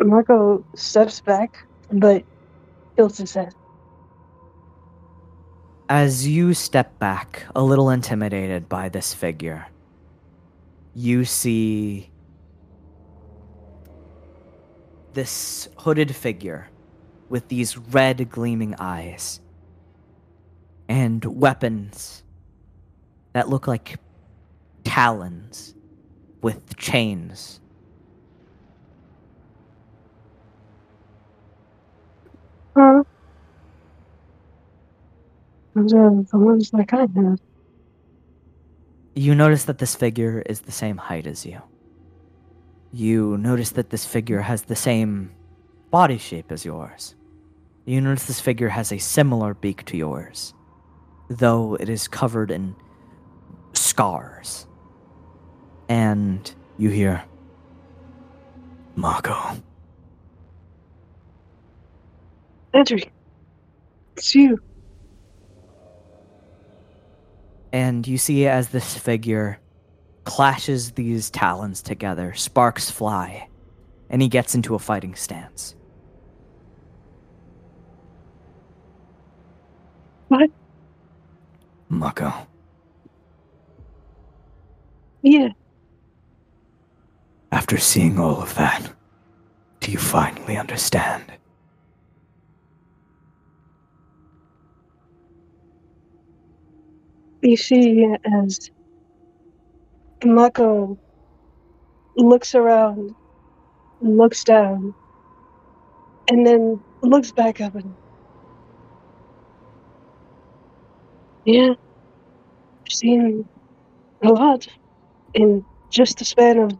Mako 0.00 0.64
steps 0.74 1.20
back, 1.20 1.64
but 1.92 2.24
tilts 2.96 3.18
his 3.18 3.34
head. 3.34 3.54
As 5.94 6.26
you 6.26 6.54
step 6.54 6.98
back, 6.98 7.44
a 7.54 7.62
little 7.62 7.90
intimidated 7.90 8.66
by 8.66 8.88
this 8.88 9.12
figure, 9.12 9.66
you 10.94 11.26
see 11.26 12.10
this 15.12 15.68
hooded 15.76 16.16
figure 16.16 16.70
with 17.28 17.48
these 17.48 17.76
red 17.76 18.30
gleaming 18.30 18.74
eyes 18.78 19.42
and 20.88 21.22
weapons 21.26 22.22
that 23.34 23.50
look 23.50 23.66
like 23.66 24.00
talons 24.84 25.74
with 26.40 26.74
chains. 26.78 27.60
Huh? 32.74 33.04
Those 35.74 35.94
are 35.94 36.10
the 36.10 36.38
ones 36.38 36.72
like 36.72 36.92
I 36.92 37.00
have. 37.00 37.40
You 39.14 39.34
notice 39.34 39.64
that 39.64 39.78
this 39.78 39.94
figure 39.94 40.42
is 40.46 40.60
the 40.60 40.72
same 40.72 40.96
height 40.96 41.26
as 41.26 41.44
you. 41.46 41.60
You 42.92 43.38
notice 43.38 43.70
that 43.70 43.90
this 43.90 44.04
figure 44.04 44.40
has 44.40 44.62
the 44.62 44.76
same 44.76 45.32
body 45.90 46.18
shape 46.18 46.52
as 46.52 46.64
yours. 46.64 47.14
You 47.84 48.00
notice 48.00 48.26
this 48.26 48.40
figure 48.40 48.68
has 48.68 48.92
a 48.92 48.98
similar 48.98 49.54
beak 49.54 49.84
to 49.86 49.96
yours, 49.96 50.54
though 51.28 51.74
it 51.74 51.88
is 51.88 52.06
covered 52.06 52.50
in 52.50 52.76
scars. 53.72 54.66
And 55.88 56.54
you 56.78 56.90
hear, 56.90 57.24
Mako. 58.94 59.56
Edric, 62.74 63.10
it's 64.16 64.34
you. 64.34 64.58
And 67.72 68.06
you 68.06 68.18
see 68.18 68.46
as 68.46 68.68
this 68.68 68.96
figure 68.96 69.58
clashes 70.24 70.92
these 70.92 71.30
talons 71.30 71.82
together, 71.82 72.34
sparks 72.34 72.90
fly, 72.90 73.48
and 74.10 74.20
he 74.22 74.28
gets 74.28 74.54
into 74.54 74.74
a 74.74 74.78
fighting 74.78 75.14
stance. 75.14 75.74
What? 80.28 80.50
Mako, 81.88 82.32
Yeah. 85.22 85.48
after 87.52 87.76
seeing 87.76 88.18
all 88.18 88.40
of 88.40 88.54
that, 88.54 88.90
do 89.80 89.92
you 89.92 89.98
finally 89.98 90.56
understand? 90.56 91.24
You 97.42 97.56
see, 97.56 98.06
as 98.24 98.70
Mako 100.24 100.96
looks 102.16 102.54
around, 102.54 103.16
looks 104.00 104.44
down, 104.44 104.94
and 106.28 106.46
then 106.46 106.80
looks 107.02 107.32
back 107.32 107.60
up 107.60 107.74
and. 107.74 107.94
Yeah, 111.44 111.70
I've 111.70 112.92
seen 112.92 113.48
a 114.22 114.28
lot 114.28 114.68
in 115.34 115.64
just 115.90 116.18
the 116.18 116.24
span 116.24 116.58
of 116.58 116.78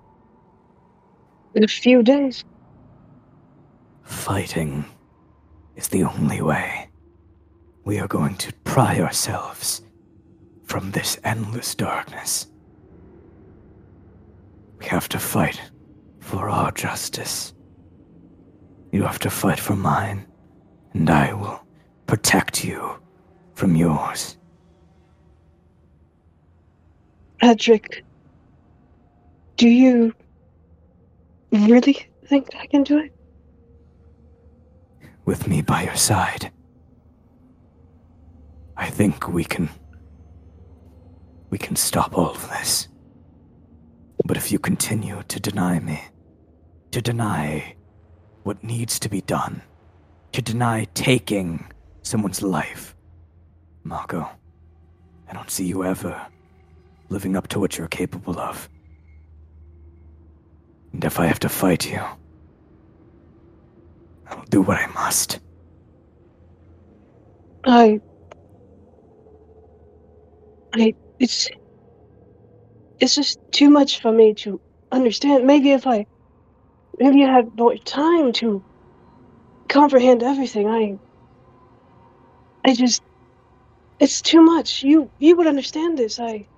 a 1.57 1.67
few 1.67 2.05
days. 2.05 2.45
Fighting 4.05 4.85
is 5.75 5.89
the 5.89 6.05
only 6.05 6.41
way. 6.41 6.89
We 7.85 7.99
are 7.99 8.07
going 8.07 8.37
to 8.37 8.53
pry 8.63 9.01
ourselves 9.01 9.83
from 10.73 10.91
this 10.93 11.19
endless 11.23 11.75
darkness. 11.75 12.47
We 14.79 14.87
have 14.87 15.07
to 15.11 15.19
fight 15.19 15.61
for 16.19 16.49
our 16.49 16.73
justice. 16.73 17.53
You 18.91 19.03
have 19.03 19.19
to 19.19 19.29
fight 19.29 19.61
for 19.61 19.77
mine, 19.77 20.27
and 20.95 21.11
I 21.11 21.35
will 21.35 21.63
protect 22.07 22.65
you 22.65 22.99
from 23.53 23.77
yours. 23.77 24.39
Patrick, 27.39 28.03
do 29.59 29.69
you 29.69 30.15
really 31.51 32.07
think 32.25 32.49
I 32.59 32.65
can 32.65 32.83
do 32.83 32.97
it? 32.97 33.13
with 35.27 35.47
me 35.47 35.61
by 35.61 35.83
your 35.83 35.97
side. 35.97 36.51
I 38.75 38.89
think 38.89 39.29
we 39.29 39.45
can. 39.45 39.69
We 41.53 41.59
can 41.59 41.77
stop 41.77 42.17
all 42.17 42.31
of 42.31 42.49
this. 42.49 42.89
But 44.25 44.39
if 44.39 44.51
you 44.51 44.59
continue 44.59 45.23
to 45.29 45.39
deny 45.39 45.81
me, 45.81 46.01
to 46.93 47.03
deny 47.03 47.77
what 48.43 48.65
needs 48.65 48.99
to 49.01 49.11
be 49.11 49.21
done, 49.21 49.61
to 50.33 50.41
deny 50.41 50.87
taking 50.95 51.71
someone's 52.01 52.41
life, 52.41 52.97
Mako, 53.85 54.27
I 55.29 55.35
don't 55.35 55.51
see 55.51 55.67
you 55.67 55.85
ever 55.85 56.27
living 57.11 57.37
up 57.37 57.49
to 57.49 57.61
what 57.61 57.77
you're 57.77 57.87
capable 57.87 58.41
of. 58.41 58.71
And 60.95 61.05
if 61.05 61.21
I 61.21 61.27
have 61.27 61.41
to 61.41 61.51
fight 61.51 61.87
you, 61.87 62.01
I'll 64.27 64.45
do 64.49 64.63
what 64.63 64.79
I 64.79 64.87
must. 64.87 65.39
I 67.67 68.01
I 70.73 70.95
it's 71.23 71.49
it's 73.01 73.17
just 73.17 73.39
too 73.53 73.71
much 73.71 74.01
for 74.01 74.13
me 74.13 74.35
to 74.35 74.61
understand. 74.93 75.47
Maybe 75.47 75.73
if 75.73 75.87
I 75.87 76.07
maybe 76.99 77.25
I 77.25 77.33
had 77.33 77.47
more 77.57 77.77
time 77.77 78.33
to 78.35 78.65
comprehend 79.71 80.23
everything. 80.23 80.69
I 80.69 80.99
I 82.69 82.75
just 82.75 83.03
it's 84.01 84.23
too 84.23 84.43
much. 84.43 84.83
You 84.83 85.11
you 85.19 85.37
would 85.37 85.49
understand 85.49 85.99
this. 85.99 86.21
I 86.21 86.49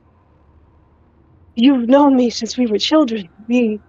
you've 1.56 1.88
known 1.88 2.16
me 2.16 2.30
since 2.30 2.58
we 2.58 2.66
were 2.66 2.78
children. 2.78 3.30
We 3.48 3.82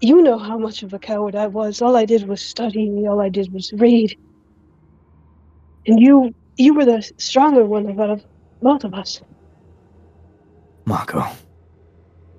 you 0.00 0.22
know 0.22 0.38
how 0.38 0.58
much 0.58 0.82
of 0.84 0.94
a 0.94 1.00
coward 1.00 1.36
I 1.36 1.48
was. 1.48 1.82
All 1.82 1.96
I 1.96 2.06
did 2.06 2.28
was 2.28 2.42
study, 2.42 2.90
all 3.08 3.20
I 3.20 3.30
did 3.30 3.52
was 3.52 3.72
read. 3.74 4.16
And 5.86 6.00
you 6.00 6.32
you 6.58 6.74
were 6.74 6.86
the 6.86 7.08
stronger 7.18 7.64
one 7.66 7.88
of, 7.88 8.00
of 8.00 8.24
both 8.62 8.84
of 8.84 8.94
us. 8.94 9.22
Mako, 10.86 11.24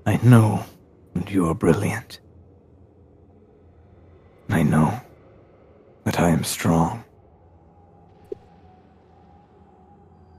I 0.06 0.20
know 0.22 0.64
you 1.28 1.48
are 1.48 1.56
brilliant. 1.56 2.20
I 4.50 4.62
know 4.62 5.02
that 6.04 6.20
I 6.20 6.30
am 6.30 6.44
strong. 6.44 7.04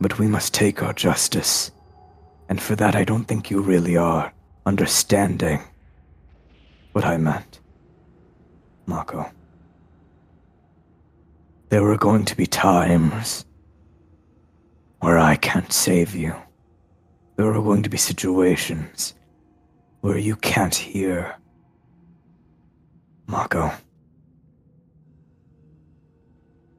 But 0.00 0.20
we 0.20 0.28
must 0.28 0.54
take 0.54 0.84
our 0.84 0.92
justice, 0.92 1.72
and 2.48 2.62
for 2.62 2.76
that 2.76 2.94
I 2.94 3.02
don't 3.02 3.24
think 3.24 3.50
you 3.50 3.60
really 3.60 3.96
are 3.96 4.32
understanding 4.64 5.60
what 6.92 7.04
I 7.04 7.16
meant. 7.16 7.58
Mako. 8.86 9.28
There 11.70 11.90
are 11.90 11.98
going 11.98 12.24
to 12.26 12.36
be 12.36 12.46
times 12.46 13.44
where 15.00 15.18
I 15.18 15.34
can't 15.34 15.72
save 15.72 16.14
you. 16.14 16.36
There 17.36 17.52
are 17.54 17.62
going 17.62 17.82
to 17.84 17.90
be 17.90 17.98
situations 17.98 19.14
where 20.02 20.18
you 20.18 20.36
can't 20.36 20.74
hear. 20.74 21.36
Mako. 23.28 23.72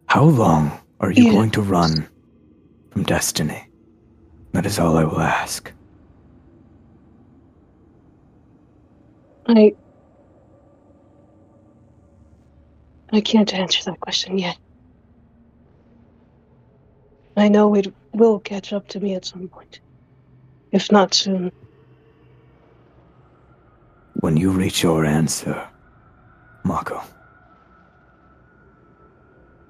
How 0.07 0.23
long 0.23 0.81
are 0.99 1.11
you 1.11 1.25
Yes. 1.25 1.27
going 1.27 1.51
to 1.51 1.61
run 1.61 2.09
from 2.91 3.03
destiny? 3.03 3.69
That 4.53 4.65
is 4.65 4.79
all 4.79 4.97
I 4.97 5.03
will 5.05 5.21
ask. 5.21 5.73
I 9.47 9.73
I 13.11 13.21
can't 13.21 13.53
answer 13.53 13.83
that 13.85 13.99
question 14.01 14.37
yet. 14.39 14.57
I 17.37 17.49
know 17.49 17.75
it 17.75 17.93
will 18.13 18.39
catch 18.39 18.73
up 18.73 18.87
to 18.89 18.99
me 18.99 19.15
at 19.15 19.25
some 19.25 19.49
point. 19.49 19.81
If 20.71 20.91
not 20.91 21.13
soon. 21.13 21.51
When 24.19 24.37
you 24.37 24.51
reach 24.51 24.83
your 24.83 25.05
answer, 25.05 25.67
Mako, 26.63 27.01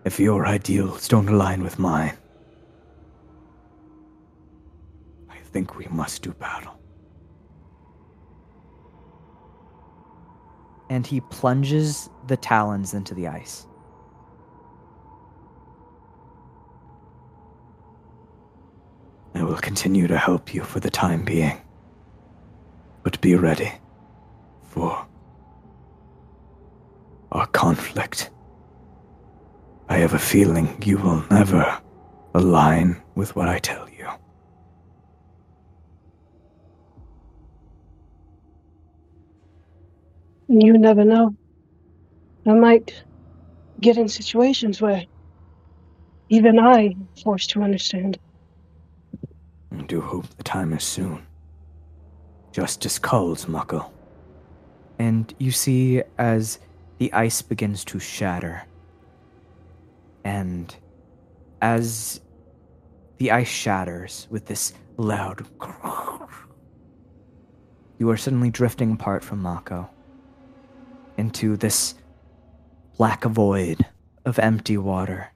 If 0.07 0.21
your 0.21 0.47
ideals 0.47 1.09
don't 1.09 1.27
align 1.27 1.61
with 1.63 1.77
mine, 1.79 2.13
I 5.29 5.35
think 5.51 5.75
we 5.75 5.85
must 5.87 6.21
do 6.21 6.31
battle. 6.31 6.79
And 10.89 11.05
he 11.05 11.19
plunges 11.19 12.09
the 12.27 12.37
talons 12.37 12.93
into 12.93 13.13
the 13.13 13.27
ice. 13.27 13.66
I 19.35 19.43
will 19.43 19.57
continue 19.57 20.07
to 20.07 20.17
help 20.17 20.53
you 20.53 20.63
for 20.63 20.79
the 20.79 20.89
time 20.89 21.23
being. 21.23 21.61
But 23.03 23.21
be 23.21 23.35
ready 23.35 23.71
for 24.63 25.05
our 27.31 27.47
conflict. 27.47 28.31
I 29.89 29.97
have 29.97 30.13
a 30.13 30.19
feeling 30.19 30.81
you 30.83 30.97
will 30.97 31.23
never 31.29 31.81
align 32.33 33.01
with 33.15 33.35
what 33.35 33.47
I 33.47 33.59
tell 33.59 33.87
you. 33.89 34.07
You 40.49 40.77
never 40.77 41.03
know. 41.03 41.35
I 42.45 42.53
might 42.53 43.03
get 43.81 43.97
in 43.97 44.07
situations 44.07 44.81
where 44.81 45.05
even 46.29 46.59
I 46.59 46.85
am 46.85 47.09
forced 47.23 47.49
to 47.51 47.61
understand. 47.61 48.17
I 49.77 49.83
do 49.83 50.01
hope 50.01 50.27
the 50.37 50.43
time 50.43 50.73
is 50.73 50.83
soon. 50.83 51.25
Justice 52.51 52.97
calls, 52.97 53.47
Mako. 53.47 53.91
And 54.99 55.33
you 55.37 55.51
see 55.51 56.01
as 56.17 56.59
the 56.97 57.13
ice 57.13 57.41
begins 57.41 57.85
to 57.85 57.99
shatter. 57.99 58.63
And 60.23 60.75
as 61.61 62.21
the 63.17 63.31
ice 63.31 63.47
shatters 63.47 64.27
with 64.29 64.45
this 64.45 64.73
loud 64.97 65.45
you 67.99 68.09
are 68.09 68.17
suddenly 68.17 68.49
drifting 68.49 68.91
apart 68.91 69.23
from 69.23 69.41
Mako 69.41 69.89
into 71.17 71.55
this 71.57 71.95
black 72.97 73.23
void 73.23 73.85
of 74.25 74.39
empty 74.39 74.77
water. 74.77 75.31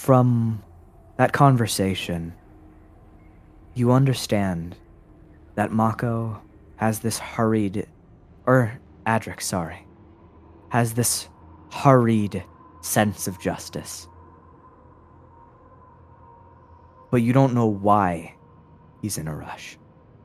From 0.00 0.62
that 1.18 1.34
conversation, 1.34 2.32
you 3.74 3.92
understand 3.92 4.74
that 5.56 5.72
Mako 5.72 6.40
has 6.76 7.00
this 7.00 7.18
hurried, 7.18 7.86
or 8.46 8.80
Adric, 9.06 9.42
sorry, 9.42 9.86
has 10.70 10.94
this 10.94 11.28
hurried 11.70 12.42
sense 12.80 13.28
of 13.28 13.38
justice. 13.42 14.08
But 17.10 17.18
you 17.20 17.34
don't 17.34 17.52
know 17.52 17.66
why 17.66 18.36
he's 19.02 19.18
in 19.18 19.28
a 19.28 19.36
rush. 19.36 19.76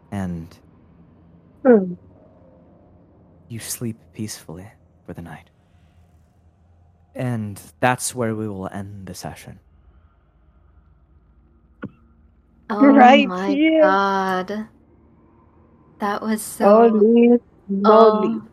And 0.09 0.57
Hmm. 1.65 1.95
you 3.49 3.59
sleep 3.59 3.97
peacefully 4.13 4.71
for 5.05 5.11
the 5.11 5.21
night. 5.21 5.49
And 7.13 7.61
that's 7.81 8.15
where 8.15 8.33
we 8.33 8.47
will 8.47 8.69
end 8.69 9.07
the 9.07 9.13
session. 9.13 9.59
Oh 12.69 12.93
Right 12.93 13.27
my 13.27 13.59
here. 13.59 13.81
god. 13.81 14.69
That 15.99 16.21
was 16.21 16.41
so 16.41 16.97
Holy 16.97 17.39
moly. 17.67 18.39
um, 18.39 18.49